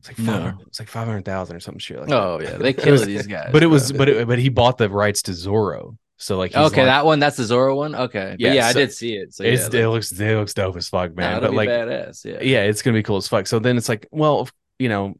[0.00, 0.54] It's like No.
[0.66, 2.16] It's like five hundred thousand or something shit like that.
[2.16, 3.50] Oh yeah, they It kill these guys.
[3.52, 5.96] But it was, but it, but he bought the rights to Zorro.
[6.20, 7.94] So like, he's okay, like- that one that's the Zorro one.
[7.94, 9.32] Okay, Yeah, yeah, yeah, I did see it.
[9.34, 11.32] So it's, yeah, it looks it looks dope as fuck, man.
[11.32, 12.24] man, but like, badass.
[12.24, 13.46] Yeah, yeah, it's gonna be cool as fuck.
[13.46, 14.48] So then it's like, well,
[14.78, 15.14] you know,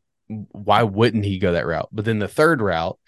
[0.52, 1.88] why wouldn't he go that route?
[1.90, 2.98] But then the third route,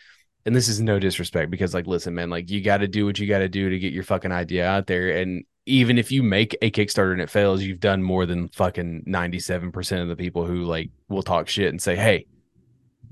[0.47, 3.19] and this is no disrespect because, like, listen, man, like you got to do what
[3.19, 5.11] you got to do to get your fucking idea out there.
[5.19, 9.05] And even if you make a Kickstarter and it fails, you've done more than fucking
[9.07, 12.27] ninety seven percent of the people who like will talk shit and say, hey.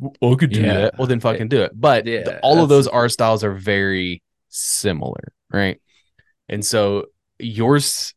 [0.00, 0.74] Well, I could do Yeah.
[0.80, 0.98] that.
[0.98, 1.72] Well, then fucking do it.
[1.78, 5.80] But Yeah, the- all of those art styles are very similar, right?
[6.48, 7.06] And so
[7.38, 8.14] yours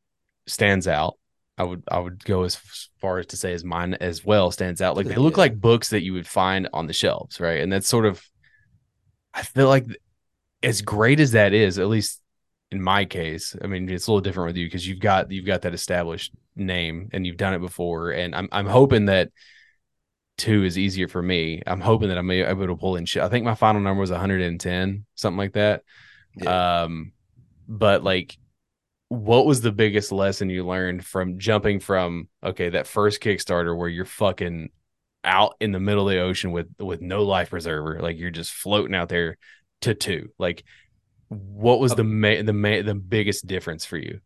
[0.47, 1.17] stands out.
[1.57, 2.55] I would I would go as
[2.99, 4.95] far as to say as mine as well stands out.
[4.97, 5.41] Like they look Yeah.
[5.41, 7.61] like books that you would find on the shelves, right?
[7.61, 8.21] And that's sort of
[9.33, 9.85] I feel like
[10.63, 12.21] as great as that is, at least
[12.71, 15.45] in my case, I mean it's a little different with you because you've got you've
[15.45, 18.09] got that established name and you've done it before.
[18.11, 19.29] And I'm I'm hoping that
[20.39, 21.61] two is easier for me.
[21.67, 23.21] I'm hoping that I'm able to pull in shit.
[23.21, 25.83] I think my final number was 110, something like that.
[26.35, 26.83] Yeah.
[26.83, 27.13] Um,
[27.67, 28.37] but like,
[29.09, 33.89] what was the biggest lesson you learned from jumping from okay that first Kickstarter where
[33.89, 34.69] you're fucking
[35.23, 38.51] out in the middle of the ocean with with no life preserver, like you're just
[38.51, 39.37] floating out there,
[39.81, 40.29] to two?
[40.39, 40.63] Like,
[41.29, 44.19] what was the ma- the ma- the biggest difference for you?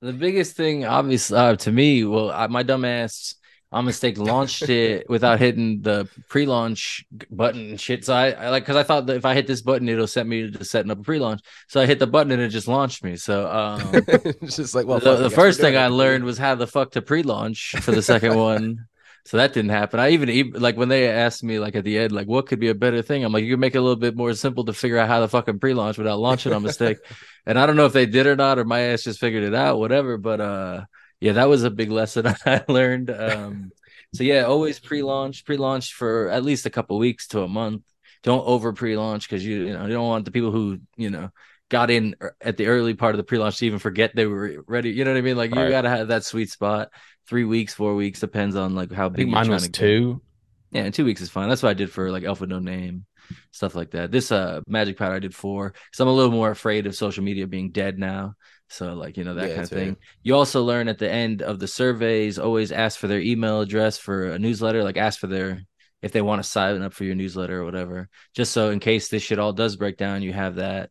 [0.00, 3.36] The biggest thing, obviously, uh, to me, well, I, my dumb ass
[3.74, 8.04] on mistake launched it without hitting the pre-launch button and shit.
[8.04, 10.28] So I, I like because I thought that if I hit this button, it'll set
[10.28, 11.40] me to setting up a pre-launch.
[11.66, 13.16] So I hit the button and it just launched me.
[13.16, 16.68] So um, it's just like well, the, the first thing I learned was how the
[16.68, 18.86] fuck to pre-launch for the second one.
[19.26, 19.98] So that didn't happen.
[19.98, 22.60] I even, even like when they asked me like at the end, like what could
[22.60, 23.24] be a better thing?
[23.24, 25.18] I'm like, you can make it a little bit more simple to figure out how
[25.18, 26.98] to fucking pre-launch without launching on mistake.
[27.46, 29.54] and I don't know if they did or not, or my ass just figured it
[29.54, 30.16] out, whatever.
[30.16, 30.84] But uh,
[31.24, 33.10] yeah, that was a big lesson I learned.
[33.10, 33.72] Um,
[34.14, 37.82] so yeah, always pre-launch, pre-launch for at least a couple weeks to a month.
[38.22, 41.30] Don't over pre-launch because you you know you don't want the people who you know
[41.70, 44.62] got in er- at the early part of the pre-launch to even forget they were
[44.66, 44.90] ready.
[44.90, 45.36] You know what I mean?
[45.36, 45.70] Like you Right.
[45.70, 46.88] gotta have that sweet spot.
[47.28, 49.78] Three weeks, four weeks depends on like how big mine was to get.
[49.80, 50.22] two.
[50.70, 51.48] Yeah, and two weeks is fine.
[51.48, 53.06] That's what I did for like Alpha No Name,
[53.52, 54.10] stuff like that.
[54.10, 57.24] This uh Magic Powder I did four because I'm a little more afraid of social
[57.24, 58.34] media being dead now.
[58.74, 59.94] So like you know that Yeah, kind of that's right.
[59.94, 59.96] thing.
[60.22, 63.98] You also learn at the end of the surveys always ask for their email address
[63.98, 64.82] for a newsletter.
[64.84, 65.60] Like ask for their
[66.02, 68.08] if they want to sign up for your newsletter or whatever.
[68.34, 70.90] Just so in case this shit all does break down, you have that.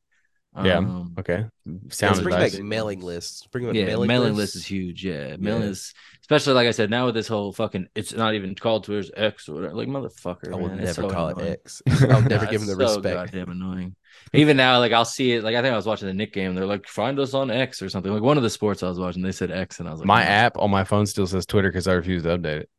[0.63, 0.77] Yeah.
[0.77, 1.45] Um, Okay.
[1.65, 2.55] Let's bring advice.
[2.55, 3.47] back mailing lists.
[3.51, 4.55] Bring back yeah, mailing, mailing, lists.
[4.55, 5.05] list is huge.
[5.05, 5.69] Yeah, mailing Yeah.
[5.69, 9.11] list, especially like I said, now with this whole fucking, it's not even called Twitter's
[9.15, 9.75] X or whatever.
[9.75, 11.39] Like motherfucker, I will man, never so call annoying.
[11.39, 11.83] it X.
[12.09, 13.13] I'll never Nah, give him it's the so respect.
[13.13, 13.95] Goddamn annoying.
[14.33, 15.43] Even now, like I'll see it.
[15.43, 16.55] Like I think I was watching the Nick game.
[16.55, 18.11] They're like, find us on X or something.
[18.13, 20.07] Like one of the sports I was watching, they said X, and I was like,
[20.07, 22.69] My "Oh." app on my phone still says Twitter because I refuse to update it.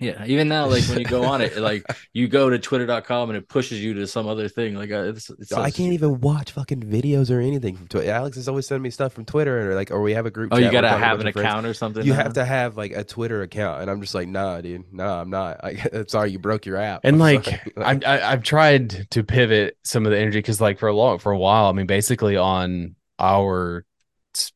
[0.00, 1.84] Yeah, even now, like when you go on it, like
[2.14, 4.74] you go to Twitter.com and it pushes you to some other thing.
[4.74, 8.10] Like uh, it's, it's so I can't even watch fucking videos or anything from Twitter.
[8.10, 10.52] Alex is always sending me stuff from Twitter or like, or we have a group.
[10.52, 11.46] Oh, chat you gotta talking to a have an of friends.
[11.46, 12.04] account or something.
[12.04, 12.22] You now?
[12.22, 15.30] have to have like a Twitter account, and I'm just like, nah, dude, nah, I'm
[15.30, 15.62] not.
[15.62, 17.02] I, I'm sorry, you broke your app.
[17.04, 17.60] And I'm like.
[17.76, 21.18] I'm, I, I've tried to pivot some of the energy because, like, for a long,
[21.18, 23.84] for a while, I mean, basically on our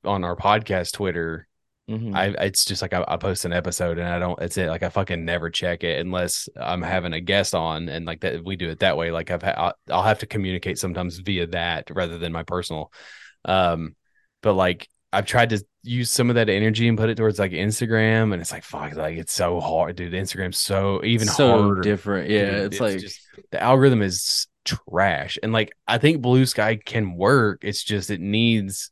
[0.04, 1.46] on our podcast Twitter,
[1.88, 2.14] Mhm.
[2.14, 4.40] I it's just like I, I post an episode and I don't.
[4.40, 4.68] It's it.
[4.68, 8.42] Like I fucking never check it unless I'm having a guest on, and like that
[8.42, 9.10] we do it that way.
[9.10, 12.90] Like I've ha- I'll, have to communicate sometimes via that rather than my personal.
[13.44, 13.96] Um,
[14.42, 17.52] but like I've tried to use some of that energy and put it towards like
[17.52, 20.14] Instagram, and it's like fuck, like it's so hard, dude.
[20.14, 21.82] Instagram's so even so harder.
[21.82, 22.30] different.
[22.30, 23.20] Yeah, Dude, it's, like just
[23.50, 28.90] the algorithm is trash and like i think Bluesky can work it's just it needs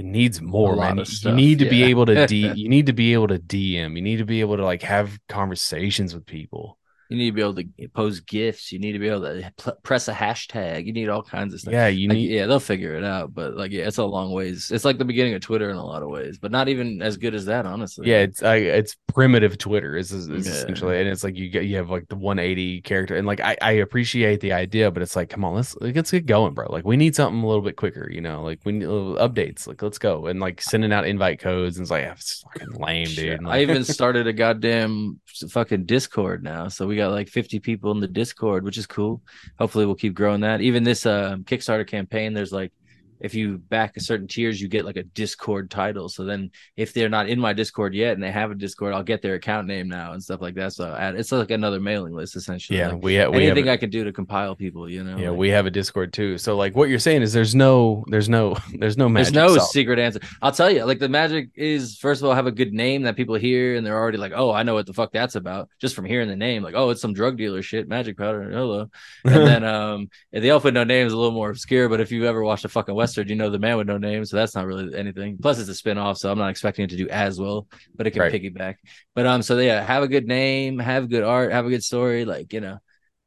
[0.00, 0.96] it needs more man.
[0.96, 3.94] you, you need to be able to d you need to be able to dm
[3.96, 6.78] you need to be able to like have conversations with people
[7.10, 8.72] you need to be able to post gifts.
[8.72, 10.86] You need to be able to pl- press a hashtag.
[10.86, 11.72] You need all kinds of stuff.
[11.74, 14.32] yeah you Like, need yeah, they'll figure it out, but like, yeah, it's a long
[14.32, 14.70] ways.
[14.70, 17.16] It's like the beginning of Twitter in a lot of ways, but not even as
[17.18, 18.08] good as that, honestly.
[18.08, 20.52] yeah it's I, it's primitive twitter is, is, is Yeah.
[20.52, 23.56] essentially and it's like you get you have like the 180 character and like I,
[23.60, 26.84] I appreciate the idea but it's like come on let's let's get going bro like
[26.84, 29.82] we need something a little bit quicker you know like we need little updates like
[29.82, 33.08] let's go and like sending out invite codes and it's like ah, it's fucking lame
[33.08, 35.18] dude And, I even started a goddamn
[35.50, 36.68] fucking Discord now.
[36.68, 39.22] So we got like 50 people in the Discord, which is cool.
[39.58, 40.60] Hopefully we'll keep growing that.
[40.60, 42.72] Even this uh, Kickstarter campaign, there's like
[43.20, 46.08] if you back a certain tiers, you get like a Discord title.
[46.08, 49.02] So then if they're not in my Discord yet and they have a Discord, I'll
[49.02, 50.72] get their account name now and stuff like that.
[50.72, 52.78] So I- it's like another mailing list essentially.
[52.78, 55.16] yeah Like, we have we anything I can do to compile people, you know.
[55.18, 58.04] yeah like- we have a discord too so like what you're saying is there's no
[58.08, 59.72] there's no there's no magic There's no sauce.
[59.72, 60.20] secret answer.
[60.42, 63.16] I'll tell you, like the magic is first of all have a good name that
[63.16, 65.94] people hear and they're already like, oh, I know what the fuck that's about just
[65.94, 66.62] from hearing the name.
[66.62, 68.50] Like, oh, it's some drug dealer shit, magic powder.
[68.50, 68.90] Hello.
[69.24, 72.10] And then um the elf with no name is a little more obscure, but if
[72.12, 74.54] you've ever watched a fucking western, you know the man with no name, so that's
[74.54, 75.38] not really anything.
[75.40, 78.12] Plus, it's a spin-off, so I'm not expecting it to do as well, but it
[78.12, 78.26] can Right.
[78.26, 78.76] piggyback.
[79.14, 82.24] But um, so yeah, have a good name, have good art, have a good story,
[82.24, 82.78] like you know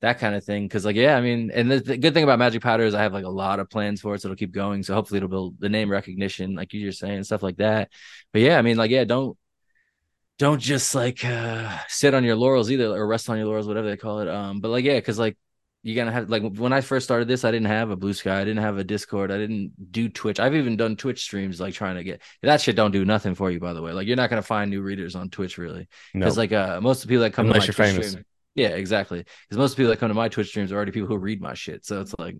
[0.01, 0.67] that kind of thing.
[0.67, 3.03] Cause like, yeah, I mean, and the, the good thing about Magic Powder is I
[3.03, 4.21] have like a lot of plans for it.
[4.21, 4.83] So it'll keep going.
[4.83, 7.89] So hopefully it'll build the name recognition, like you were saying, stuff like that.
[8.33, 9.37] But yeah, I mean, like, yeah, don't
[10.39, 13.89] don't just like uh sit on your laurels either or rest on your laurels, whatever
[13.89, 14.27] they call it.
[14.27, 15.37] Um, but like, yeah, because like
[15.83, 18.43] you're gonna have like when I first started this, I didn't have a Bluesky, I
[18.45, 20.39] didn't have a Discord, I didn't do Twitch.
[20.39, 23.51] I've even done Twitch streams like trying to get that shit don't do nothing for
[23.51, 23.91] you, by the way.
[23.91, 25.87] Like you're not gonna find new readers on Twitch really.
[26.13, 27.95] no Because like uh most of the people that come Unless to you're my Twitch
[27.95, 28.11] famous.
[28.11, 28.25] stream-
[28.55, 29.19] yeah, exactly.
[29.19, 31.17] Because most of the people that come to my Twitch streams are already people who
[31.17, 31.85] read my shit.
[31.85, 32.37] So it's like,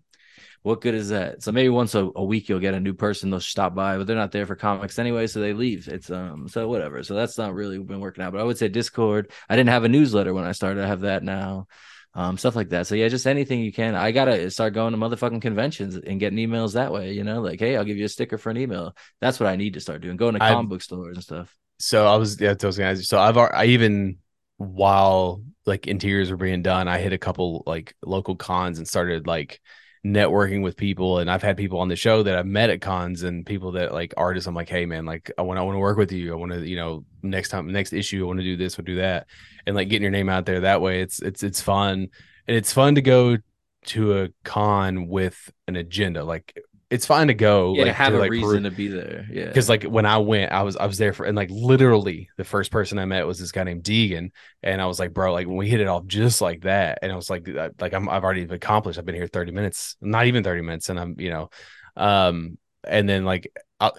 [0.62, 1.44] what good is that?
[1.44, 4.08] So maybe once a, a week you'll get a new person, they'll stop by, but
[4.08, 5.88] they're not there for comics anyway, so they leave.
[5.90, 7.04] It's um so whatever.
[7.04, 8.32] So that's not really been working out.
[8.32, 9.32] But I would say Discord.
[9.50, 10.84] I didn't have a newsletter when I started.
[10.84, 11.68] I have that now.
[12.16, 12.86] Um, stuff like that.
[12.86, 13.96] So yeah, just anything you can.
[13.96, 17.60] I gotta start going to motherfucking conventions and getting emails that way, you know, like,
[17.60, 18.96] hey, I'll give you a sticker for an email.
[19.20, 20.16] That's what I need to start doing.
[20.18, 21.56] Going to I've- comic book stores and stuff.
[21.80, 23.06] so I was yeah, those was gonna ask you.
[23.06, 24.18] So I've I even
[24.58, 29.26] while like interiors were being done, I hit a couple like local cons and started
[29.26, 29.60] like
[30.06, 33.24] networking with people and I've had people on the show that I've met at cons
[33.24, 35.80] and people that like artists I'm like hey man like I want I want to
[35.80, 36.34] work with you.
[36.34, 38.82] I want to you know next time next issue I want to do this or
[38.82, 39.28] do that.
[39.66, 42.10] And like getting your name out there that way it's it's it's fun.
[42.48, 43.38] And it's fun to go
[43.86, 46.24] to a con with an agenda.
[46.24, 46.62] Like
[46.94, 49.28] it's fine to go Yeah, like, to have to, a like, reason to be there.
[49.32, 49.46] Yeah.
[49.48, 52.44] because like when I went, I was I was there for and like literally the
[52.44, 54.32] first person I met was this guy named Deegan,
[54.62, 57.12] and I was like, bro, like when we hit it off just like that, and
[57.12, 59.00] I was like, I- like I'm I've already accomplished.
[59.00, 61.50] I've been here 30 minutes, not even 30 minutes, and I'm you know,
[61.98, 63.92] um, and then like, i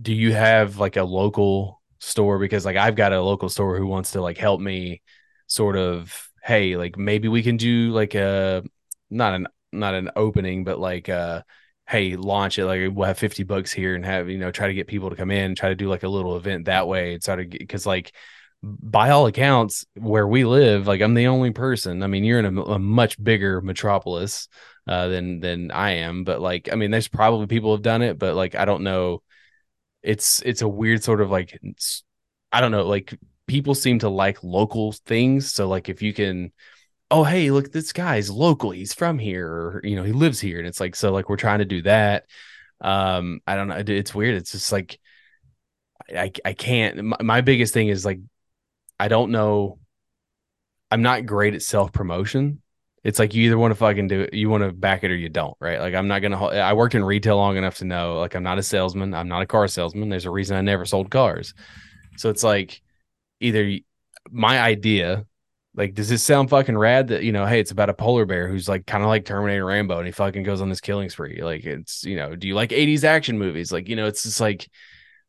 [0.00, 3.86] do you have like a local store because like I've got a local store who
[3.86, 5.02] wants to like help me,
[5.46, 8.62] sort of, hey, like maybe we can do like a
[9.10, 11.42] not an not an opening, but like uh
[11.88, 12.66] hey, launch it.
[12.66, 15.16] Like we'll have 50 bucks here and have, you know, try to get people to
[15.16, 17.14] come in, try to do like a little event that way.
[17.14, 18.12] And sort of because like
[18.62, 22.02] by all accounts, where we live, like I'm the only person.
[22.02, 24.48] I mean, you're in a, a much bigger metropolis
[24.86, 28.18] uh than than I am, but like I mean, there's probably people have done it,
[28.18, 29.22] but like I don't know.
[30.02, 31.58] It's it's a weird sort of like
[32.52, 33.14] I don't know, like
[33.46, 35.52] people seem to like local things.
[35.52, 36.52] So like if you can
[37.10, 40.58] oh hey look this guy's local he's from here or you know he lives here
[40.58, 42.26] and it's like so like we're trying to do that.
[42.80, 45.00] Um i don't know it's weird it's just like
[46.14, 48.20] i i can't my, my biggest thing is like
[49.00, 49.80] i don't know
[50.90, 52.62] i'm not great at self promotion
[53.02, 55.16] it's like you either want to fucking do it you want to back it or
[55.16, 55.80] you don't right?
[55.80, 58.58] Like i'm not gonna i worked in retail long enough to know like i'm not
[58.58, 61.54] a salesman i'm not a car salesman there's a reason i never sold cars.
[62.16, 62.80] So it's like
[63.40, 63.78] either
[64.30, 65.24] my idea
[65.78, 68.48] like, does this sound fucking rad that, you know, hey, it's about a polar bear
[68.48, 71.40] who's like kind of like Terminator Rambo and he fucking goes on this killing spree?
[71.42, 73.72] Like, it's, you know, do you like 80s action movies?
[73.72, 74.68] Like, you know, it's just like,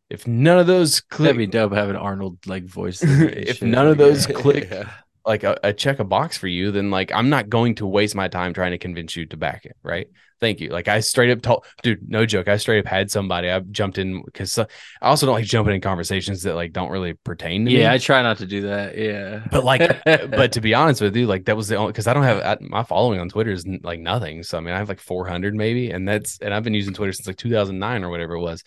[0.10, 3.02] if none of those click, That'd be click, dope having Arnold like voice.
[3.04, 3.68] if shit.
[3.70, 4.36] none of those Yeah.
[4.36, 4.90] click Yeah.
[5.30, 8.16] Like a, a check a box for you, then like I'm not going to waste
[8.16, 9.78] my time trying to convince you to back it.
[9.84, 10.08] Right.
[10.40, 10.70] Thank you.
[10.70, 12.48] Like I straight up told, dude, no joke.
[12.48, 13.52] I straight up had somebody.
[13.52, 14.66] I jumped in because I
[15.04, 17.82] also don't like jumping in conversations that like don't really pertain to me.
[17.82, 18.98] Yeah, I try not to do that.
[18.98, 19.44] Yeah.
[19.52, 22.16] But like, but to be honest with you, like that was the only because I
[22.16, 24.42] don't have I- my following on Twitter is like nothing.
[24.42, 27.14] So I mean, I have like 400 maybe, and that's and I've been using Twitter
[27.14, 28.64] since like 2009 or whatever it was.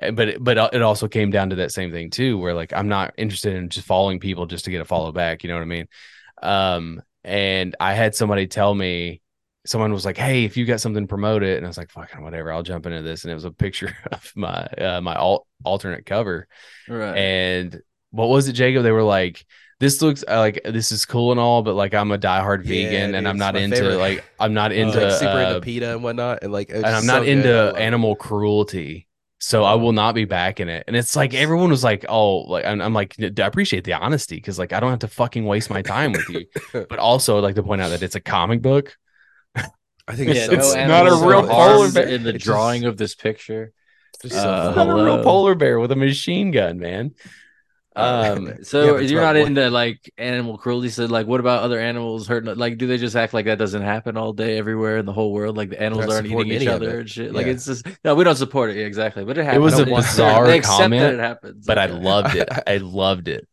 [0.00, 2.72] Uh, But it, but it also came down to that same thing too, where like
[2.72, 5.42] I'm not interested in just following people just to get a follow back.
[5.42, 5.88] You know what I mean?
[6.42, 9.20] Um, and I had somebody tell me.
[9.66, 12.22] Someone was like, "Hey, if you got something, promote it." And I was like, "Fucking
[12.22, 15.46] whatever, I'll jump into this." And it was a picture of my uh, my alt-
[15.64, 16.48] alternate cover,
[16.88, 17.16] right.
[17.16, 18.82] and what was it, Jakub?
[18.82, 19.44] They were like,
[19.80, 22.64] "This looks uh, like this is cool and all, but like I'm a diehard Yeah,
[22.64, 23.96] vegan, dude, and I'm not into favorite.
[23.96, 27.06] like I'm not into like super uh, into PETA and whatnot, and like, and I'm
[27.06, 27.28] not so good.
[27.28, 29.07] Into animal cruelty."
[29.40, 32.38] So I will not be back in it, and it's like everyone was like, "Oh,
[32.40, 35.44] like I'm, I'm like, I appreciate the honesty because like I don't have to fucking
[35.44, 36.46] waste my time with you."
[36.90, 38.96] but also, I'd like to point out that it's a comic book.
[39.54, 42.08] I think yeah, it's, it's not a real polar bear.
[42.08, 43.72] in the It's drawing just- of this picture.
[44.22, 44.38] just Uh,
[44.70, 44.88] It's fun.
[44.88, 47.14] not a real polar bear with a machine gun, man.
[47.98, 50.88] Uh, Um, so Yeah, you're not into like animal cruelty.
[50.90, 52.54] So like, what about other animals hurting?
[52.56, 55.32] Like, do they just act like that doesn't happen all day everywhere in the whole
[55.32, 55.56] world?
[55.56, 57.32] Like the animals aren't eating each other and shit.
[57.34, 57.52] Like Yeah.
[57.52, 59.24] it's just no, we don't support it yeah, exactly.
[59.24, 59.56] But it happens.
[59.58, 61.66] It was a bizarre comment, it happens.
[61.66, 62.48] but I loved it.
[62.66, 63.48] I loved it.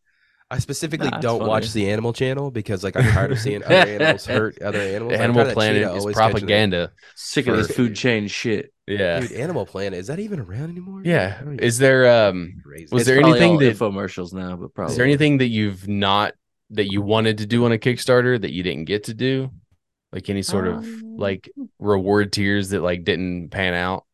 [0.51, 3.73] I specifically Nah, don't watch the Animal Channel because like I'm tired of seeing other
[3.75, 5.13] animals hurt other animals.
[5.13, 6.31] The Animal tired of that Planet is always catching them.
[6.39, 6.91] propaganda.
[7.15, 8.71] sick of this food chain shit.
[8.87, 9.21] Yeah.
[9.21, 11.01] Dude, Animal Planet is that even around anymore?
[11.03, 11.37] Yeah.
[11.39, 12.87] I don't even- Is there um Crazy.
[12.91, 14.55] was It's there anything all that- infomercials now?
[14.55, 16.33] But probably is there anything that you've not
[16.71, 19.49] that you wanted to do on a Kickstarter that you didn't get to do?
[20.11, 24.05] Like any sort of Um, like reward tiers that like didn't pan out?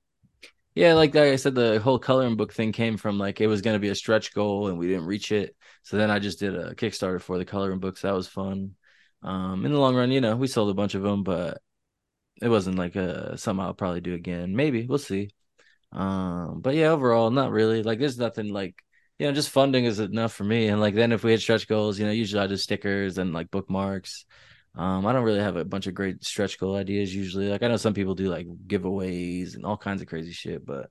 [0.73, 3.61] Yeah, like, like I said, the whole coloring book thing came from like it was
[3.61, 5.53] going to be a stretch goal and we didn't reach it.
[5.83, 8.01] So then I just did a Kickstarter for the coloring books.
[8.01, 8.75] That was fun.
[9.23, 11.61] Um, in the long run, you know, we sold a bunch of them, but
[12.41, 14.55] it wasn't like a something I'll probably do again.
[14.55, 15.29] Maybe we'll see.
[15.91, 17.83] Um, but yeah, overall, not really.
[17.83, 18.81] Like, there's nothing like
[19.21, 20.67] you know, just funding is enough for me.
[20.69, 23.33] And like then if we had stretch goals, you know, usually I do stickers and
[23.33, 24.25] like bookmarks.
[24.73, 27.47] Um, I don't really have a bunch of great stretch goal ideas usually.
[27.47, 30.89] Like I know some people do like giveaways and all kinds of crazy shit, but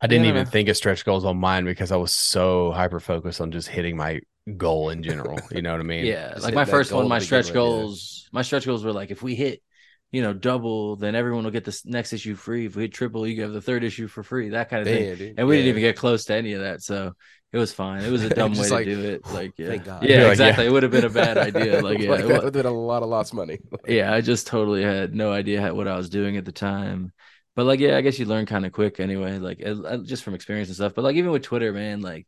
[0.00, 3.40] I didn't even think of stretch goals on mine because I was so hyper focused
[3.40, 4.20] on just hitting my
[4.56, 5.38] goal in general.
[5.50, 6.06] You know what I mean?
[6.06, 7.54] yeah, just like my first one, my stretch yeah.
[7.54, 9.62] goals, my stretch goals were like if we hit,
[10.10, 12.66] you know, double, then everyone will get this next issue free.
[12.66, 14.50] If we hit triple, you have the third issue for free.
[14.50, 15.16] That kind of thing.
[15.16, 15.34] Dude.
[15.38, 17.14] And we didn't even get close to any of that, so
[17.52, 18.02] it was fine.
[18.02, 19.26] It was a dumb way Just to do it.
[19.26, 20.64] Like, yeah, yeah, You're like, exactly.
[20.64, 20.70] yeah.
[20.70, 21.80] It would have been a bad idea.
[21.82, 23.58] Like, yeah, like, it that would have been a lot of lost money.
[23.86, 27.12] yeah, I just totally had no idea what I was doing at the time.
[27.54, 29.58] But like, yeah, I guess you learn kind of quick anyway, like
[30.04, 30.94] just from experience and stuff.
[30.94, 32.26] But like, even with Twitter, man, like,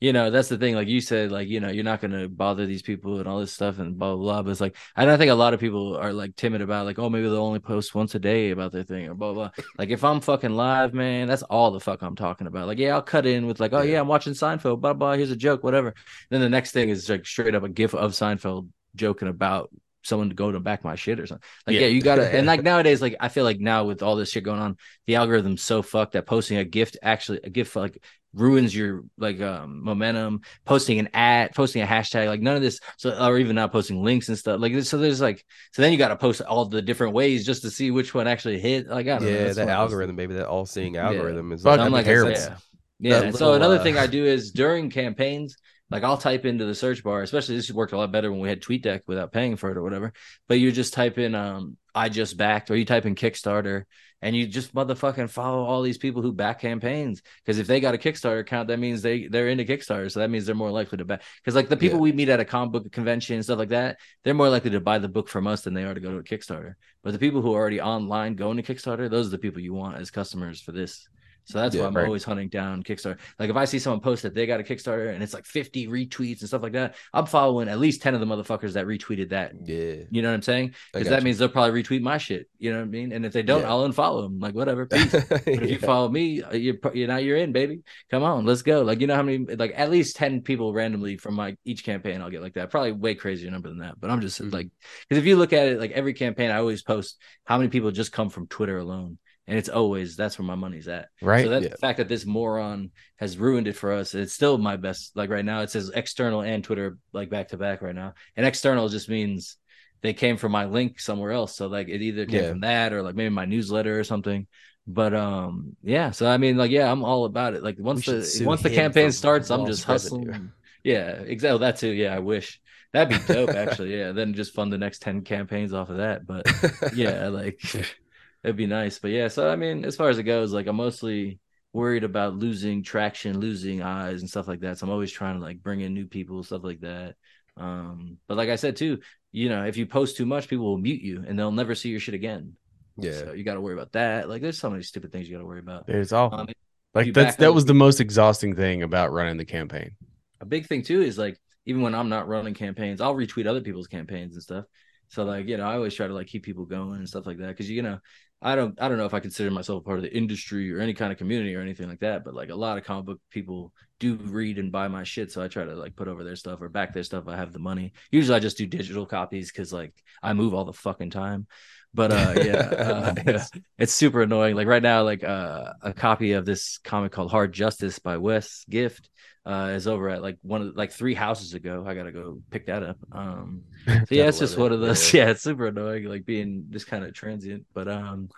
[0.00, 0.74] you know, that's the thing.
[0.74, 3.52] Like you said, like, you know, you're not gonna bother these people and all this
[3.52, 4.42] stuff and blah blah blah.
[4.42, 6.98] But it's like I don't think a lot of people are like timid about like,
[6.98, 9.50] oh, maybe they'll only post once a day about their thing or blah blah.
[9.78, 12.66] like if I'm fucking live, man, that's all the fuck I'm talking about.
[12.66, 15.12] Like, yeah, I'll cut in with like, oh yeah, I'm watching Seinfeld, blah blah.
[15.12, 15.94] Here's a joke, whatever.
[16.30, 19.70] Then the next thing is like straight up a gif of Seinfeld joking about
[20.02, 21.46] someone to go to back my shit or something.
[21.66, 21.86] Like, yeah, Yeah.
[21.88, 24.60] you gotta and like nowadays, like I feel like now with all this shit going
[24.60, 28.02] on, the algorithm's so fucked that posting a gift actually a gift like
[28.32, 32.78] ruins your like um momentum posting an ad posting a hashtag like none of this
[32.96, 35.98] so or even not posting links and stuff like so there's like so then you
[35.98, 39.06] got to post all the different ways just to see which one actually hit like
[39.08, 41.06] i don't know Yeah, that one of those algorithm, maybe that all-seeing Yeah.
[41.06, 42.32] algorithm is Fuck, so I'm like, terrible.
[42.32, 42.56] yeah,
[43.00, 43.20] yeah.
[43.22, 45.56] And so another uh, thing I do is during campaigns,
[45.90, 48.48] like I'll type into the search bar, especially this worked a lot better when we
[48.48, 50.12] had TweetDeck without paying for it or whatever.
[50.48, 53.84] But you just type in um I just backed or you type in Kickstarter
[54.22, 57.22] and you just motherfucking follow all these people who back campaigns.
[57.44, 60.10] Because if they got a Kickstarter account, that means they they're into Kickstarter.
[60.10, 61.22] So that means they're more likely to back.
[61.42, 62.02] Because like the people Yeah.
[62.02, 64.80] we meet at a comic book convention and stuff like that, they're more likely to
[64.80, 66.74] buy the book from us than they are to go to a Kickstarter.
[67.02, 69.74] But the people who are already online going to Kickstarter, those are the people you
[69.74, 71.08] want as customers for this.
[71.50, 72.06] So that's Yeah, why I'm right.
[72.06, 73.18] always hunting down Kickstarter.
[73.38, 75.88] Like if I see someone post that they got a Kickstarter and it's like 50
[75.88, 79.30] retweets and stuff like that, I'm following at least 10 of the motherfuckers that retweeted
[79.30, 79.52] that.
[79.64, 80.04] Yeah.
[80.10, 80.74] You know what I'm saying?
[80.92, 81.24] Because that you.
[81.24, 82.48] means they'll probably retweet my shit.
[82.58, 83.12] You know what I mean?
[83.12, 83.68] And if they don't, Yeah.
[83.70, 84.38] I'll unfollow them.
[84.38, 84.86] Like whatever.
[84.86, 85.10] Peace.
[85.10, 87.80] But if you follow me, you're you're now you're in, baby.
[88.10, 88.82] Come on, let's go.
[88.82, 92.20] Like you know how many like at least ten people randomly from my each campaign
[92.20, 92.70] I'll get like that.
[92.70, 93.98] Probably way crazier number than that.
[94.00, 94.52] But I'm just Mhm.
[94.52, 94.68] like
[95.08, 97.90] because if you look at it, like every campaign, I always post how many people
[97.90, 99.18] just come from Twitter alone,
[99.50, 101.08] and it's always that's where my money's at.
[101.20, 101.44] right?
[101.44, 101.68] So that Yeah.
[101.70, 105.14] the fact that this moron has ruined it for us, it's still my best.
[105.16, 108.46] Like right now, it says external and Twitter like back to back right now, and
[108.46, 109.56] external just means
[110.02, 111.56] they came from my link somewhere else.
[111.56, 112.48] So like it either came Yeah.
[112.50, 114.46] from that or like maybe my newsletter or something.
[114.86, 116.12] But um, yeah.
[116.12, 117.62] So I mean, like, yeah, I'm all about it.
[117.62, 120.30] Like once the once the campaign starts, I'm just revenue.
[120.30, 120.52] hustling.
[120.84, 121.58] Yeah, exactly.
[121.58, 121.90] That too.
[121.90, 122.60] Yeah, I wish
[122.92, 123.50] that'd be dope.
[123.64, 124.12] actually, yeah.
[124.12, 126.24] Then just fund the next ten campaigns off of that.
[126.26, 126.46] But
[126.94, 127.60] yeah, like
[128.44, 128.98] it'd be nice.
[128.98, 131.38] But yeah, so I mean, as far as it goes, like I'm mostly
[131.72, 134.78] worried about losing traction, losing eyes and stuff like that.
[134.78, 137.14] So I'm always trying to like bring in new people, stuff like that.
[137.56, 138.98] Um, but like I said too,
[139.32, 141.90] you know, if you post too much, people will mute you and they'll never see
[141.90, 142.54] your shit again.
[142.96, 143.12] yeah.
[143.12, 144.28] So you got to worry about that.
[144.28, 145.88] Like there's so many stupid things you got to worry about.
[145.88, 146.34] It's all.
[146.34, 146.48] Um,
[146.94, 149.92] like that's that was the most exhausting thing about running the campaign.
[150.40, 153.60] a big thing too is like even when I'm not running campaigns, I'll retweet other
[153.60, 154.64] people's campaigns and stuff.
[155.08, 157.38] So like you know, I always try to like keep people going and stuff like
[157.38, 157.98] that because you know,
[158.42, 160.80] I don't I don't know if I consider myself a part of the industry or
[160.80, 163.20] any kind of community or anything like that, but like a lot of comic book
[163.30, 166.36] people do read and buy my shit, so I try to like put over their
[166.36, 167.28] stuff or back their stuff.
[167.28, 167.92] I have the money.
[168.10, 171.46] Usually, I just do digital copies because like I move all the fucking time.
[171.92, 173.50] But uh yeah, uh, Nice.
[173.78, 174.54] it's super annoying.
[174.54, 178.64] Like right now, like uh, a copy of this comic called Hard Justice by Wes
[178.68, 179.10] Gift
[179.44, 181.84] uh, is over at like one of like three houses ago.
[181.86, 182.98] I gotta go pick that up.
[183.10, 185.12] Um, so yeah, it's just love one of those.
[185.12, 185.24] yeah.
[185.24, 185.30] Yeah.
[185.30, 187.66] it's super annoying, like being just kind of transient.
[187.74, 188.28] But um,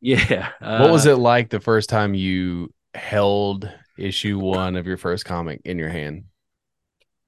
[0.00, 0.52] yeah.
[0.60, 5.24] what was uh, it like the first time you held issue one of your first
[5.24, 6.24] comic in your hand?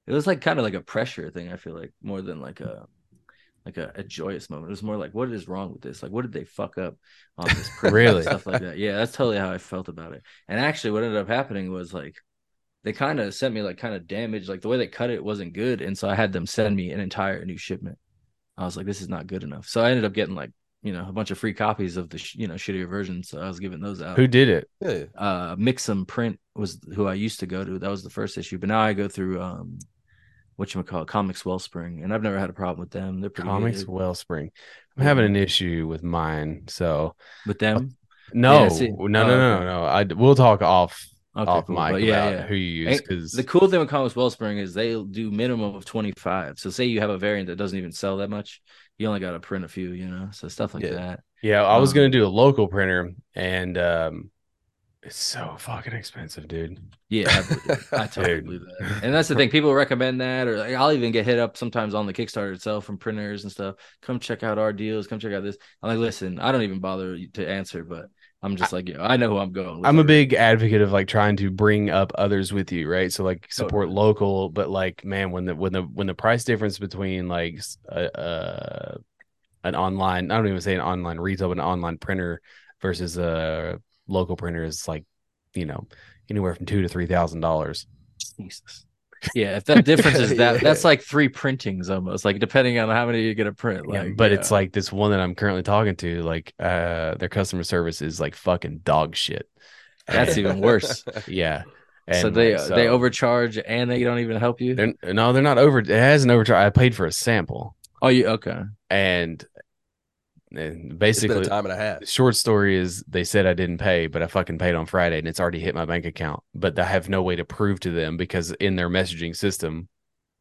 [0.07, 1.51] It was like kind of like a pressure thing.
[1.51, 2.87] I feel like more than like a
[3.65, 4.69] like a, a joyous moment.
[4.69, 6.01] It was more like, what is wrong with this?
[6.01, 6.97] Like, what did they fuck up
[7.37, 7.69] on this?
[7.83, 8.23] Really?
[8.23, 8.77] stuff like that.
[8.77, 10.23] Yeah, that's totally how I felt about it.
[10.47, 12.15] And actually, what ended up happening was like
[12.83, 14.49] they kind of sent me like kind of damaged.
[14.49, 16.91] Like the way they cut it wasn't good, and so I had them send me
[16.91, 17.97] an entire new shipment.
[18.57, 19.67] I was like, this is not good enough.
[19.67, 20.51] So I ended up getting like
[20.83, 23.29] you know a bunch of free copies of the sh- you know shittier versions.
[23.29, 24.69] So I was giving those out Who did it?
[24.81, 25.03] Yeah.
[25.15, 27.77] uh Mixam Print was who I used to go to.
[27.79, 29.77] That was the first issue, but now I go through um
[30.61, 33.19] what you call Comix Wellspring, and I've never had a problem with them.
[33.19, 33.87] They're pretty Comics good.
[33.87, 34.51] Wellspring.
[34.95, 37.15] I'm having an issue with mine, so
[37.47, 37.97] with them.
[38.33, 38.69] no, Yeah,
[39.07, 39.65] no, no, oh, no, okay.
[39.65, 39.83] no.
[39.85, 41.03] I we'll talk off
[41.35, 41.75] Okay, off cool.
[41.75, 42.47] mic yeah, about yeah.
[42.47, 45.85] who you use because The cool thing with Comix Wellspring is they do minimum of
[45.85, 46.59] twenty five.
[46.59, 48.61] So say you have a variant that doesn't even sell that much,
[48.97, 50.29] you only got to print a few, you know.
[50.31, 50.91] So stuff like Yeah.
[50.91, 51.19] that.
[51.41, 54.31] yeah, I was um, gonna do a local printer, and um,
[55.03, 56.79] it's so fucking expensive, dude.
[57.09, 57.43] Yeah,
[57.91, 58.03] I.
[58.03, 59.03] I totally believe that.
[59.03, 59.49] And that's the thing.
[59.49, 62.85] People recommend that, or like, I'll even get hit up sometimes on the Kickstarter itself
[62.85, 63.75] from printers and stuff.
[64.01, 65.07] Come check out our deals.
[65.07, 65.57] Come check out this.
[65.81, 68.05] I'm like, listen, I don't even bother to answer, but
[68.43, 69.79] I'm just like, yo, I know who I'm going.
[69.79, 73.11] with I'm a big advocate of like trying to bring up others with you, right?
[73.11, 76.77] So like support local, but like man, when the when the when the price difference
[76.77, 78.97] between like a, uh
[79.63, 82.41] an online, I don't even say an online retail, but an online printer
[82.81, 83.79] versus a
[84.11, 85.05] local printer is like,
[85.55, 85.87] you know,
[86.29, 87.87] anywhere from two to three thousand dollars.
[88.39, 88.85] Jesus.
[89.35, 90.59] Yeah, if that difference is that, Yeah.
[90.61, 92.25] that's like three printings almost.
[92.25, 93.85] Like depending on how many you get a print.
[93.91, 94.37] Yeah, but yeah.
[94.39, 98.19] it's like this one that I'm currently talking to, like uh their customer service is
[98.19, 99.47] like fucking dog shit.
[100.07, 101.03] That's even worse.
[101.27, 101.63] Yeah.
[102.11, 104.73] so they like, they overcharge and they don't even help you.
[104.75, 105.79] They're, no, they're not over.
[105.79, 106.65] It has an overcharge.
[106.65, 108.63] I paid for a sample, Oh, you okay?
[108.89, 109.45] and,
[110.51, 111.99] and basically, time and a half.
[112.03, 115.27] short story is they said I didn't pay, but I fucking paid on Friday, and
[115.27, 116.43] it's already hit my bank account.
[116.53, 119.87] But I have no way to prove to them because in their messaging system,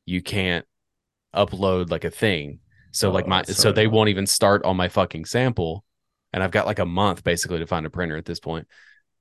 [0.07, 0.67] you can't
[1.35, 2.61] upload like a thing.
[2.93, 5.85] So like Oh, my that's so they won't even start on my fucking sample,
[6.33, 8.67] and I've got like a month basically to find a printer at this point,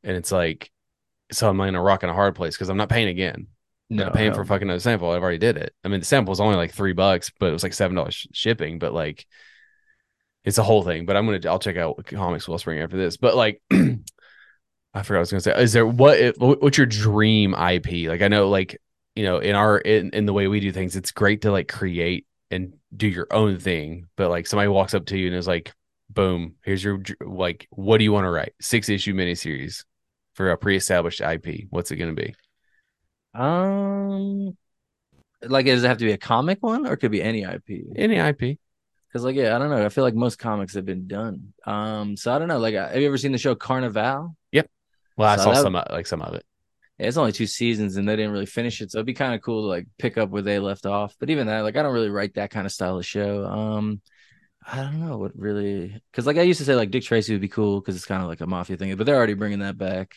[0.04, 0.72] and it's like,
[1.32, 3.48] so I'm in a rock and a hard place because I'm not paying again.
[3.90, 5.10] No, not paying for fucking another sample.
[5.12, 5.74] I've already did it.
[5.84, 8.14] I mean, the sample was only like three bucks, but it was like seven dollars
[8.16, 8.80] sh- shipping.
[8.80, 9.26] But like,
[10.50, 11.06] it's a whole thing.
[11.06, 13.18] But I'm gonna I'll check out Comix Wellspring after this.
[13.18, 13.78] But like, I
[15.04, 15.62] forgot what I was gonna say.
[15.62, 18.10] Is there what what's your dream IP?
[18.10, 18.82] Like I know like
[19.16, 21.68] you know in our in, in the way we do things, it's great to like
[21.68, 24.08] create and do your own thing.
[24.18, 25.72] But like somebody walks up to you and is like,
[26.10, 28.54] boom, here's your like, what do you want to write?
[28.60, 29.86] Six issue miniseries
[30.34, 31.68] for a pre-established IP.
[31.70, 32.34] What's it gonna be?
[33.36, 34.58] Um,
[35.44, 37.86] like, does it have to be a comic one, or it could be any IP?
[37.96, 38.58] Any IP.
[39.10, 39.84] Because, like, yeah, I don't know.
[39.84, 41.54] I feel like most comics have been done.
[41.66, 42.60] Um, so I don't know.
[42.60, 44.36] Like, uh, have you ever seen the show Carnival?
[44.52, 44.70] Yep.
[45.18, 46.46] Well, I So saw that- some like some of it.
[47.00, 48.92] Yeah, it's only two seasons, and they didn't really finish it.
[48.92, 51.16] So it'd be kind of cool to like pick up where they left off.
[51.20, 53.46] But even that, like, I don't really write that kind of style of show.
[53.46, 54.02] Um,
[54.72, 57.42] I don't know what really, because like I used to say, like Dick Tracy would
[57.42, 59.78] be cool because it's kind of like a mafia thing, but they're already bringing that
[59.78, 60.14] back.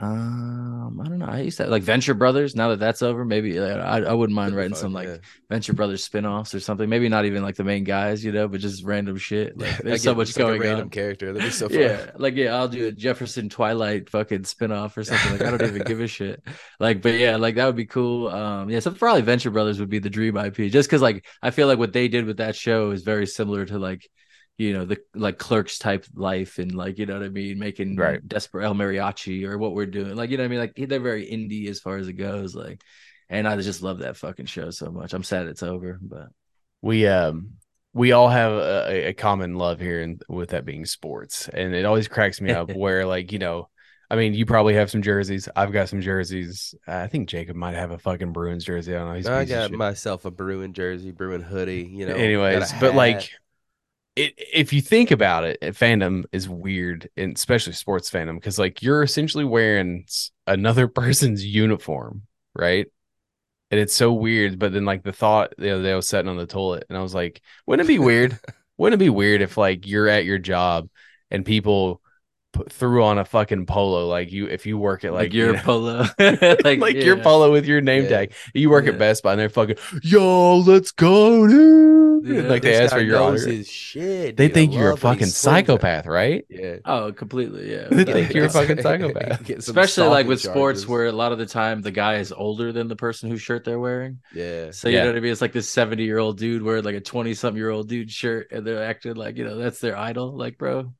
[0.00, 1.26] Um, I don't know.
[1.26, 2.54] I used to like Venture Brothers.
[2.54, 5.16] Now that that's over, maybe like, I I wouldn't mind writing some like yeah.
[5.50, 6.88] Venture Brothers spin-offs or something.
[6.88, 9.58] Maybe not even like the main guys, you know, but just random shit.
[9.58, 10.90] Like there's so much just, like, random on.
[10.90, 11.32] character.
[11.32, 11.80] That'd be so fun.
[11.80, 15.32] Yeah, like yeah, I'll do a Jefferson Twilight fucking spin-off or something.
[15.32, 16.42] Like I don't even give a shit.
[16.80, 18.28] Like, but yeah, like that would be cool.
[18.28, 21.50] Um, yeah, so probably Venture Brothers would be the dream IP, just because like I
[21.50, 24.08] feel like what they did with that show is very similar to like,
[24.58, 27.96] you know, the like clerks type life and like you know what I mean, making
[27.96, 28.26] Right.
[28.26, 30.16] Desperate El Mariachi or what we're doing.
[30.16, 32.54] Like you know what I mean, like they're very indie as far as it goes.
[32.54, 32.82] Like,
[33.30, 35.14] and I just love that fucking show so much.
[35.14, 36.28] I'm sad it's over, but
[36.82, 37.52] we um
[37.94, 41.84] we all have a, a common love here and with that being sports and it
[41.84, 43.68] always cracks me up where like you know
[44.10, 47.74] i mean you probably have some jerseys i've got some jerseys i think Jakub might
[47.74, 50.72] have a fucking bruins jersey i don't know he's a I got myself a Bruin
[50.72, 51.88] jersey, Bruin hoodie.
[51.90, 52.14] You know.
[52.14, 53.30] anyways but like
[54.18, 58.82] it, if you think about it fandom is weird and especially sports fandom because like
[58.82, 60.06] you're essentially wearing
[60.46, 62.22] another person's uniform
[62.54, 62.86] right?
[63.70, 66.28] And it's so weird but then like the thought the other day i was sitting
[66.28, 68.38] on the toilet and i was like wouldn't it be weird?
[68.78, 70.88] Wouldn't it be weird if like you're at your job
[71.32, 72.00] and people
[72.52, 75.46] put, threw on a fucking polo like you if you work at like, like, your
[75.48, 77.22] you know, polo, like, like, your yeah.
[77.22, 78.08] polo with your name Yeah.
[78.08, 78.92] tag you work Yeah.
[78.92, 82.42] at best buy and they're fucking yo let's go dude Yeah.
[82.48, 83.66] like they ask for your knows autograph.
[83.66, 84.36] shit.
[84.36, 84.50] They dude.
[84.50, 85.66] I think you're a love when he fucking slings it.
[85.66, 86.44] psychopath, right?
[86.48, 86.76] Yeah.
[86.84, 87.86] Oh, completely, yeah.
[87.90, 89.48] They think you're a fucking psychopath.
[89.50, 92.72] Especially like stalking with sports where a lot of the time the guy is older
[92.72, 94.18] than the person whose shirt they're wearing.
[94.34, 94.70] yeah.
[94.72, 95.04] So you Yeah.
[95.04, 95.32] know what I mean?
[95.32, 98.10] It's like this 70 year old dude wearing like a 20 something year old dude
[98.10, 100.36] shirt and they're acting like, you know, that's their idol.
[100.36, 100.92] Like, bro.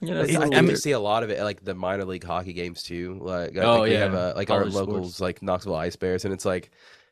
[0.00, 0.78] You know, I it's think- a I little think you weird.
[0.80, 3.18] see a lot of it like the minor league hockey games too.
[3.20, 4.32] Like, I Oh, think we have yeah.
[4.32, 4.88] a, like our College sports.
[4.88, 6.70] locals, like Knoxville Ice Bears, and it's like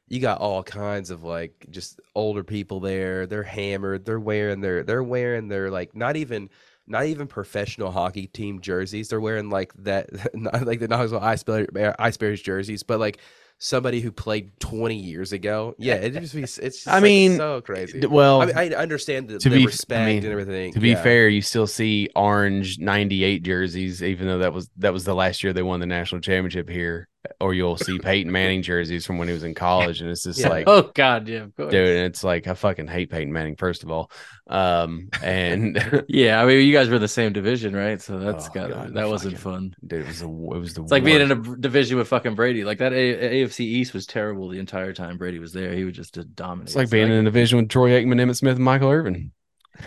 [0.08, 3.26] you got all kinds of like just older people there.
[3.26, 4.04] They're hammered.
[4.04, 6.50] They're wearing their they're wearing their like not even
[6.86, 9.08] not even professional hockey team jerseys.
[9.08, 13.18] They're wearing like that not like the Knoxville Ice Bear, Ice Bears jerseys, but like
[13.58, 15.74] somebody who played 20 years ago.
[15.78, 18.04] Yeah, it just be it's just I like, mean, so crazy.
[18.06, 20.72] Well, I, mean, I understand the, to the be- I respect mean, and everything.
[20.72, 21.02] to be yeah.
[21.02, 25.42] fair, you still see orange 98 jerseys, even though that was that was the last
[25.42, 27.08] year they won the national championship here.
[27.40, 30.40] Or you'll see Peyton Manning jerseys from when he was in college, and it's just
[30.40, 30.48] Yeah.
[30.48, 31.70] like Oh god, yeah, of course.
[31.70, 34.10] dude, and it's like I fucking hate Peyton Manning, first of all.
[34.48, 38.00] Um and Yeah, I mean you guys were the same division, right?
[38.00, 39.74] So that's Oh, got God, that wasn't fucking- fun.
[39.86, 42.34] dude, it was the it was the It's like being in a division with fucking
[42.34, 42.64] Brady.
[42.64, 45.72] Like that a- AFC East was terrible the entire time Brady was there.
[45.74, 46.68] He was just uh, dominate.
[46.70, 49.30] It's like being I in a division with Troy Aikman, Emmitt Smith, and Michael Irvin.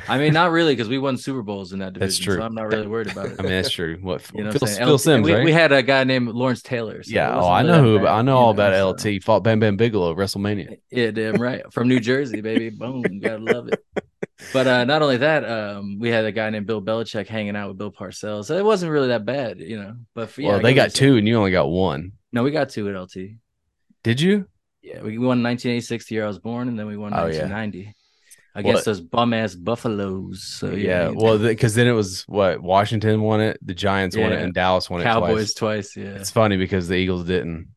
[0.08, 2.08] I mean, not really, because we won Super Bowls in that division.
[2.08, 2.36] That's true.
[2.38, 3.36] So I'm not really worried about it.
[3.40, 3.98] I mean, that's true.
[4.02, 5.46] What you know, Phil, Phil Simms, we, right?
[5.46, 7.04] we had a guy named Lawrence Taylor.
[7.04, 8.00] so yeah, oh, I know who.
[8.00, 9.24] bad, I know all about so- LT.
[9.24, 10.80] Fought Bam Bam Bigelow WrestleMania.
[10.92, 11.62] Yeah, damn right.
[11.74, 12.70] From New Jersey, baby.
[12.70, 13.02] Boom.
[13.20, 13.84] Gotta love it.
[14.54, 17.70] But uh, not only that, um, we had a guy named Bill Belichick hanging out
[17.70, 18.46] with Bill Parcells.
[18.46, 19.96] So it wasn't really that bad, you know.
[20.14, 21.12] But for, yeah, well, they got you're saying.
[21.12, 22.14] two, and you only got one.
[22.32, 23.16] No, we got two at LT.
[24.04, 24.48] Did you?
[24.82, 27.48] Yeah, we won 1986, the year I was born, and then we won Oh, yeah.
[28.56, 30.44] 1990 against those bum ass Buffaloes.
[30.44, 31.08] So yeah.
[31.08, 34.54] yeah, Well, because then it was what Washington won it, the Giants won it, and
[34.54, 35.94] Dallas won it Cowboys twice.
[35.94, 35.98] twice.
[35.98, 37.68] Yeah, It's funny because the Eagles didn't.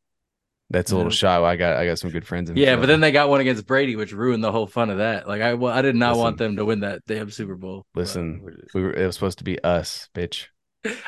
[0.70, 1.16] That's a little Yeah.
[1.16, 1.42] shy.
[1.42, 2.56] I got I got some good friends in.
[2.58, 5.26] yeah, but then they got one against Brady, which ruined the whole fun of that.
[5.26, 7.86] Like I, well, I did not want them to win that damn Super Bowl.
[7.94, 8.42] but- listen,
[8.74, 10.46] we were, it was supposed to be us, bitch.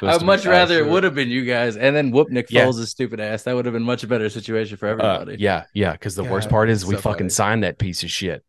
[0.03, 2.65] I'd much rather it would have been you guys, and then whoop Nick Yeah.
[2.67, 3.43] Foles' stupid ass.
[3.45, 5.37] That would have been much better situation for Uh, everybody.
[5.39, 5.93] yeah, yeah.
[5.93, 7.29] Because the worst part is we so fucking funny.
[7.29, 8.43] signed that piece of shit.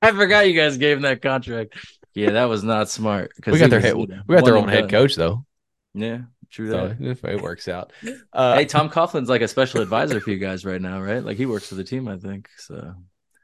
[0.02, 1.74] I forgot you guys gave him that contract.
[2.14, 3.32] Yeah, that was not smart.
[3.46, 4.90] We got their head, we got their own head done.
[4.90, 5.44] coach though,
[5.94, 7.00] Yeah, true so that.
[7.00, 7.92] if it works out.
[8.32, 11.22] Uh, hey, Tom Coughlin's like a special advisor for you guys right now, right?
[11.24, 12.48] Like he works for the team, I think.
[12.58, 12.94] So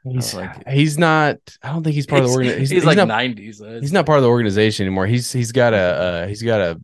[0.09, 1.38] he's, like he's not.
[1.62, 2.61] I don't think he's part of the organization.
[2.61, 3.61] he's, He's, like not, nineties.
[3.80, 5.07] he's not part of the organization anymore.
[5.07, 6.80] He's he's got a uh, he's got a,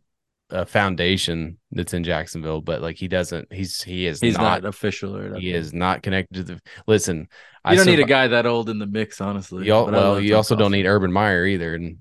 [0.53, 3.51] a foundation that's in Jacksonville, but like he doesn't.
[3.51, 4.69] He's he is He's not, not.
[4.69, 6.61] official or he is not connected to the.
[6.87, 7.27] Listen,
[7.69, 9.65] You don't need a guy that old in the mix, honestly.
[9.65, 11.97] You al- but well, you also don't need Urban Meyer either, and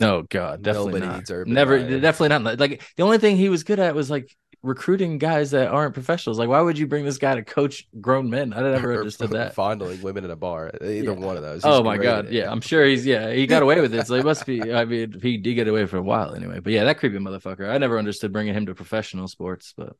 [0.00, 1.16] No, God, definitely Nobody not.
[1.16, 2.00] needs Urban Never, Meyer.
[2.00, 2.58] definitely not.
[2.60, 6.38] Like the only thing he was good at was like recruiting guys that aren't professionals.
[6.38, 8.52] Like, why would you bring this guy to coach grown men?
[8.52, 9.54] I never understood that.
[9.54, 10.70] Fondling women in a bar.
[10.74, 11.10] Either Yeah.
[11.12, 11.62] one of those.
[11.64, 14.06] Oh my god, yeah, I'm sure he's yeah he got away with it.
[14.06, 14.72] So he must be.
[14.72, 16.60] I mean, he did get away for a while anyway.
[16.60, 17.68] But yeah, that creepy motherfucker.
[17.68, 19.94] I never understood bringing him to professional sports, but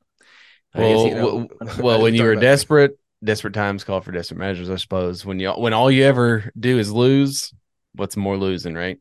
[0.75, 1.49] I guess well, you know, w-
[1.79, 4.71] I well, when you talk were about- desperate, desperate times call for desperate measures.
[4.71, 7.53] I suppose when you when all you ever do is lose,
[7.95, 8.99] what's more losing, right?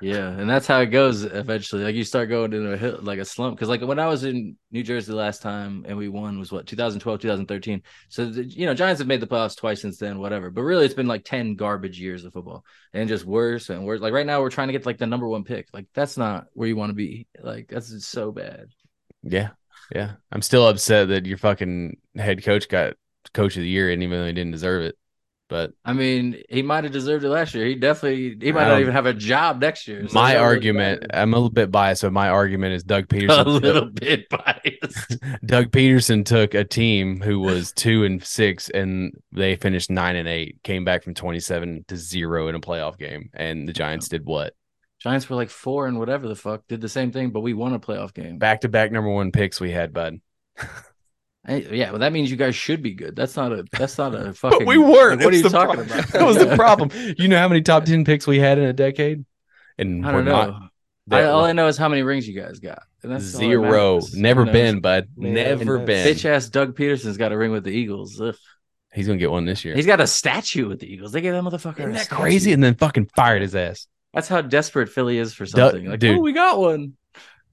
[0.00, 1.84] Yeah, and that's how it goes eventually.
[1.84, 3.56] Like you start going into a hill, like a slump.
[3.56, 6.66] Because like when I was in New Jersey last time and we won was what
[6.66, 7.82] 2012, 2013.
[8.08, 10.50] So the, you know, Giants have made the playoffs twice since then, whatever.
[10.50, 14.00] But really, it's been like ten garbage years of football and just worse and worse.
[14.00, 15.68] Like right now, we're trying to get like the number one pick.
[15.72, 17.28] Like that's not where you want to be.
[17.40, 18.66] Like that's just so bad.
[19.22, 19.50] Yeah,
[19.94, 20.12] yeah.
[20.32, 22.94] I'm still upset that your fucking head coach got
[23.32, 24.98] coach of the year, and even though he didn't deserve it,
[25.54, 27.64] but I mean, he might have deserved it last year.
[27.64, 30.04] He definitely he might not um, even have a job next year.
[30.08, 31.06] so my it doesn't really argument.
[31.14, 33.46] I'm a little bit biased, but my argument is Doug Pederson.
[33.46, 35.16] a little bit biased.
[35.46, 40.26] Doug Pederson took a team who was two and six, and they finished nine and
[40.26, 40.60] eight.
[40.64, 44.26] Came back from twenty seven to zero in a playoff game, and the Giants did
[44.26, 44.54] what?
[44.98, 47.74] Giants were like four and whatever the fuck did the same thing, but we won
[47.74, 48.38] a playoff game.
[48.38, 50.20] Back to back number one picks we had, bud.
[51.46, 53.14] Hey, yeah, well, that means you guys should be good.
[53.14, 53.64] That's not a.
[53.72, 54.60] That's not a fucking.
[54.60, 55.18] But we weren't.
[55.18, 56.08] Like, what are you talking about?
[56.12, 56.90] that was the problem.
[57.18, 59.24] You know how many top ten picks we had in a decade?
[59.78, 60.68] And I we're don't know.
[61.10, 62.82] I, all I know is how many rings you guys got.
[63.02, 64.00] And that's zero.
[64.14, 65.08] Never been, bud.
[65.16, 66.06] Man, Never been.
[66.06, 68.18] Bitch ass Doug Pederson's got a ring with the Eagles.
[68.18, 68.34] Ugh.
[68.94, 69.74] He's gonna get one this year.
[69.74, 71.12] He's got a statue with the Eagles.
[71.12, 71.80] They gave that motherfucker.
[71.80, 72.52] Isn't a that crazy?
[72.52, 73.86] And then fucking fired his ass.
[74.14, 75.90] That's how desperate Philly is for something.
[75.90, 76.18] like, dude.
[76.18, 76.94] oh, we got one.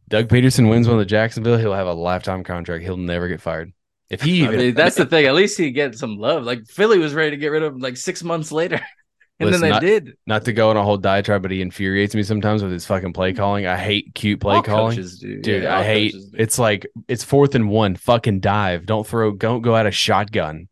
[0.08, 1.58] Doug Pederson wins one with Jacksonville.
[1.58, 2.84] He'll have a lifetime contract.
[2.84, 3.74] He'll never get fired.
[4.12, 5.26] If he I mean, that's the thing.
[5.26, 6.44] At least he get some love.
[6.44, 8.76] Like Philly was ready to get rid of him like six months later,
[9.40, 10.18] and Listen, then they not- did.
[10.28, 13.14] not to go on a whole diatribe, but he infuriates me sometimes with his fucking
[13.14, 13.66] play calling.
[13.66, 14.92] I hate cute play All calling.
[14.98, 15.40] coaches do.
[15.42, 17.96] Dude, Yeah, I hate coaches it's like it's fourth and one.
[17.96, 18.86] Fucking dive.
[18.86, 20.68] Don't throw don't go out a shotgun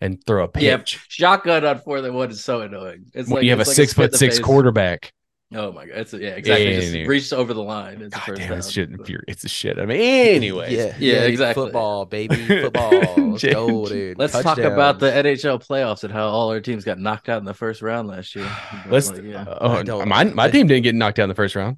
[0.00, 1.00] and throw a Yeah, pitch.
[1.08, 3.06] shotgun on fourth and one is so annoying.
[3.14, 4.44] It's When like you have a like six foot six face.
[4.44, 5.12] quarterback.
[5.52, 6.70] Oh my god, it's yeah, exactly.
[6.70, 7.06] Yeah, Just yeah, yeah.
[7.06, 8.00] reached over the line.
[8.00, 9.78] It's a God first damn, it's shit infuriates the shit.
[9.78, 10.74] I mean, anyway.
[10.74, 11.64] Yeah, Yeah, exactly.
[11.64, 12.90] Football, baby, football.
[12.90, 14.18] Let's go, dude.
[14.18, 17.44] Let's talk about the NHL playoffs and how all our teams got knocked out in
[17.44, 18.50] the first round last year.
[18.88, 19.44] Let's Like, yeah.
[19.60, 21.76] oh, I my my team didn't get knocked out in the first round.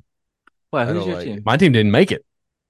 [0.73, 1.39] Wow, I who's your like team?
[1.39, 1.45] it.
[1.45, 2.25] My team didn't make it.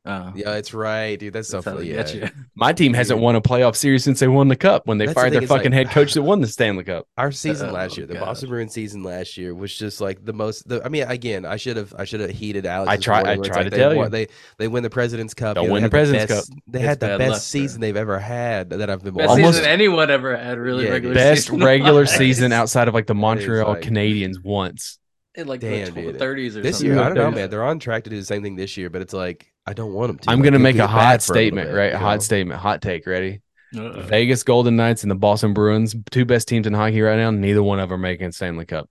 [0.07, 1.33] Oh, Yeah, it's right, dude.
[1.33, 1.89] That's so that's how funny.
[1.91, 2.31] Yeah.
[2.55, 5.15] My team hasn't won a playoff series since they won the cup when they That's
[5.15, 7.07] the fired thing, their it's like- fucking head coach that won the Stanley Cup.
[7.19, 8.21] Our season Oh, last year, the God.
[8.27, 10.69] Boston Bruins season last year was just like the most.
[10.69, 12.91] The, I mean, again, I should have, I should have heated Alex.
[12.91, 14.09] I try- I try to tell you.
[14.09, 14.29] they
[14.59, 15.57] they win the President's Cup.
[15.57, 17.41] Don't you know, win they the had President's best- They It's had the best luck,
[17.41, 17.89] season bro.
[17.89, 19.45] they've ever had that I've been Best watching.
[19.45, 20.59] Almost- season anyone ever had.
[20.59, 21.65] Really, Yeah, regular Best season.
[21.65, 24.99] regular season outside of like the Montreal like- Canadiens once.
[25.35, 26.19] in like Damn, the dude.
[26.19, 26.95] thirties or This something.
[26.95, 27.51] year, I don't know, man.
[27.51, 29.93] They're on track to do the same thing this year, but it's like I don't
[29.93, 30.31] want them to.
[30.31, 31.93] I'm Like, gonna make a hot bad for a statement, bit, right?
[31.93, 32.21] you Hot know?
[32.21, 33.07] statement, hot take.
[33.07, 33.41] Ready?
[33.77, 34.03] Uh-oh.
[34.03, 37.31] Vegas Golden Knights and the Boston Bruins, two best teams in hockey right now.
[37.31, 38.89] Neither one of them are making Stanley Cup.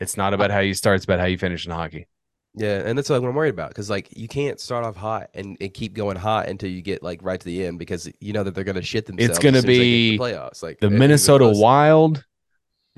[0.00, 2.06] It's not about how you start; it's about how you finish in hockey.
[2.54, 5.30] Yeah, and that's like what I'm worried about because like you can't start off hot
[5.34, 8.32] and, and keep going hot until you get like right to the end because you
[8.32, 9.30] know that they're gonna shit themselves.
[9.30, 10.98] It's gonna as soon as they get to be the playoffs, like The if- if
[10.98, 12.24] Minnesota those- Wild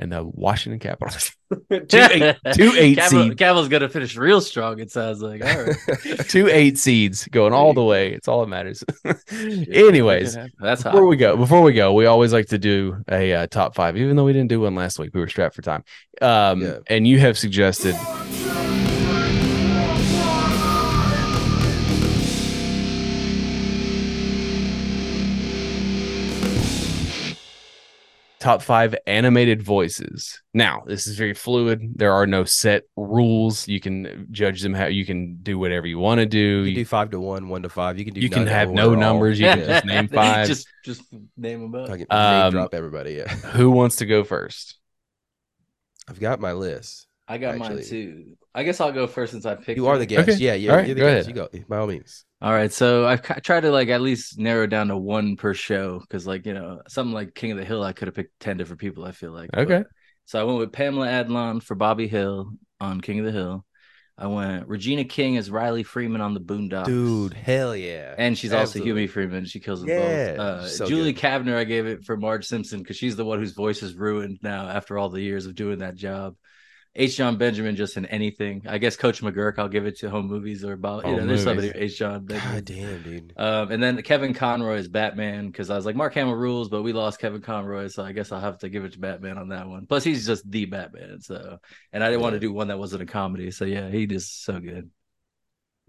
[0.00, 1.30] and the Washington Capitals.
[1.50, 4.78] two eight, two eight Cavill, seed, Cavill's gonna finish real strong.
[4.78, 5.44] It sounds like.
[5.44, 5.76] All right.
[6.28, 8.12] two eight seeds going all the way.
[8.12, 8.82] It's all that matters.
[9.30, 13.46] Anyways, that's before we go, before we go, we always like to do a uh,
[13.48, 15.10] top five, even though we didn't do one last week.
[15.12, 15.84] We were strapped for time.
[16.22, 16.78] Um, Yeah.
[16.86, 17.94] and you have suggested
[28.40, 30.40] top five animated voices.
[30.54, 31.92] Now, this is very fluid.
[31.94, 33.68] There are no set rules.
[33.68, 36.38] You can judge them how you can do whatever you want to do.
[36.38, 37.98] You can You, do five to one, one to five.
[37.98, 38.20] You can do.
[38.20, 38.96] you can have or no all.
[38.96, 39.38] numbers.
[39.38, 40.46] You can just name five.
[40.48, 41.02] just just
[41.36, 41.90] name them up.
[42.10, 43.12] Um, name drop everybody.
[43.14, 44.76] Yeah, Who wants to go first?
[46.08, 47.06] I've got my list.
[47.30, 48.36] I got mine too.
[48.54, 49.76] I guess I'll go first since I picked.
[49.76, 50.08] You are the mine.
[50.08, 50.28] guest.
[50.30, 50.38] Okay.
[50.38, 50.70] Yeah, yeah.
[50.72, 51.28] All right, you're the go guest.
[51.28, 52.24] You go by all means.
[52.42, 55.54] All right, so I've ki- tried to like at least narrow down to one per
[55.54, 58.40] show because, like, you know, something like King of the Hill, I could have picked
[58.40, 59.04] ten different people.
[59.04, 59.50] I feel like.
[59.56, 59.78] Okay.
[59.78, 59.86] But-
[60.24, 63.64] so I went with Pamela Adlon for Bobby Hill on King of the Hill.
[64.16, 66.84] I went Regina King as Riley Freeman on the Boondocks.
[66.84, 68.14] Dude, hell yeah.
[68.18, 68.92] And she's also Absolutely.
[68.92, 69.46] Huey Freeman.
[69.46, 70.38] She kills them Yeah, both.
[70.38, 71.22] Uh, so Julie good.
[71.22, 74.38] Kavner, I gave it for Marge Simpson because she's the one whose voice is ruined
[74.42, 76.36] now after all the years of doing that job.
[76.96, 77.16] H.
[77.16, 78.62] John Benjamin just in anything.
[78.68, 81.44] I guess Coach McGuirk, I'll give it to home movies or about you know, there's
[81.44, 81.92] somebody movies.
[81.92, 81.98] H.
[81.98, 82.54] John Benjamin.
[82.54, 83.32] God damn, dude.
[83.36, 86.82] Um, and then Kevin Conroy is Batman because I was like Mark Hamill rules, but
[86.82, 89.50] we lost Kevin Conroy, so I guess I'll have to give it to Batman on
[89.50, 89.86] that one.
[89.86, 91.58] Plus, he's just the Batman, so
[91.92, 93.52] and I didn't want to do one that wasn't a comedy.
[93.52, 94.90] So yeah, he just so good.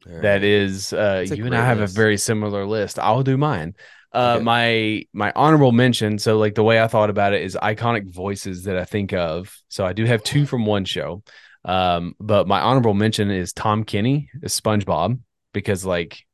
[0.06, 0.22] All right.
[0.22, 1.96] That is, uh, you and I have list.
[1.96, 3.00] a very similar list.
[3.00, 3.76] I'll do mine.
[4.14, 4.44] Uh, Okay.
[4.44, 6.20] my my honorable mention.
[6.20, 9.56] So, like the way I thought about it is iconic voices that I think of.
[9.70, 11.24] So I do have two from one show,
[11.64, 15.20] um, but my honorable mention is Tom Kenny, is SpongeBob,
[15.54, 16.26] because like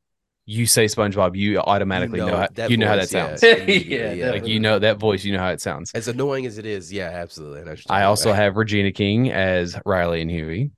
[0.44, 3.42] you say SpongeBob, you automatically know, how, that you know how that voice, yeah, sounds.
[3.68, 4.30] Yeah, yeah.
[4.30, 5.92] Like you know that voice, you know how it sounds.
[5.94, 7.60] As annoying as it is, yeah, absolutely.
[7.60, 10.70] I, know what you're I also have Regina King as Riley and Huey.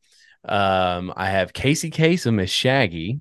[0.45, 3.21] Um, I have Casey Kasem as Shaggy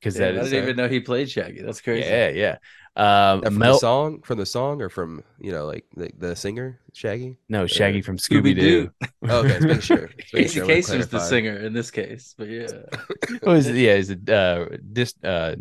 [0.00, 1.62] because Damn, that I didn't even know he played Shaggy.
[1.62, 2.08] That's crazy.
[2.08, 2.56] yeah, yeah.
[2.98, 6.34] Um, from Mel, the song, from the song, or from you know, like the, the
[6.34, 7.36] singer Shaggy.
[7.48, 8.90] no Shaggy uh, from Scooby Doo.
[9.28, 10.10] Oh, okay, let's make sure.
[10.32, 12.66] Let's make Casey sure we're Kasem was the singer in this case, but yeah.
[13.42, 15.54] oh, is it, yeah, is it uh, this uh,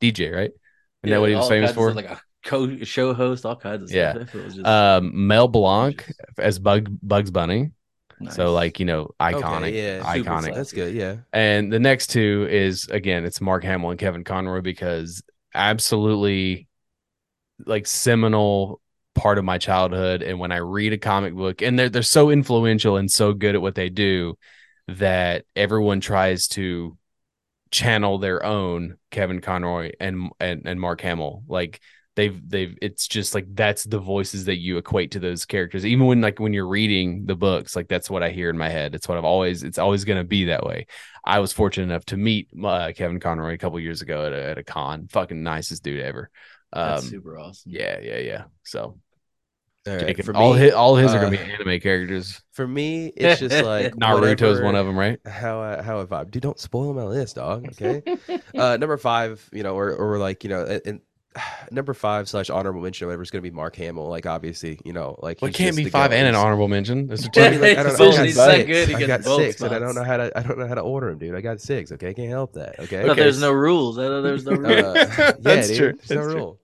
[0.00, 0.50] DJ right?
[1.02, 1.92] Isn't that what he was famous for?
[1.92, 3.96] like a co show host, all kinds of stuff.
[3.96, 4.12] Yeah.
[4.14, 7.70] That fool was just um, Mel Blanc as Bug Bugs Bunny.
[8.20, 8.34] nice.
[8.34, 10.24] So like you know, iconic, Okay, yeah, iconic.
[10.24, 10.54] solid.
[10.54, 10.94] That's good.
[10.94, 11.16] Yeah.
[11.32, 15.22] And the next two is again, it's Mark Hamill and Kevin Conroy because
[15.54, 16.68] absolutely
[17.64, 18.80] like seminal
[19.14, 20.22] part of my childhood.
[20.22, 23.54] And when I read a comic book, and they're they're so influential and so good
[23.54, 24.36] at what they do
[24.88, 26.96] that everyone tries to
[27.70, 31.42] channel their own Kevin Conroy and and, and Mark Hamill.
[31.48, 31.80] Like
[32.14, 35.86] they've they've it's just like that's the voices that you equate to those characters.
[35.86, 38.68] Even when like when you're reading the books, like that's what I hear in my
[38.68, 38.94] head.
[38.94, 40.86] It's what I've always it's always gonna be that way.
[41.24, 44.50] I was fortunate enough to meet uh, Kevin Conroy a couple years ago at a,
[44.50, 45.08] at a con.
[45.08, 46.30] Fucking nicest dude ever.
[46.72, 47.70] That's Um, super awesome.
[47.72, 48.44] yeah, yeah, yeah.
[48.64, 48.98] So
[49.86, 50.16] All right.
[50.16, 52.40] Jakub, For all me, his all his are uh, gonna be anime characters.
[52.52, 55.18] for me, it's just like Naruto's whatever- one of them, right?
[55.26, 56.30] How I, how I vibe.
[56.30, 57.66] Dude, don't spoil my list, dog.
[57.72, 58.02] Okay.
[58.56, 61.00] uh, number five, you know, or or like you know, and
[61.72, 64.06] number five slash honorable mention, or whatever is going to be Mark Hamill.
[64.08, 67.06] Like obviously, you know, like Well, it can't be five and an honorable mention.
[67.12, 68.10] This is I mean, like, I don't know.
[68.22, 68.88] He's I got he's six.
[68.90, 70.38] good, I got both six, and I don't know how to.
[70.38, 71.34] I don't know how to order them, dude.
[71.34, 71.90] I got six.
[71.90, 72.78] Okay, I can't help that.
[72.80, 73.00] Okay.
[73.00, 73.98] I Okay, there's no rules.
[73.98, 74.70] I thought there's no rules.
[74.94, 75.92] Uh, yeah, That's dude, true.
[76.06, 76.34] There's no That's true.
[76.36, 76.60] rule.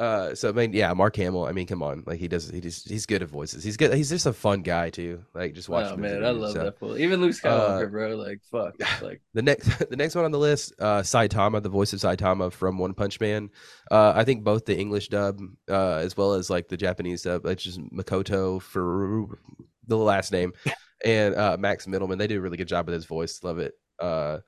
[0.00, 1.44] Uh, so I mean, yeah, Mark Hamill.
[1.44, 2.48] I mean, come on, like he does.
[2.48, 3.62] He just he's good at voices.
[3.62, 3.92] He's good.
[3.92, 5.22] He's just a fun guy too.
[5.34, 5.92] Like just watching.
[5.92, 6.64] oh man, as I love so.
[6.64, 6.96] that fool.
[6.96, 8.16] Even Luke Skywalker, Uh, bro.
[8.16, 8.74] Like fuck.
[9.02, 12.50] Like The next, the next one on the list, uh, Saitama, the voice of Saitama
[12.50, 13.50] from One Punch Man.
[13.90, 17.44] Uh, I think both the English dub, uh, as well as like the Japanese dub,
[17.44, 19.38] which is Makoto for
[19.86, 20.54] the last name,
[21.04, 22.16] and uh, Max Mittelman.
[22.16, 23.44] They do a really good job with his voice.
[23.44, 23.74] Love it.
[23.98, 24.38] Uh,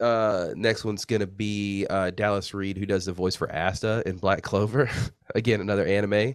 [0.00, 4.16] uh, next one's gonna be uh, Dallas Reid, who does the voice for Asta in
[4.16, 4.90] Black Clover.
[5.34, 6.34] Again, another anime.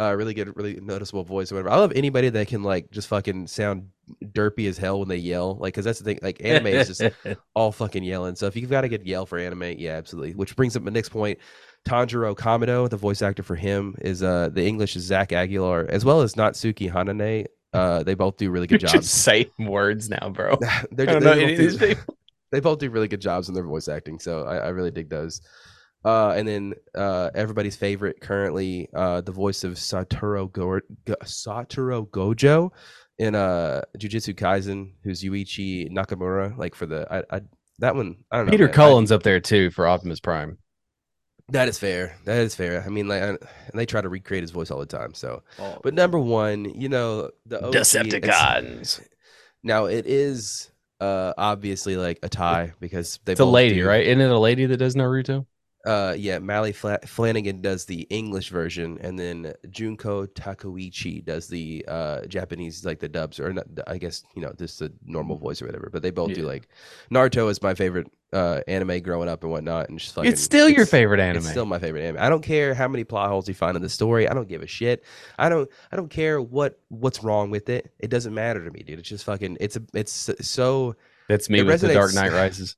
[0.00, 1.70] Uh, really good, really noticeable voice or whatever.
[1.70, 3.88] I love anybody that can like just fucking sound
[4.26, 5.56] derpy as hell when they yell.
[5.56, 6.20] Like, cause that's the thing.
[6.22, 7.02] Like, anime is just
[7.54, 8.36] all fucking yelling.
[8.36, 10.34] So if you've got a good yell for anime, yeah, absolutely.
[10.34, 11.40] Which brings up my next point.
[11.84, 16.04] Tanjiro Kamado, the voice actor for him, is uh the English is Zach Aguilar, as
[16.04, 17.46] well as Natsuki Hanae.
[17.72, 19.10] Uh, they both do really You're good just jobs.
[19.10, 20.56] saying words now, bro.
[20.92, 22.14] They're- I don't they know both do- these people.
[22.50, 25.08] They both do really good jobs in their voice acting, so I, I really dig
[25.10, 25.40] those.
[26.04, 32.08] Uh, and then uh, everybody's favorite currently, uh, the voice of Satoru Go- Go- Satoru
[32.08, 32.70] Gojo
[33.18, 36.56] in uh, Jujutsu Kaisen, who's Yuichi Nakamura.
[36.56, 37.40] Like for the I, I
[37.80, 38.50] that one, I don't know.
[38.52, 38.72] Peter man.
[38.72, 40.56] I- Cullen's up there too for Optimus Prime.
[41.48, 42.16] that is fair.
[42.26, 42.82] That is fair.
[42.86, 43.38] I mean, like, I, and
[43.74, 45.14] they try to recreate his voice all the time.
[45.14, 49.00] So, oh, but number one, you know, the OG, it's- Decepticons.
[49.64, 50.70] Now it is
[51.00, 54.06] uh obviously like a tie because they It's a lady, do- right?
[54.06, 55.46] Isn't it a lady that does Naruto?
[55.88, 61.82] Uh, yeah, Maile Fla- Flanagan does the English version, and then Junko Takeuchi does the
[61.88, 65.62] uh Japanese, like the dubs, or not, I guess you know just the normal voice
[65.62, 65.88] or whatever.
[65.90, 66.68] But they both do like
[67.10, 70.68] Naruto is my favorite uh anime growing up and whatnot, and just fucking, it's still
[70.68, 71.38] your favorite anime.
[71.38, 72.22] It's still my favorite anime.
[72.22, 74.28] I don't care how many plot holes you find in the story.
[74.28, 75.04] I don't give a shit.
[75.38, 75.70] I don't.
[75.90, 77.90] I don't care what what's wrong with it.
[77.98, 78.98] It doesn't matter to me, dude.
[78.98, 79.56] It's just fucking.
[79.58, 79.82] It's a.
[79.94, 80.96] It's so.
[81.28, 82.76] That's me it with the Dark Knight Rises.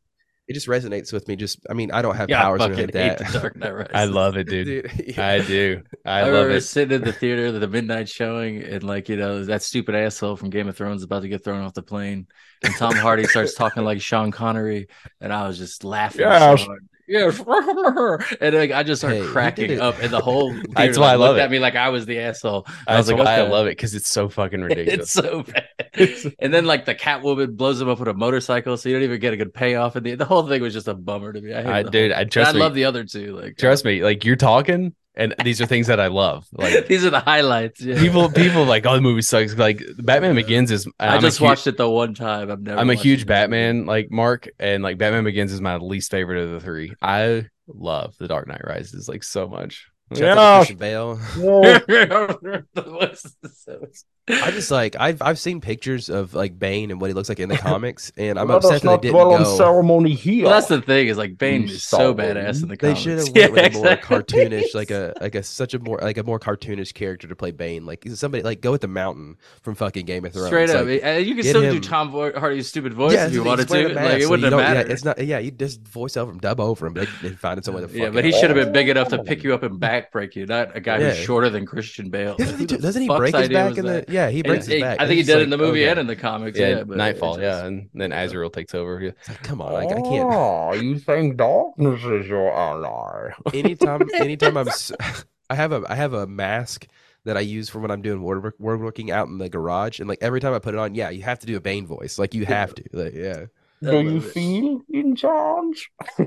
[0.51, 1.36] It just resonates with me.
[1.36, 3.32] Just I mean, I don't have Yeah, powers or fucking anything hate like that.
[3.32, 4.66] Dark Knight I love it, dude.
[4.66, 5.28] Dude, yeah.
[5.28, 5.82] I do.
[6.05, 6.62] I, I, love remember it.
[6.62, 10.51] sitting in the theater, the midnight showing, and like you know that stupid asshole from
[10.51, 12.27] Game of Thrones about to get thrown off the plane,
[12.64, 14.89] and Tom Hardy starts talking like Sean Connery,
[15.20, 16.22] and I was just laughing.
[16.22, 16.64] Yes.
[16.64, 16.77] So
[17.11, 17.41] Yes,
[18.41, 21.15] and like I just started Hey, cracking up, and the whole theater That's why like,
[21.15, 21.43] I love looked it.
[21.43, 22.66] at me like I was the asshole.
[22.87, 25.11] I That's was like, I love it because it's so fucking It's ridiculous.
[25.11, 25.69] so bad.
[26.39, 29.20] and then like the Catwoman blows him up with a motorcycle, so you don't even
[29.20, 29.97] get a good payoff.
[29.97, 31.53] And the the whole thing was just a bummer to me.
[31.53, 33.37] I, hate I, dude, I trust I love the other two.
[33.37, 36.47] Like Trust uh, me, like you're talking, and these are things that I love.
[36.61, 37.81] Like these are the highlights.
[37.81, 37.99] Yeah.
[37.99, 39.57] people, people like, oh, the movie sucks.
[39.57, 40.87] Like Batman Begins is.
[40.99, 42.51] I I'm just watched it the one time.
[42.51, 42.78] I've never.
[42.78, 43.27] I'm a huge.
[43.27, 46.95] Batman like Mark, and like Batman Begins is my least favorite of the three.
[47.01, 49.90] I love The Dark Knight Rises like so much.
[50.15, 51.19] Shout out to Christian Bale.
[54.32, 57.41] I just like I've I've seen pictures of like Bane and what he looks like
[57.41, 59.57] in the comics, and I'm upset that they didn't go.
[59.57, 60.45] ceremony here.
[60.45, 63.01] Well, that's the thing is like Bane is so badass in the comics.
[63.01, 65.81] They should have Yeah, went with a more cartoonish, like a like a such a
[65.81, 67.85] more like a more cartoonish character to play Bane.
[67.87, 70.47] Like somebody like go with the Mountain from fucking Game of Thrones.
[70.47, 70.87] straight up.
[70.87, 73.43] Like, Uh, you can get still do Tom Vo- Hardy's stupid voice yeah, if you
[73.43, 73.87] wanted to.
[73.87, 75.19] a Like it wouldn't have don't- yeah, it's not.
[75.19, 76.95] Yeah, you just voice over him, dub over him.
[76.95, 77.89] They, they find some way to.
[77.89, 80.35] Yeah, fucking- but he should have been big enough to pick you up and backbreak
[80.35, 82.36] you, not a guy who's shorter than Christian Bale.
[82.36, 83.93] Doesn't he, do- doesn't he break his back was in the?
[83.93, 84.09] that?
[84.09, 85.01] Yeah, he breaks And his back.
[85.01, 85.90] I think he did it like, in the movie okay.
[85.90, 86.59] and in the comics.
[86.59, 87.35] yeah, Yeah, but Knightfall.
[87.36, 89.01] just- Yeah, and then Azrael takes over.
[89.01, 89.10] Yeah.
[89.18, 90.31] It's like, come on, like, I can't.
[90.32, 93.31] Oh, you think darkness is your ally?
[93.55, 94.93] anytime anytime I'm s-
[95.51, 96.86] I have a I have a mask
[97.24, 100.18] that I use for when I'm doing woodwork, woodworking out in the garage and like
[100.22, 102.18] every time I put it on, yeah, you have to do a Bane voice.
[102.18, 102.85] Like you have to.
[102.93, 103.47] Like yeah.
[103.82, 104.20] I you it.
[104.20, 105.90] feel in charge?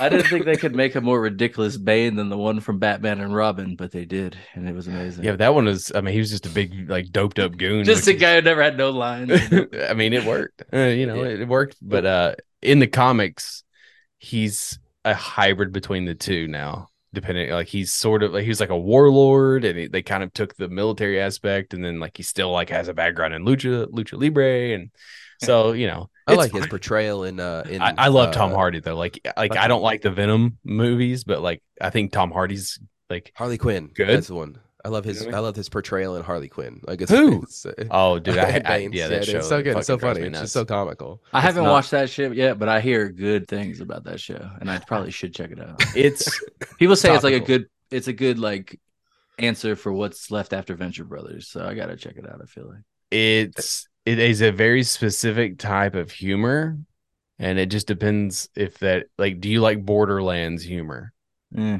[0.00, 3.20] I didn't think they could make a more ridiculous Bane than the one from Batman
[3.20, 5.24] and Robin, but they did, and it was amazing.
[5.24, 5.92] Yeah, that one was.
[5.94, 7.84] I mean, he was just a big, like, doped up goon.
[7.84, 9.30] just a guy who never had no lines.
[9.88, 10.62] I mean, it worked.
[10.72, 11.28] Uh, you know, Yeah.
[11.30, 11.76] it, it worked.
[11.80, 13.62] But uh, in the comics,
[14.18, 16.88] he's a hybrid between the two now.
[17.12, 20.22] Depending, like he's sort of like he was like a warlord, and he, they kind
[20.22, 23.44] of took the military aspect, and then like he still like has a background in
[23.44, 24.90] lucha, lucha libre, and
[25.42, 28.52] so you know, I like his portrayal in uh in I, I love uh, Tom
[28.52, 28.96] Hardy though.
[28.96, 32.78] Like, like I don't like the Venom movies, but like I think Tom Hardy's
[33.08, 33.90] like, Harley Quinn.
[33.94, 34.08] Good?
[34.08, 34.58] That's the one.
[34.82, 35.34] I love his Really?
[35.34, 36.80] I love his portrayal in Harley Quinn.
[36.86, 37.42] Like it's, Who?
[37.42, 38.92] it's, uh, oh, dude, I, I Bane.
[38.94, 39.38] yeah, that dude, show.
[39.38, 39.76] it's so good.
[39.76, 40.22] It's so funny.
[40.22, 41.22] It's just so comical.
[41.34, 44.20] I It's haven't not- watched that shit yet, but I hear good things about that
[44.20, 45.82] show, and I probably should check it out.
[45.94, 46.40] It's
[46.78, 48.80] People say it's like a good, it's a good like
[49.38, 51.48] answer for what's left after Venture Brothers.
[51.48, 52.40] So I gotta check it out.
[52.42, 52.82] I feel like.
[53.10, 56.78] it's it is a very specific type of humor
[57.38, 61.12] and it just depends if that like do you like borderlands humor
[61.56, 61.78] Eh.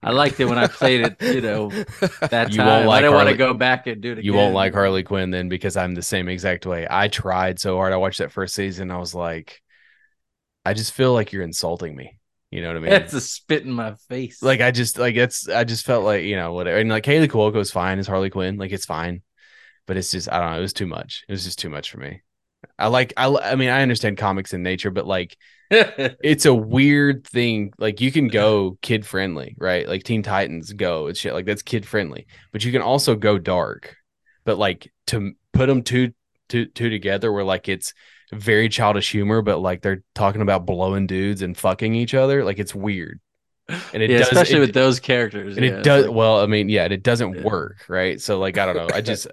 [0.00, 1.16] I liked it when I played it.
[1.34, 1.68] You know
[2.30, 2.86] that You time.
[2.86, 4.24] like I didn't want to go back and do it again.
[4.24, 7.76] you won't like harley quinn then because i'm the same exact way i tried so
[7.76, 9.60] hard i watched that first season i was like
[10.64, 12.18] i just feel like you're insulting me
[12.50, 14.40] you know what i mean It's a spit in my face.
[14.42, 17.28] like i just like it's i just felt like you know whatever and like Kaley
[17.28, 19.22] Cuoco's fine as harley quinn like it's fine
[19.88, 21.90] but it's just i don't know it was too much it was just too much
[21.90, 22.22] for me
[22.78, 25.36] i like i i mean i understand comics in nature but like
[25.70, 27.74] it's a weird thing.
[27.78, 29.86] Like you can go kid friendly, right?
[29.86, 31.34] Like Teen Titans Go and shit.
[31.34, 33.94] Like that's kid friendly, but you can also go dark.
[34.46, 36.14] But like to put them two,
[36.48, 37.92] two, two together, where like it's
[38.32, 42.44] very childish humor, but like they're talking about blowing dudes and fucking each other.
[42.44, 43.20] Like it's weird,
[43.68, 45.58] and it yeah, does, especially it- with those characters.
[45.58, 46.40] and yeah, it does like- well.
[46.40, 47.42] I mean, yeah, and it doesn't Yeah.
[47.42, 48.18] work, right?
[48.18, 48.88] So like I don't know.
[48.94, 49.26] I just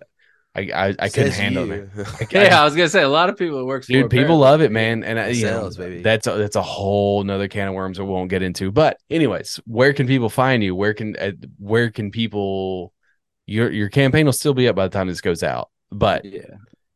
[0.55, 1.89] I I, I couldn't Says handle you.
[1.95, 2.07] it.
[2.35, 3.87] I- I yeah, I was gonna say a lot of people it works.
[3.87, 6.01] for, dude people love it man and I, It you know, baby.
[6.01, 9.59] that's a, that's a whole nother can of worms we won't get into but anyways
[9.65, 12.93] where can people find you where can uh, where can people
[13.45, 16.41] your your campaign will still be up by the time this goes out but Yeah,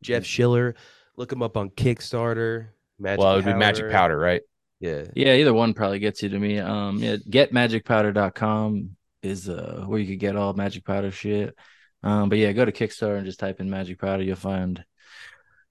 [0.02, 0.74] Jeff Schiller.
[1.16, 2.68] Look him up on Kickstarter.
[2.98, 4.40] Magic well it would be magic powder right
[4.80, 5.04] Yeah.
[5.14, 5.34] yeah.
[5.34, 6.58] Either one probably gets you to me.
[6.58, 11.54] Um, yeah, getmagicpowder.com is uh where you could get all magic powder shit.
[12.02, 14.22] Um, but yeah, go to Kickstarter and just type in magic powder.
[14.22, 14.84] You'll find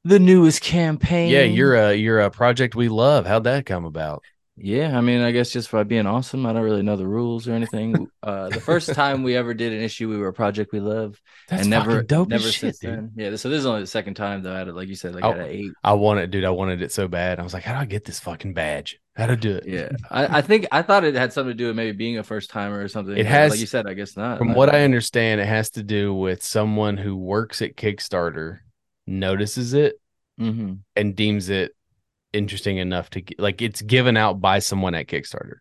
[0.03, 1.29] the newest campaign.
[1.29, 4.23] yeah you're a you're a project we love how'd that come about
[4.61, 7.47] Yeah, I mean, I guess just by being awesome, I don't really know the rules
[7.47, 8.07] or anything.
[8.21, 11.19] uh, the first time we ever did an issue, we were a project we love,
[11.47, 12.91] that's and never, dope never shit, since dude.
[12.91, 13.11] then.
[13.15, 14.53] Yeah, so this is only the second time though.
[14.53, 15.29] I had it, like you said, like Oh.
[15.31, 15.71] out of eight.
[15.83, 17.85] I wanted it, dude I wanted it so bad I was like how do I
[17.85, 21.15] get this fucking badge how to do it Yeah, I, I think I thought it
[21.15, 23.17] had something to do with maybe being a first timer or something.
[23.17, 24.37] It has- like you said, I guess not.
[24.37, 28.59] From what I understand, it has to do with someone who works at Kickstarter
[29.07, 29.95] notices it
[30.37, 31.75] hmm and deems it
[32.33, 35.57] interesting enough to like it's given out by someone at Kickstarter.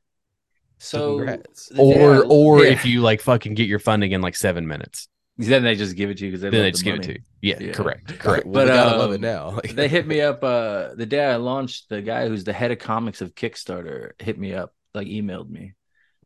[0.79, 1.73] So, congrats.
[1.77, 2.71] Or yeah, or yeah.
[2.71, 5.09] if you like fucking get your funding in like seven minutes.
[5.37, 6.95] Then they just give it to you because they then love they the just give
[6.97, 7.21] it to you.
[7.43, 7.73] Yeah, Yeah.
[7.73, 8.47] correct, correct.
[8.47, 9.61] Well, But, I gotta love um, it now.
[9.75, 11.89] They hit me up uh the day I launched.
[11.89, 15.75] The guy who's the head of comics of Kickstarter hit me up, like emailed me,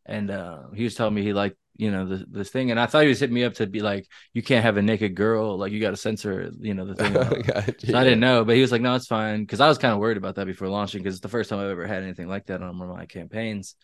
[0.05, 2.85] and uh he was telling me he liked you know this, this thing, and I
[2.85, 5.57] thought he was hitting me up to be like, you can't have a naked girl,
[5.57, 7.13] like you got to censor, you know, the thing.
[7.89, 9.93] So I didn't know, but he was like, "No, it's fine," because I was kind
[9.93, 12.27] of worried about that before launching, because it's the first time I've ever had anything
[12.27, 13.75] like that on one of my campaigns.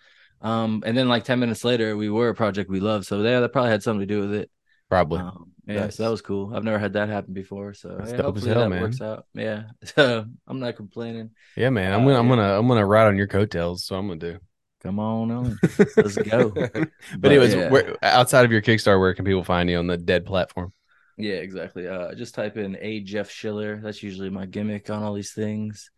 [0.41, 3.39] Um, and then like ten minutes later, we were a project we loved, so yeah,
[3.41, 4.49] that probably had something to do with it.
[4.89, 5.19] Probably.
[5.19, 5.97] Um, yeah, Nice.
[5.97, 6.55] so that was cool.
[6.55, 8.81] I've never had that happen before, so yeah, hopefully hell, that man.
[8.81, 9.25] works out.
[9.35, 11.31] Yeah, so I'm not complaining.
[11.55, 11.93] yeah, man.
[11.93, 12.35] I'm uh, gonna, I'm yeah.
[12.35, 13.85] gonna, I'm gonna ride on your coattails.
[13.85, 14.39] So I'm gonna do.
[14.81, 15.59] Come on, on.
[15.97, 16.51] let's go.
[17.19, 17.69] But, anyways, yeah.
[17.69, 20.71] where, outside of your Kickstarter, where can people find you on the Dead platform?
[21.17, 21.85] Yeah, exactly.
[21.85, 23.81] Uh, just type in a Jeff Schiller.
[23.83, 25.91] That's usually my gimmick on all these things.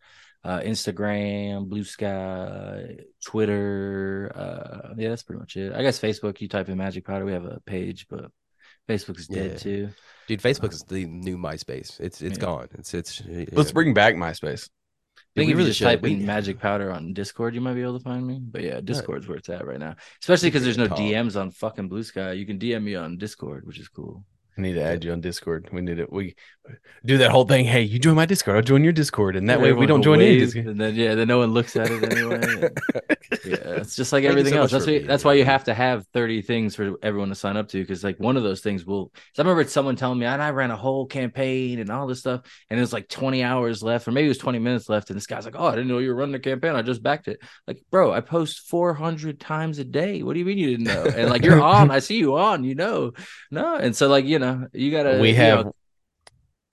[0.44, 4.32] Uh, Instagram, Bluesky, Twitter.
[4.34, 5.72] Uh, yeah, that's pretty much it.
[5.72, 6.40] I guess Facebook.
[6.40, 7.24] You type in Magic Powder.
[7.24, 8.32] We have a page, but
[8.88, 9.56] Facebook is dead Yeah.
[9.58, 9.88] too.
[10.26, 12.00] Dude, Facebook is the new MySpace.
[12.00, 12.44] It's it's Yeah.
[12.44, 12.68] gone.
[12.74, 13.22] It's it's.
[13.52, 14.68] Let's bring back MySpace.
[15.34, 15.84] I think if really you just should.
[15.86, 18.38] type We- in Magic Powder on Discord, you might be able to find me.
[18.40, 19.96] But yeah, Discord's where it's at right now.
[20.20, 20.88] Especially because there's no.
[20.88, 22.36] DMs on fucking Bluesky.
[22.36, 24.24] You can DM me on Discord, which is cool.
[24.56, 25.68] I need to add you on Discord.
[25.72, 26.12] We need it.
[26.12, 26.34] We
[27.04, 27.64] do that whole thing.
[27.64, 28.56] Hey, you join my Discord.
[28.56, 30.38] I'll join your Discord, and that way we don't join any.
[30.40, 32.68] wave, and then yeah, then no one looks at it anyway.
[33.44, 34.70] yeah, it's just like Thank everything so else.
[34.70, 37.34] That's why, being that's here, why you have to have 30 things for everyone to
[37.34, 39.10] sign up to because like one of those things will.
[39.36, 42.42] I remember someone telling me and I ran a whole campaign and all this stuff
[42.70, 45.16] and it was like 20 hours left or maybe it was 20 minutes left and
[45.16, 47.26] this guy's like oh I didn't know you were running a campaign I just backed
[47.28, 50.86] it like bro I post 400 times a day what do you mean you didn't
[50.86, 53.12] know and like you're on I see you on you know
[53.50, 55.74] no and so like you know you gotta we you have know,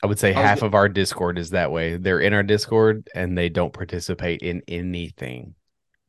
[0.03, 1.97] I would say I was half go- of our Discord is that way.
[1.97, 5.56] They're in our Discord and they don't participate in anything.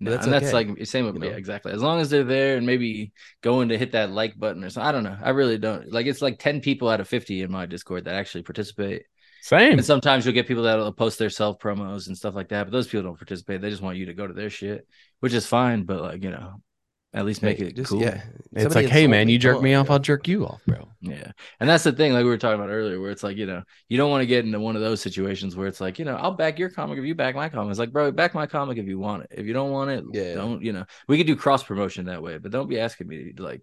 [0.02, 1.36] No, that's and that's like same with you me know?
[1.36, 1.72] exactly.
[1.72, 4.88] As long as they're there and maybe going to hit that like button or something.
[4.88, 5.16] I don't know.
[5.22, 6.06] I really don't like.
[6.06, 9.02] It's like ten people out of fifty in my Discord that actually participate.
[9.42, 9.72] Same.
[9.72, 12.64] And sometimes you'll get people that'll post their self promos and stuff like that.
[12.64, 13.60] But those people don't participate.
[13.60, 14.86] They just want you to go to their shit,
[15.20, 15.84] which is fine.
[15.84, 16.62] But like you know,
[17.12, 18.01] at least make Hey, it just- cool.
[18.01, 18.23] Yeah.
[18.53, 19.95] It's Somebody like, hey man, you jerk me off, bro.
[19.95, 20.89] I'll jerk you off, bro.
[21.01, 21.32] Yeah.
[21.61, 23.62] And that's the thing, like we were talking about earlier, where it's like, you know,
[23.89, 26.16] you don't want to get into one of those situations where it's like, you know,
[26.16, 27.70] I'll back your comic if you back my comic.
[27.70, 29.31] It's like, bro, back my comic if you want it.
[29.32, 30.35] If you don't want it, Yeah.
[30.35, 33.32] don't, you know, we could do cross promotion that way, but don't be asking me
[33.35, 33.62] to like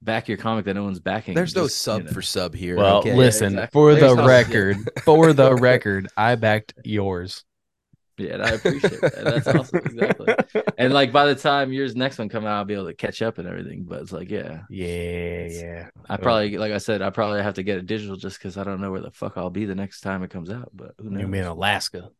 [0.00, 1.34] back your comic that no one's backing.
[1.34, 2.10] There's no Just, you sub know.
[2.12, 2.76] for sub here.
[2.76, 3.14] Well, okay?
[3.14, 3.70] listen, exactly.
[3.72, 7.44] for There's the no- record, for the record, I backed yours.
[8.22, 9.24] Yeah, and I appreciate that.
[9.24, 9.80] That's awesome.
[9.84, 10.36] Exactly.
[10.78, 13.22] And like by the time yours next one come out, I'll be able to catch
[13.22, 13.84] up and everything.
[13.84, 15.88] But it's like, yeah, Yeah, yeah.
[16.08, 18.64] I probably, like I said, I probably have to get it digital just because I
[18.64, 20.70] don't know where the fuck I'll be the next time it comes out.
[20.74, 21.20] But who knows?
[21.22, 22.10] You mean Alaska?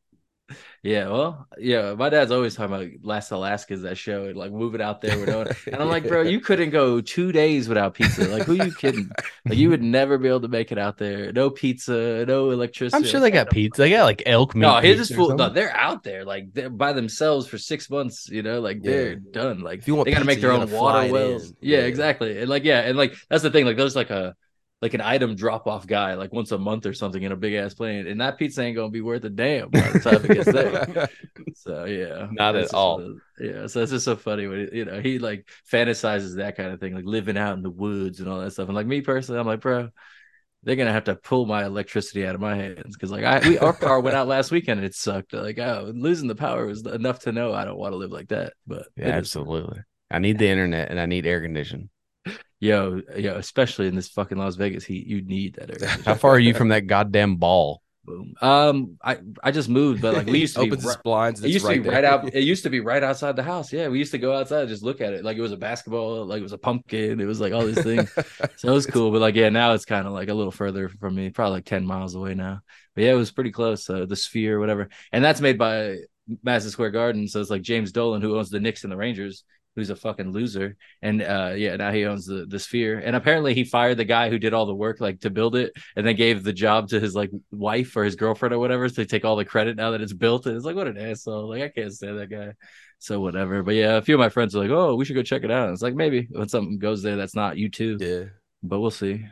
[0.82, 1.94] Yeah, well, yeah.
[1.94, 5.28] My dad's always talking about Last Alaskans that show and like moving out there with
[5.28, 5.46] no.
[5.72, 8.26] And I'm like, bro, you couldn't go two days without pizza.
[8.28, 9.10] Like, who you kidding?
[9.48, 11.32] Like, you would never be able to make it out there.
[11.32, 12.96] No pizza, no electricity.
[12.96, 13.82] I'm sure they got pizza.
[13.82, 14.62] They got like elk meat.
[14.62, 15.34] No, his full.
[15.36, 18.28] No, they're out there, like they're by themselves for six months.
[18.28, 19.60] You know, like they're done.
[19.60, 21.52] Like If you want they got to make their own water wells.
[21.60, 21.84] Yeah, Yeah.
[21.84, 22.38] exactly.
[22.38, 23.66] And like, yeah, and like that's the thing.
[23.66, 24.34] Like, there's like a
[24.82, 27.54] like an item drop off guy, like once a month or something in a big
[27.54, 30.34] ass plane, and that pizza ain't gonna be worth a damn by the time it
[30.34, 31.08] gets there.
[31.54, 33.00] So yeah, Not at all.
[33.00, 36.70] of- yeah, so it's just so funny when you know he like fantasizes that kind
[36.72, 38.66] of thing, like living out in the woods and all that stuff.
[38.68, 39.88] And like me personally, I'm like, bro,
[40.64, 43.58] they're gonna have to pull my electricity out of my hands because like I we,
[43.58, 45.32] our power went out last weekend and it sucked.
[45.32, 48.28] Like oh, losing the power was enough to know I don't want to live like
[48.28, 48.54] that.
[48.66, 49.80] But Yeah, is- absolutely.
[50.10, 51.88] I need the internet and I need air conditioning.
[52.62, 55.82] Yo, yo, especially in this fucking Las Vegas heat, you need that.
[55.82, 57.82] air How far are you from that goddamn ball?
[58.04, 58.34] Boom.
[58.40, 61.40] Um, I I just moved, but like we used to be opens ri- his blinds.
[61.40, 61.92] It it's used to be there.
[61.92, 62.34] right out.
[62.34, 63.72] It used to be right outside the house.
[63.72, 65.56] Yeah, we used to go outside and just look at it like it was a
[65.56, 67.20] basketball, like it was a pumpkin.
[67.20, 68.12] It was like all these things.
[68.56, 69.12] so it was cool.
[69.12, 71.64] But like, yeah, now it's kind of like a little further from me, probably like
[71.64, 72.60] ten miles away now.
[72.94, 73.88] But yeah, it was pretty close.
[73.88, 75.98] Uh, the Sphere, whatever, and that's made by
[76.42, 77.28] Madison Square Garden.
[77.28, 79.44] So it's like James Dolan, who owns the Knicks and the Rangers,
[79.76, 80.76] who's a fucking loser.
[81.00, 82.98] And uh, yeah, now he owns the the Sphere.
[82.98, 85.72] And apparently, he fired the guy who did all the work, like to build it,
[85.96, 88.88] and then gave the job to his like wife or his girlfriend or whatever.
[88.88, 90.46] So they take all the credit now that it's built.
[90.46, 91.48] And it's like, what an asshole!
[91.48, 92.52] Like I can't stand that guy.
[92.98, 93.62] So whatever.
[93.62, 95.50] But yeah, a few of my friends are like, oh, we should go check it
[95.50, 95.64] out.
[95.66, 98.24] And it's like maybe when something goes there that's not U2, Yeah.
[98.62, 99.24] but we'll see.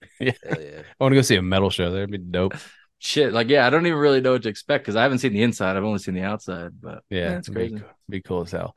[0.20, 0.82] Hell yeah.
[0.98, 1.90] I want to go see a metal show.
[1.90, 2.54] That'd be dope.
[3.02, 5.32] Shit, like yeah, I don't even really know what to expect because I haven't seen
[5.32, 5.74] the inside.
[5.76, 6.72] I've only seen the outside.
[6.80, 7.74] But Yeah, it's it'd crazy.
[7.76, 8.76] Be, be cool as hell.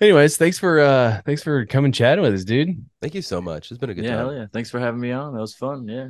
[0.00, 2.84] Anyways, thanks for uh thanks for coming chatting with us, dude.
[3.02, 3.70] Thank you so much.
[3.70, 4.26] It's been a good yeah, time.
[4.26, 4.46] hell yeah.
[4.52, 5.34] Thanks for having me on.
[5.34, 5.86] That was fun.
[5.86, 6.08] Yeah.